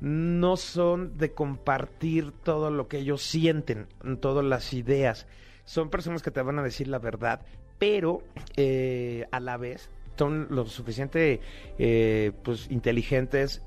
[0.01, 3.87] no son de compartir todo lo que ellos sienten,
[4.21, 5.27] todas las ideas
[5.69, 7.41] son personas que te van a decir la verdad,
[7.77, 8.23] pero
[8.57, 11.41] eh, a la vez son lo suficiente
[11.77, 13.61] eh, pues inteligentes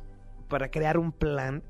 [0.49, 1.63] para crear un plan.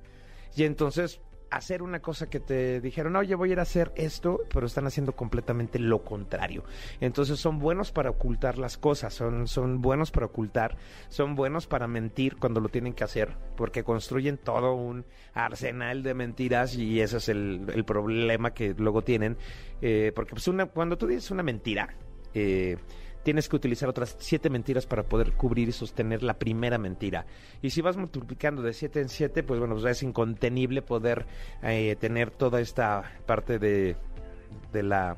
[0.57, 1.21] Y entonces
[1.53, 4.87] hacer una cosa que te dijeron, oye, voy a ir a hacer esto, pero están
[4.87, 6.65] haciendo completamente lo contrario.
[7.01, 10.77] Entonces son buenos para ocultar las cosas, son, son buenos para ocultar,
[11.09, 16.15] son buenos para mentir cuando lo tienen que hacer, porque construyen todo un arsenal de
[16.15, 19.37] mentiras y ese es el, el problema que luego tienen.
[19.83, 21.95] Eh, porque pues una, cuando tú dices una mentira,
[22.33, 22.79] eh,
[23.23, 27.27] tienes que utilizar otras siete mentiras para poder cubrir y sostener la primera mentira.
[27.63, 31.27] Y si vas multiplicando de siete en siete, pues bueno, pues es incontenible poder
[31.63, 33.97] eh, tener toda esta parte de,
[34.73, 35.17] de la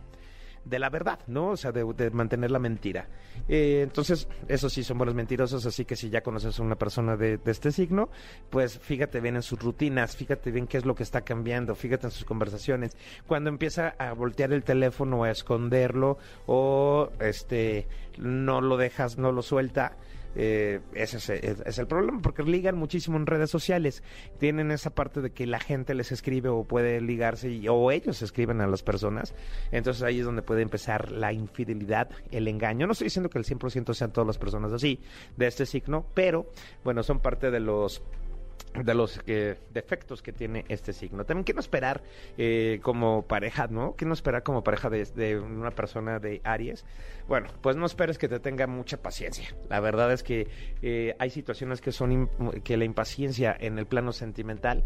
[0.65, 1.51] de la verdad, ¿no?
[1.51, 3.09] O sea, de, mantener la mentira.
[3.49, 7.17] Eh, entonces, eso sí, son buenos mentirosos, así que si ya conoces a una persona
[7.17, 8.09] de, de, este signo,
[8.51, 12.07] pues fíjate bien en sus rutinas, fíjate bien qué es lo que está cambiando, fíjate
[12.07, 12.97] en sus conversaciones.
[13.27, 17.87] Cuando empieza a voltear el teléfono o a esconderlo o este
[18.19, 19.97] no lo dejas, no lo suelta,
[20.37, 24.03] eh, ese es, el problema, porque ligan muchísimo en redes sociales.
[24.39, 28.61] Tienen esa parte de que la gente les escribe o puede ligarse, o ellos escriben
[28.61, 29.35] a las personas.
[29.71, 32.87] Entonces ahí es donde puede empezar la infidelidad, el engaño.
[32.87, 35.01] No estoy diciendo que el 100% sean todas las personas así,
[35.37, 36.47] de este signo, pero
[36.83, 38.03] bueno, son parte de los
[38.75, 41.25] de los defectos que tiene este signo.
[41.25, 42.03] También, ¿qué no esperar
[42.37, 43.95] eh, como pareja, no?
[43.95, 46.85] ¿Qué no esperar como pareja de, una persona de Aries?
[47.29, 49.55] Bueno, pues no esperes que te tenga mucha paciencia.
[49.69, 50.49] La verdad es que
[50.83, 52.29] eh, hay situaciones que son
[52.65, 54.85] que la impaciencia en el plano sentimental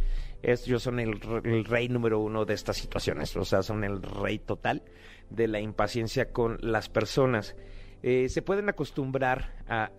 [0.67, 3.37] yo son el, el rey número uno de estas situaciones.
[3.37, 4.83] O sea, son el rey total
[5.31, 7.57] de la impaciencia con las personas.
[8.03, 9.91] Eh, se pueden acostumbrar a,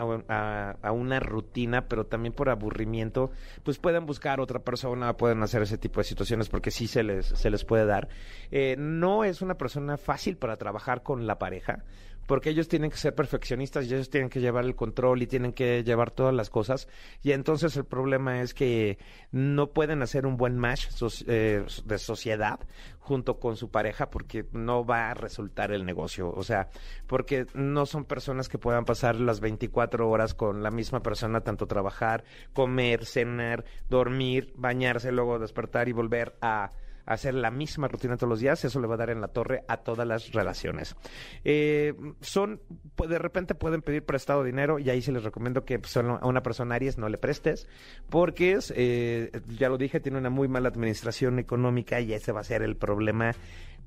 [0.81, 3.31] a- una rutina, pero también por aburrimiento,
[3.63, 7.25] pues pueden buscar otra persona, pueden hacer ese tipo de situaciones porque sí se les,
[7.25, 8.07] se les puede dar.
[8.51, 11.83] Eh, no es una persona fácil para trabajar con la pareja,
[12.29, 15.51] porque ellos tienen que ser perfeccionistas y ellos tienen que llevar el control y tienen
[15.51, 16.87] que llevar todas las cosas.
[17.23, 18.99] Y entonces el problema es que
[19.31, 22.59] no pueden hacer un buen match soci- eh, de sociedad
[22.99, 26.29] junto con su pareja porque no va a resultar el negocio.
[26.31, 26.69] O sea,
[27.07, 31.65] porque no son personas que puedan pasar las 24 horas con la misma persona, tanto
[31.65, 32.23] trabajar,
[32.53, 36.69] comer, cenar, dormir, bañarse, luego despertar y volver a
[37.05, 39.63] hacer la misma rutina todos los días, eso le va a dar en la torre
[39.67, 40.95] a todas las relaciones.
[41.43, 42.61] Eh, son,
[42.97, 46.41] de repente pueden pedir prestado dinero y ahí sí les recomiendo que pues, a una
[46.41, 47.67] persona Aries no le prestes,
[48.09, 52.41] porque es, eh, ya lo dije, tiene una muy mala administración económica y ese va
[52.41, 53.33] a ser el problema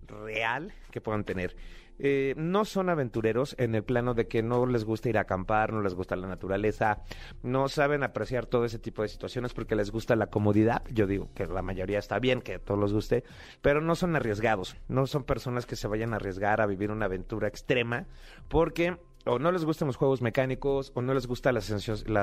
[0.07, 1.57] real que puedan tener.
[1.99, 5.73] Eh, no son aventureros en el plano de que no les gusta ir a acampar,
[5.73, 7.03] no les gusta la naturaleza,
[7.43, 10.83] no saben apreciar todo ese tipo de situaciones porque les gusta la comodidad.
[10.91, 13.25] Yo digo que la mayoría está bien, que a todos les guste,
[13.61, 17.07] pero no son arriesgados, no son personas que se vayan a arriesgar a vivir una
[17.07, 18.07] aventura extrema
[18.49, 21.61] porque o no les gustan los juegos mecánicos, o no les gusta la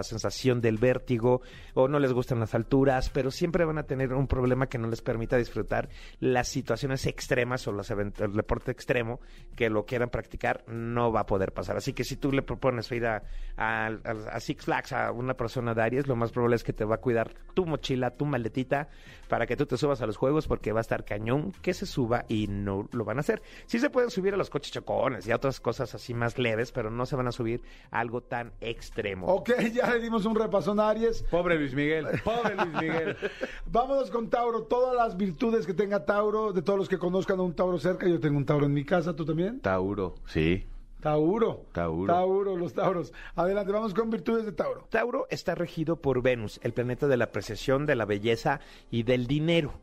[0.03, 1.41] sensación, del vértigo,
[1.73, 4.87] o no les gustan las alturas, pero siempre van a tener un problema que no
[4.87, 5.89] les permita disfrutar
[6.19, 9.19] las situaciones extremas o el deporte extremo
[9.55, 11.77] que lo quieran practicar, no va a poder pasar.
[11.77, 13.23] Así que si tú le propones ir a,
[13.57, 16.73] a- a- a Six Flags a una persona de Aries, lo más probable es que
[16.73, 18.89] te va a cuidar tu mochila, tu maletita,
[19.27, 21.85] para que tú te subas a los juegos, porque va a estar cañón que se
[21.85, 23.41] suba y no lo van a hacer.
[23.67, 26.71] Sí se pueden subir a los coches chocones y a otras cosas así más leves,
[26.71, 27.61] pero no se van a subir
[27.91, 29.27] a algo tan extremo.
[29.27, 31.23] Ok, ya le dimos un repasón a Aries.
[31.23, 33.17] Pobre Luis Miguel, pobre Luis Miguel.
[33.65, 34.63] Vámonos con Tauro.
[34.63, 38.07] Todas las virtudes que tenga Tauro, de todos los que conozcan a un Tauro cerca.
[38.07, 39.59] Yo tengo un Tauro en mi casa, ¿tú también?
[39.59, 40.65] Tauro, sí.
[40.99, 41.65] Tauro.
[41.71, 42.13] Tauro.
[42.13, 43.13] Tauro, los Tauros.
[43.35, 44.87] Adelante, vamos con virtudes de Tauro.
[44.89, 48.59] Tauro está regido por Venus, el planeta de la apreciación, de la belleza
[48.91, 49.73] y del dinero.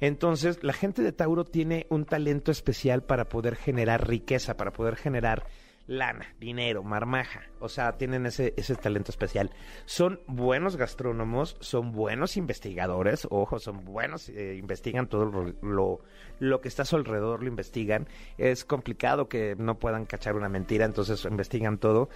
[0.00, 4.96] Entonces, la gente de Tauro tiene un talento especial para poder generar riqueza, para poder
[4.96, 5.46] generar
[5.86, 7.42] lana, dinero, marmaja.
[7.60, 9.50] O sea, tienen ese, ese talento especial.
[9.84, 16.00] Son buenos gastrónomos, son buenos investigadores, ojo, son buenos, eh, investigan todo lo, lo,
[16.38, 18.08] lo que está a su alrededor, lo investigan.
[18.38, 22.08] Es complicado que no puedan cachar una mentira, entonces investigan todo.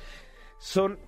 [0.58, 0.98] Son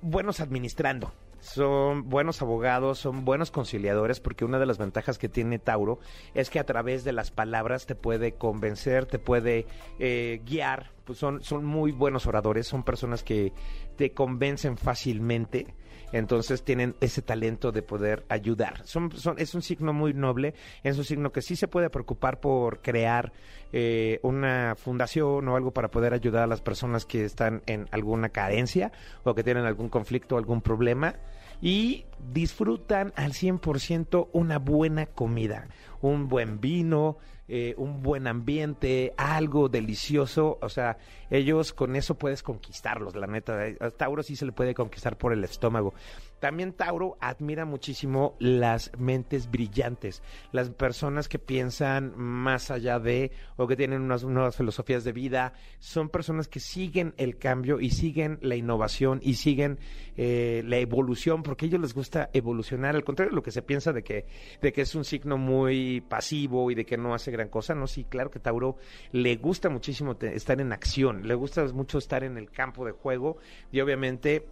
[0.00, 1.12] buenos administrando.
[1.40, 5.98] Son buenos abogados, son buenos conciliadores, porque una de las ventajas que tiene Tauro
[6.34, 9.66] es que a través de las palabras te puede convencer, te puede
[9.98, 10.92] eh, guiar.
[11.04, 13.52] Pues son, son muy buenos oradores, son personas que
[13.96, 15.74] te convencen fácilmente
[16.12, 18.80] entonces tienen ese talento de poder ayudar.
[18.84, 22.40] Son, son, es un signo muy noble, es un signo que sí se puede preocupar
[22.40, 23.32] por crear
[23.72, 28.30] eh, una fundación o algo para poder ayudar a las personas que están en alguna
[28.30, 28.92] carencia
[29.24, 31.14] o que tienen algún conflicto o algún problema
[31.60, 35.68] y disfrutan al 100% una buena comida,
[36.00, 37.18] un buen vino,
[37.48, 40.98] eh, un buen ambiente, algo delicioso, o sea,
[41.30, 43.58] ellos con eso puedes conquistarlos, la neta.
[43.80, 45.92] A Tauro sí se le puede conquistar por el estómago.
[46.40, 50.22] También Tauro admira muchísimo las mentes brillantes,
[50.52, 55.52] las personas que piensan más allá de o que tienen unas nuevas filosofías de vida,
[55.78, 59.78] son personas que siguen el cambio y siguen la innovación y siguen
[60.16, 63.60] eh, la evolución, porque a ellos les gusta evolucionar, al contrario de lo que se
[63.60, 64.24] piensa de que,
[64.62, 67.86] de que es un signo muy pasivo y de que no hace gran cosa, no,
[67.86, 68.78] sí, claro que Tauro
[69.12, 73.36] le gusta muchísimo estar en acción, le gusta mucho estar en el campo de juego
[73.70, 74.46] y obviamente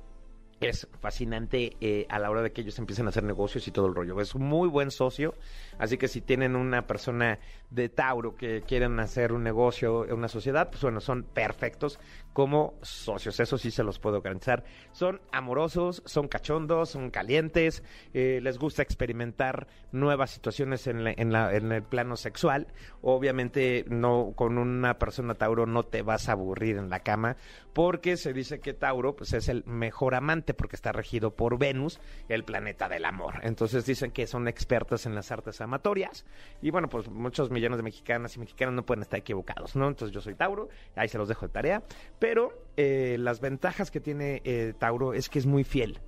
[0.60, 3.86] es fascinante eh, a la hora de que ellos empiecen a hacer negocios y todo
[3.86, 4.20] el rollo.
[4.20, 5.34] Es un muy buen socio,
[5.78, 7.38] así que si tienen una persona
[7.70, 11.98] de Tauro que quieren hacer un negocio, una sociedad, pues bueno, son perfectos
[12.32, 13.40] como socios.
[13.40, 14.64] Eso sí se los puedo garantizar.
[14.92, 17.82] Son amorosos, son cachondos, son calientes,
[18.14, 21.12] eh, les gusta experimentar nuevas situaciones en, la-
[21.54, 22.68] en el plano sexual.
[23.02, 27.36] Obviamente no con una persona Tauro no te vas a aburrir en la cama
[27.72, 32.00] porque se dice que Tauro pues es el mejor amante porque está regido por Venus,
[32.28, 33.34] el planeta del amor.
[33.42, 36.26] Entonces dicen que son expertos en las artes amatorias
[36.60, 39.88] y bueno, pues muchos millones de mexicanas y mexicanos no pueden estar equivocados, ¿no?
[39.88, 41.82] Entonces yo soy Tauro, ahí se los dejo de tarea,
[42.18, 46.00] pero eh, las ventajas que tiene eh, Tauro es que es muy fiel,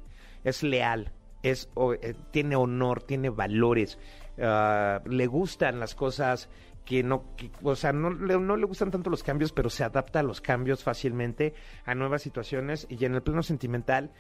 [0.45, 1.13] es leal,
[1.43, 3.99] es, o- eh, tiene honor, tiene valores,
[4.41, 6.49] ah, le gustan las cosas
[6.85, 10.21] que no, que- o sea, no, no le gustan tanto los cambios, pero se adapta
[10.21, 11.55] a los cambios fácilmente,
[11.85, 14.11] a nuevas situaciones y en el plano sentimental.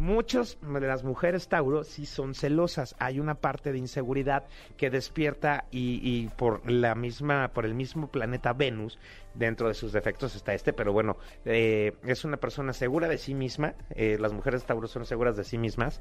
[0.00, 2.96] Muchas de las mujeres Tauro sí son celosas.
[2.98, 4.44] Hay una parte de inseguridad
[4.78, 8.98] que despierta y, por la misma, por el mismo planeta Venus,
[9.34, 13.34] dentro de sus defectos está este, pero bueno, eh, es una persona segura de sí
[13.34, 13.74] misma.
[13.90, 16.00] eh, las mujeres Tauro son seguras de sí mismas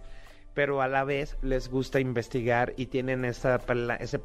[0.53, 3.59] pero a la vez les gusta investigar y tienen esa,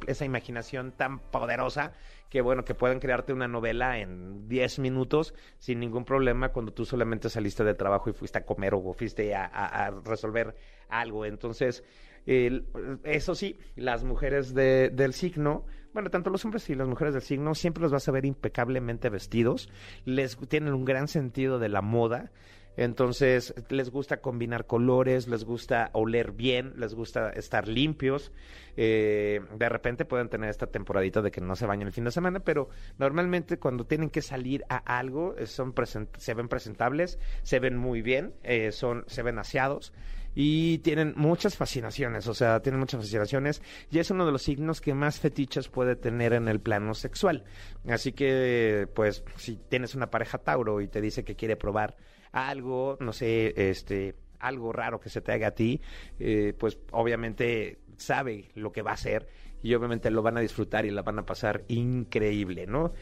[0.06, 1.92] esa imaginación tan poderosa
[2.30, 6.84] que bueno, que pueden crearte una novela en 10 minutos sin ningún problema cuando tú
[6.84, 10.56] solamente saliste de trabajo y fuiste a comer o fuiste a, a- resolver
[10.88, 11.24] algo.
[11.26, 11.84] Entonces,
[12.26, 12.66] el-
[13.05, 17.22] eso sí, las mujeres de- del signo, bueno, tanto los hombres y las mujeres del
[17.22, 19.68] signo siempre los vas a ver impecablemente vestidos,
[20.05, 22.32] les tienen un gran sentido de la moda.
[22.76, 28.32] Entonces, les gusta combinar colores, les gusta oler bien, les gusta estar limpios.
[28.76, 32.10] Eh, de repente pueden tener esta temporadita de que no se bañan el fin de
[32.10, 32.68] semana, pero
[32.98, 37.76] normalmente cuando tienen que salir a algo, eh, son present- se ven presentables, se ven
[37.76, 39.92] muy bien, eh, son, se ven aseados
[40.35, 44.81] y tienen muchas fascinaciones, o sea, tienen muchas fascinaciones y es uno de los signos
[44.81, 47.44] que más fetiches puede tener en el plano sexual.
[47.89, 51.97] Así que, pues, si tienes una pareja Tauro y te dice que quiere probar
[52.32, 55.81] algo, no sé, este, algo raro que se te haga a ti,
[56.19, 59.28] eh, pues obviamente sabe lo que va a hacer
[59.62, 62.93] y obviamente lo van a disfrutar y la van a pasar increíble, ¿no?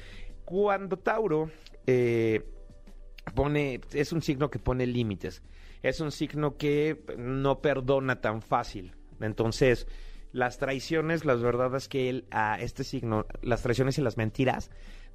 [0.45, 1.51] Cuando Tauro
[1.87, 2.45] eh,
[3.35, 5.43] pone, es un signo que pone límites,
[5.83, 9.87] es un signo que no perdona tan fácil, entonces
[10.33, 14.71] las traiciones, las verdades que él a este signo, las traiciones y las mentiras,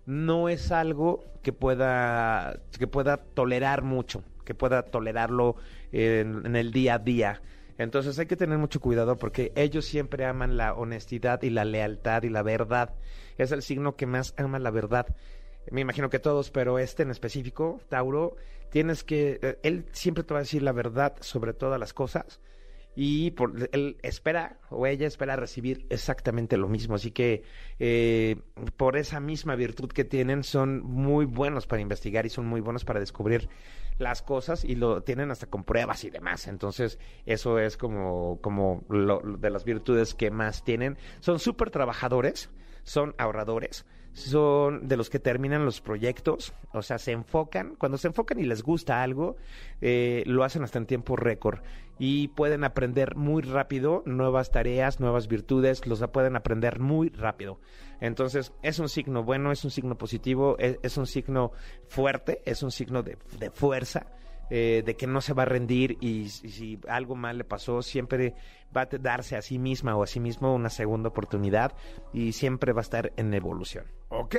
[0.06, 5.56] no es algo que pueda que pueda tolerar mucho, que pueda tolerarlo
[5.92, 7.42] en, en el día a día.
[7.78, 12.24] Entonces hay que tener mucho cuidado porque ellos siempre aman la honestidad y la lealtad
[12.24, 12.96] y la verdad.
[13.38, 15.08] Es el signo que más ama la verdad.
[15.72, 18.36] Me imagino que todos, pero este en específico, Tauro,
[18.70, 22.40] tienes que eh, él siempre te va a decir la verdad sobre todas las cosas
[23.00, 26.96] y por, él espera o ella espera recibir exactamente lo mismo.
[26.96, 27.44] Así que
[27.78, 28.38] eh,
[28.76, 32.86] por esa misma virtud que tienen son muy buenos para investigar y son muy buenos
[32.86, 33.50] para descubrir
[34.00, 36.48] las cosas y lo tienen hasta con pruebas y demás.
[36.48, 40.98] Entonces eso es como, como lo, de las virtudes que más tienen.
[41.20, 42.50] Son súper trabajadores,
[42.84, 43.86] son ahorradores
[44.18, 48.44] son de los que terminan los proyectos, o sea, se enfocan, cuando se enfocan y
[48.44, 49.38] les gusta algo,
[49.80, 51.60] eh, lo hacen hasta en tiempo récord
[52.00, 57.60] y pueden aprender muy rápido nuevas tareas, nuevas virtudes, los pueden aprender muy rápido.
[58.02, 61.52] Entonces, es un signo bueno, es un signo positivo, es, es un signo
[61.88, 64.08] fuerte, es un signo de, de fuerza.
[64.50, 67.82] Eh, de que no se va a rendir y, y si algo mal le pasó,
[67.82, 68.36] siempre
[68.76, 71.74] va a darse a sí misma o a sí mismo una segunda oportunidad
[72.14, 73.86] y siempre va a estar en evolución.
[74.10, 74.36] Ok,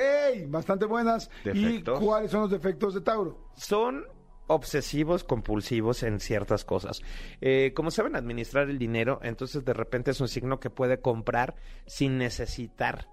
[0.47, 1.29] bastante buenas.
[1.43, 2.01] Defectos.
[2.01, 3.49] ¿Y cuáles son los defectos de Tauro?
[3.55, 4.05] Son
[4.47, 7.01] obsesivos compulsivos en ciertas cosas.
[7.39, 11.55] Eh, como saben administrar el dinero, entonces de repente es un signo que puede comprar
[11.85, 13.07] sin necesitar.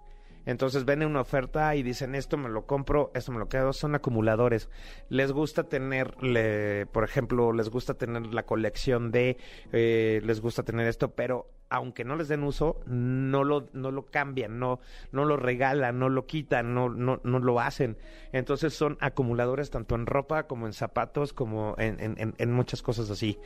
[0.46, 3.94] Entonces ven una oferta y dicen esto me lo compro, esto me lo quedo, son
[3.94, 4.70] acumuladores.
[5.10, 9.36] Les gusta tener, le- por ejemplo, les gusta tener la colección de,
[9.72, 14.06] eh, les gusta tener esto, pero aunque no les den uso, no lo, no lo
[14.06, 14.78] cambian, no,
[15.10, 17.98] no lo regalan, no lo quitan, no, no, no lo hacen.
[18.32, 22.82] Entonces son acumuladores tanto en ropa como en zapatos, como en, en- en- en muchas
[22.82, 23.38] cosas así.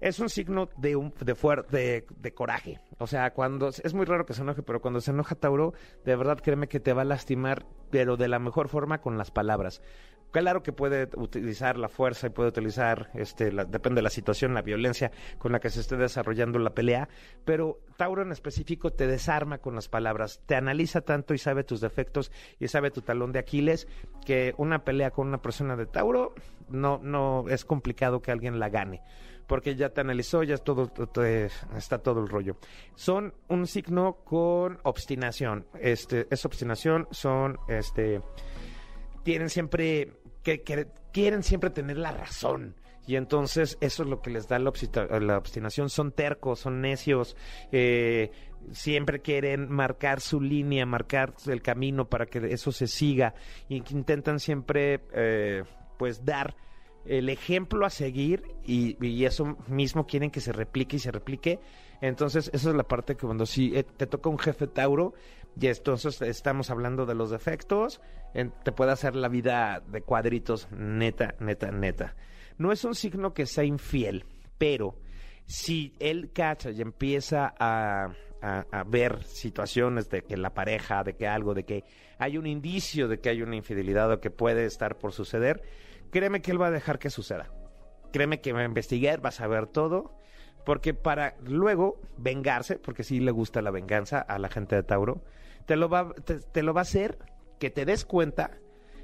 [0.00, 2.80] Es un signo de un de, fuer- de, coraje.
[2.98, 5.72] O sea, cuando es muy raro que se enoje, pero cuando se enoja Tauro,
[6.04, 9.30] de verdad créeme que te va a lastimar, pero de la mejor forma con las
[9.30, 9.82] palabras.
[10.30, 14.60] Claro que puede utilizar la fuerza y puede utilizar, este, depende de la situación, la
[14.60, 17.08] violencia con la que se esté desarrollando la pelea,
[17.46, 21.80] pero Tauro en específico te desarma con las palabras, te analiza tanto y sabe tus
[21.80, 22.30] defectos
[22.60, 23.88] y sabe tu talón de Aquiles
[24.26, 26.34] que una pelea con una persona de Tauro
[26.68, 29.00] no, no es complicado que alguien la gane
[29.48, 30.92] porque ya te analizó, ya todo,
[31.74, 32.58] está todo el rollo.
[32.94, 35.66] Son un signo con obstinación.
[35.80, 38.20] Este, es obstinación, son, este,
[39.24, 40.12] tienen siempre,
[40.42, 40.62] que,
[41.12, 42.76] quieren siempre tener la razón.
[43.06, 44.68] Y entonces eso es lo que les da la
[45.38, 45.88] obstinación.
[45.88, 47.34] Son tercos, son necios,
[47.72, 48.30] eh,
[48.70, 53.32] siempre quieren marcar su línea, marcar el camino para que eso se siga.
[53.66, 55.64] Y que intentan siempre, eh,
[55.96, 56.54] pues, dar
[57.08, 61.58] el ejemplo a seguir y, eso mismo quieren que se replique y se replique.
[62.00, 65.14] Entonces, esa es la parte que cuando si eh, te toca un jefe Tauro,
[65.60, 68.00] y entonces estamos hablando de los defectos,
[68.62, 72.14] te puede hacer la vida de cuadritos neta, neta, neta.
[72.58, 74.24] No es un signo que sea infiel,
[74.58, 74.94] pero
[75.50, 78.12] Si él cacha y empieza a,
[78.42, 81.84] a- a ver situaciones de que la pareja, de que algo, de que
[82.18, 85.62] hay un indicio de que hay una infidelidad o que puede estar por suceder,
[86.10, 87.50] créeme que él va a dejar que suceda.
[88.12, 90.14] Créeme que va a investigar, va a saber todo,
[90.64, 95.22] porque para luego vengarse, porque sí le gusta la venganza a la gente de Tauro,
[95.66, 97.18] te lo va, te, te lo va a hacer
[97.58, 98.58] que te des cuenta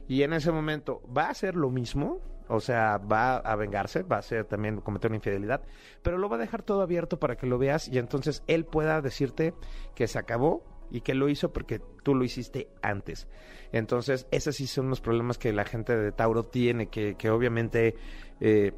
[0.08, 4.16] y en ese momento va a hacer lo mismo, o sea, va a vengarse, va
[4.16, 5.62] a hacer también cometer una infidelidad,
[6.02, 9.00] pero lo va a dejar todo abierto para que lo veas y entonces él pueda
[9.00, 9.54] decirte
[9.94, 13.28] que se acabó y que lo hizo porque tú lo hiciste antes.
[13.72, 17.94] Entonces, esos sí son los problemas que la gente de Tauro tiene, que, obviamente
[18.40, 18.72] eh,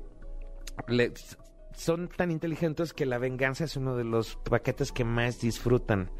[1.75, 6.11] son tan inteligentes que la venganza es uno de los paquetes que más disfrutan.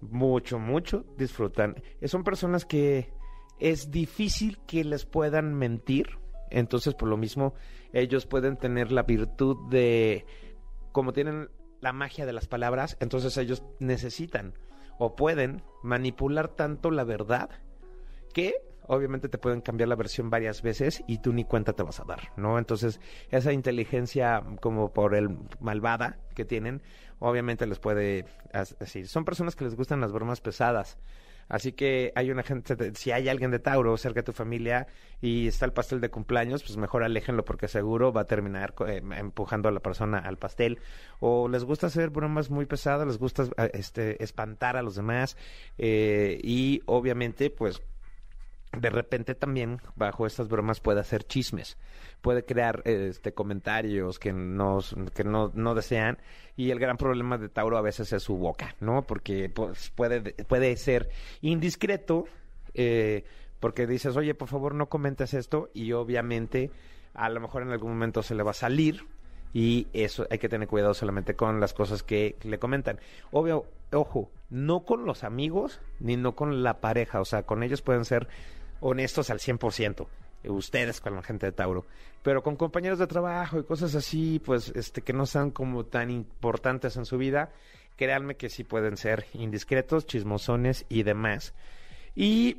[0.00, 1.76] Mucho, mucho disfrutan.
[2.04, 3.12] Son personas que
[3.60, 6.18] es difícil que les puedan mentir.
[6.50, 7.54] Entonces, por lo mismo,
[7.92, 10.26] ellos pueden tener la virtud de,
[10.90, 11.48] como tienen
[11.80, 14.54] la magia de las palabras, entonces ellos necesitan
[15.04, 17.50] o pueden manipular tanto la verdad
[18.32, 18.54] que
[18.86, 22.04] obviamente te pueden cambiar la versión varias veces y tú ni cuenta te vas a
[22.04, 22.56] dar, ¿no?
[22.56, 26.82] Entonces, esa inteligencia como por el malvada que tienen,
[27.18, 28.26] obviamente les puede
[28.78, 30.98] decir, son personas que les gustan las bromas pesadas.
[31.48, 34.86] Así que hay una gente, si hay alguien de Tauro cerca de tu familia
[35.20, 39.02] y está el pastel de cumpleaños, pues mejor aléjenlo porque seguro va a terminar eh,
[39.16, 40.78] empujando a la persona al pastel.
[41.20, 45.36] O les gusta hacer bromas muy pesadas, les gusta eh, este, espantar a los demás
[45.78, 47.82] eh, y obviamente pues
[48.76, 51.76] de repente también bajo estas bromas puede hacer chismes,
[52.20, 54.78] puede crear este comentarios que no
[55.14, 56.18] que no, no desean
[56.56, 59.02] y el gran problema de Tauro a veces es su boca, ¿no?
[59.02, 62.24] Porque pues, puede puede ser indiscreto
[62.74, 63.24] eh,
[63.60, 66.70] porque dices, "Oye, por favor, no comentes esto" y obviamente
[67.14, 69.04] a lo mejor en algún momento se le va a salir
[69.52, 72.98] y eso hay que tener cuidado solamente con las cosas que le comentan.
[73.30, 77.82] Obvio, ojo, no con los amigos ni no con la pareja, o sea, con ellos
[77.82, 78.28] pueden ser
[78.82, 80.06] honestos al 100%,
[80.42, 81.86] eh, ustedes con la gente de Tauro,
[82.22, 86.10] pero con compañeros de trabajo y cosas así, pues este que no sean como tan
[86.10, 87.50] importantes en su vida,
[87.96, 91.54] créanme que sí pueden ser indiscretos, chismosones y demás.
[92.14, 92.58] Y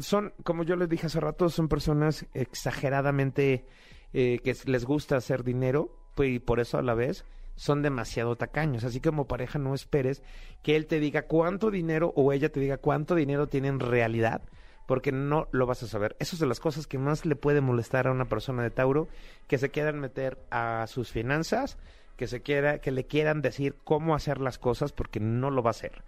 [0.00, 3.64] son, como yo les dije hace rato, son personas exageradamente
[4.12, 7.24] eh, que les gusta hacer dinero pues, y por eso a la vez
[7.56, 8.84] son demasiado tacaños.
[8.84, 10.22] Así que como pareja no esperes
[10.62, 14.42] que él te diga cuánto dinero o ella te diga cuánto dinero tiene en realidad,
[14.90, 16.16] porque no lo vas a saber.
[16.18, 19.06] Eso es de las cosas que más le puede molestar a una persona de Tauro,
[19.46, 21.78] que se quieran meter a sus finanzas,
[22.16, 25.70] que se quiera, que le quieran decir cómo hacer las cosas, porque no lo va
[25.70, 26.02] a hacer.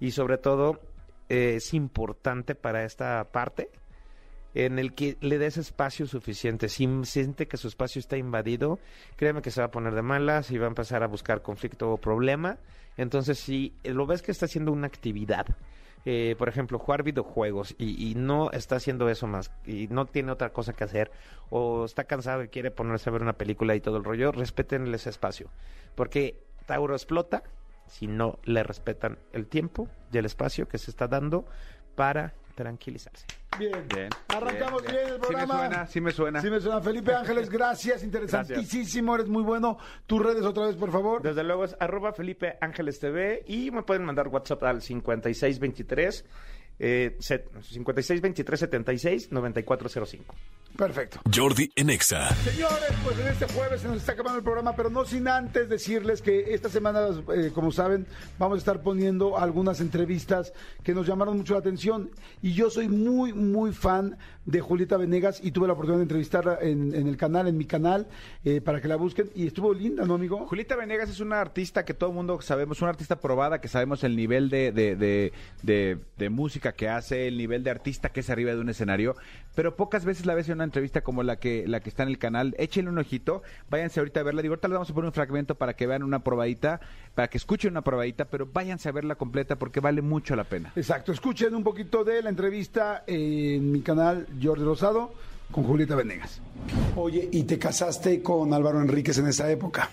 [0.00, 0.80] Y sobre todo,
[1.28, 3.70] eh, es importante para esta parte
[4.52, 6.68] en el que le des espacio suficiente.
[6.68, 8.80] Si siente que su espacio está invadido,
[9.14, 11.92] créeme que se va a poner de malas y va a empezar a buscar conflicto
[11.92, 12.58] o problema.
[12.96, 15.46] Entonces, si lo ves que está haciendo una actividad,
[16.10, 20.32] eh, por ejemplo, jugar videojuegos y, y no está haciendo eso más y no tiene
[20.32, 21.10] otra cosa que hacer
[21.50, 24.96] o está cansado y quiere ponerse a ver una película y todo el rollo, respétenle
[24.96, 25.50] ese espacio.
[25.94, 27.42] Porque Tauro explota
[27.88, 31.44] si no le respetan el tiempo y el espacio que se está dando
[31.94, 33.24] para tranquilizarse.
[33.56, 33.86] Bien.
[33.94, 34.08] Bien.
[34.28, 35.58] Arrancamos bien, el Sí me programa.
[35.58, 36.40] suena, sí me suena.
[36.42, 36.80] Sí me suena.
[36.80, 38.02] Felipe Ángeles, gracias.
[38.02, 39.78] Interesantísimo, eres muy bueno.
[40.06, 41.22] Tus redes otra vez, por favor.
[41.22, 46.24] Desde luego es arroba Felipe Ángeles TV y me pueden mandar WhatsApp al 5623
[46.78, 50.34] eh, set- 5623 76 9405.
[50.76, 51.18] Perfecto.
[51.34, 52.28] Jordi en Exa.
[52.36, 55.68] Señores, pues en este jueves se nos está acabando el programa, pero no sin antes
[55.68, 58.06] decirles que esta semana, eh, como saben,
[58.38, 60.52] vamos a estar poniendo algunas entrevistas
[60.84, 62.10] que nos llamaron mucho la atención.
[62.42, 66.58] Y yo soy muy, muy fan de Julieta Venegas y tuve la oportunidad de entrevistarla
[66.60, 68.06] en, en el canal, en mi canal,
[68.44, 69.30] eh, para que la busquen.
[69.34, 70.46] Y estuvo linda, ¿no, amigo?
[70.46, 74.04] Julieta Venegas es una artista que todo el mundo sabemos, una artista probada, que sabemos
[74.04, 75.32] el nivel de, de, de,
[75.62, 76.30] de- de
[76.68, 79.16] música que hace, el nivel de artista que es arriba de un escenario,
[79.54, 82.10] pero pocas veces la ves en una entrevista como la que, la que está en
[82.10, 82.54] el canal.
[82.58, 84.42] Échenle un ojito, váyanse ahorita a verla.
[84.42, 86.80] Digo, ahorita les vamos a poner un fragmento para que vean una probadita,
[87.14, 90.72] para que escuchen una probadita, pero váyanse a verla completa porque vale mucho la pena.
[90.76, 91.12] Exacto.
[91.12, 95.12] Escuchen un poquito de la entrevista en mi canal Jordi Rosado
[95.50, 96.40] con Julieta Venegas.
[96.96, 99.88] Oye, ¿y te casaste con Álvaro Enríquez en esa época?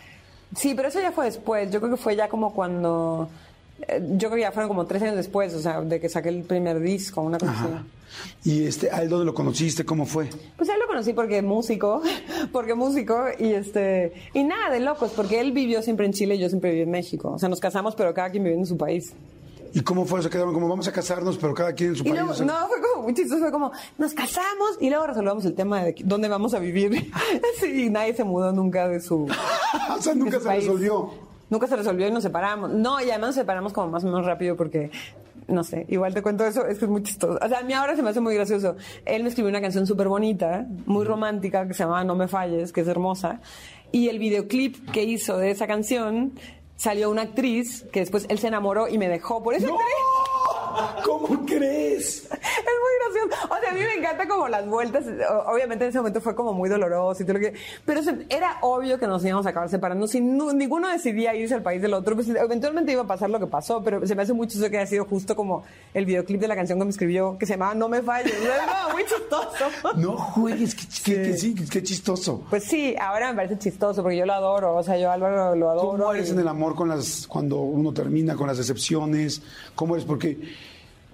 [0.56, 1.72] Sí, pero eso ya fue después.
[1.72, 3.30] Yo creo que fue ya como cuando.
[3.88, 6.30] Eh, Yo creo que ya fueron como tres años después, o sea, de que saqué
[6.30, 7.70] el primer disco, una cosa así.
[8.50, 9.84] ¿Y este, a él dónde lo conociste?
[9.84, 10.30] ¿Cómo fue?
[10.56, 12.02] Pues él lo conocí porque músico,
[12.54, 16.40] porque músico, y este, y nada de locos, porque él vivió siempre en Chile y
[16.40, 17.32] yo siempre viví en México.
[17.34, 19.14] O sea, nos casamos, pero cada quien viviendo en su país.
[19.74, 20.24] ¿Y cómo fue?
[20.24, 22.16] Se quedaron como vamos a casarnos, pero cada quien en su Y país.
[22.16, 25.44] luego, o sea, no, fue como muy chistoso, fue como, nos casamos y luego resolvamos
[25.44, 27.12] el tema de dónde vamos a vivir.
[27.60, 29.28] sí, nadie se mudó nunca de su.
[29.98, 30.64] o sea, nunca se país.
[30.64, 31.25] resolvió.
[31.50, 32.72] Nunca se resolvió y nos separamos.
[32.72, 34.90] No, y además nos separamos como más o menos rápido porque,
[35.48, 37.40] no sé, igual te cuento eso, es que es muy chistoso.
[37.42, 38.76] O sea, a mí ahora se me hace muy gracioso.
[39.06, 42.74] Él me escribió una canción súper bonita, muy romántica, que se llama No me falles,
[42.74, 43.42] que es hermosa.
[43.92, 46.34] Y el videoclip que hizo de esa canción
[46.76, 50.25] salió una actriz que después él se enamoró y me dejó por esa actriz.
[51.04, 52.24] ¿Cómo crees?
[52.26, 53.48] Es muy gracioso.
[53.54, 55.04] O sea, a mí me encanta como las vueltas.
[55.48, 57.54] Obviamente en ese momento fue como muy doloroso y todo lo que.
[57.86, 60.08] Pero era obvio que nos íbamos a acabar separando.
[60.08, 63.48] Si ninguno decidía irse al país del otro, pues eventualmente iba a pasar lo que
[63.48, 63.84] pasó.
[63.84, 66.56] Pero se me hace muy chistoso que haya sido justo como el videoclip de la
[66.56, 68.34] canción que me escribió, que se llamaba No me falles.
[68.44, 69.96] No, muy chistoso.
[69.98, 72.44] No juegues, qué, sí, qué chistoso.
[72.50, 74.76] Pues sí, ahora me parece chistoso porque yo lo adoro.
[74.76, 75.92] O sea, yo Álvaro lo adoro.
[75.92, 79.42] ¿Cómo eres y- en el amor con las cuando uno termina con las decepciones?
[79.76, 80.06] ¿Cómo eres?
[80.06, 80.38] Porque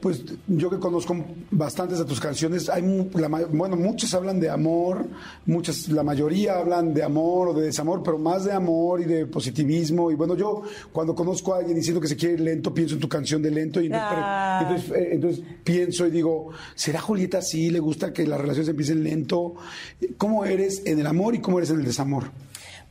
[0.01, 1.15] pues yo que conozco
[1.51, 2.81] bastantes de tus canciones, hay
[3.13, 5.05] la bueno, muchas hablan de amor,
[5.45, 9.25] muchas la mayoría hablan de amor o de desamor, pero más de amor y de
[9.27, 12.95] positivismo y bueno, yo cuando conozco a alguien diciendo que se quiere ir lento, pienso
[12.95, 14.59] en tu canción de lento y entonces, Ah.
[14.63, 17.69] entonces, eh, entonces pienso y digo, ¿será Julieta así?
[17.69, 19.53] ¿Le gusta que las relaciones empiecen lento?
[20.17, 22.31] ¿Cómo eres en el amor y cómo eres en el desamor?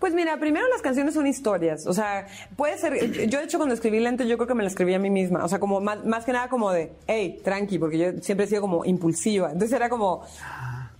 [0.00, 3.74] Pues mira, primero las canciones son historias, o sea, puede ser, yo de hecho cuando
[3.74, 6.24] escribí lento yo creo que me la escribí a mí misma, o sea, como más,
[6.24, 9.90] que nada como de, hey, tranqui, porque yo siempre he sido como impulsiva, entonces era
[9.90, 10.24] como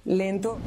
[0.05, 0.59] lento.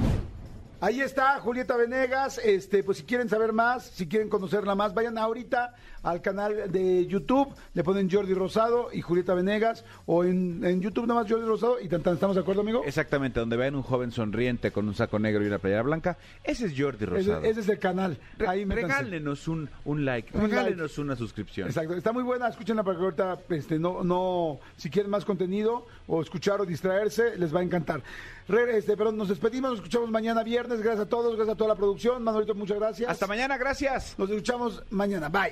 [0.82, 2.42] Ahí está Julieta Venegas.
[2.44, 7.06] Este, pues si quieren saber más, si quieren conocerla más, vayan ahorita al canal de
[7.08, 11.80] YouTube, le ponen Jordi Rosado y Julieta Venegas, o en, en YouTube nomás Jordi Rosado
[11.82, 12.84] y tan, tan, ¿estamos de acuerdo, amigo?
[12.86, 16.66] Exactamente, donde vean un joven sonriente con un saco negro y una playera blanca, ese
[16.68, 17.42] es Jordi Rosado.
[17.44, 18.18] ese es el canal.
[18.48, 18.66] Ahí.
[18.66, 21.68] Regálenos un, un like, Un regálenos una suscripción.
[21.68, 25.86] Exacto, está muy buena, escúchenla para que ahorita, este, no, no, si quieren más contenido
[26.08, 28.02] o escuchar o distraerse, les va a encantar.
[28.48, 31.70] Re- este, perdón, nos despedimos, nos escuchamos mañana viernes, gracias a todos, gracias a toda
[31.70, 33.10] la producción, Manolito, muchas gracias.
[33.10, 34.16] Hasta mañana, gracias.
[34.18, 35.52] Nos escuchamos mañana, bye.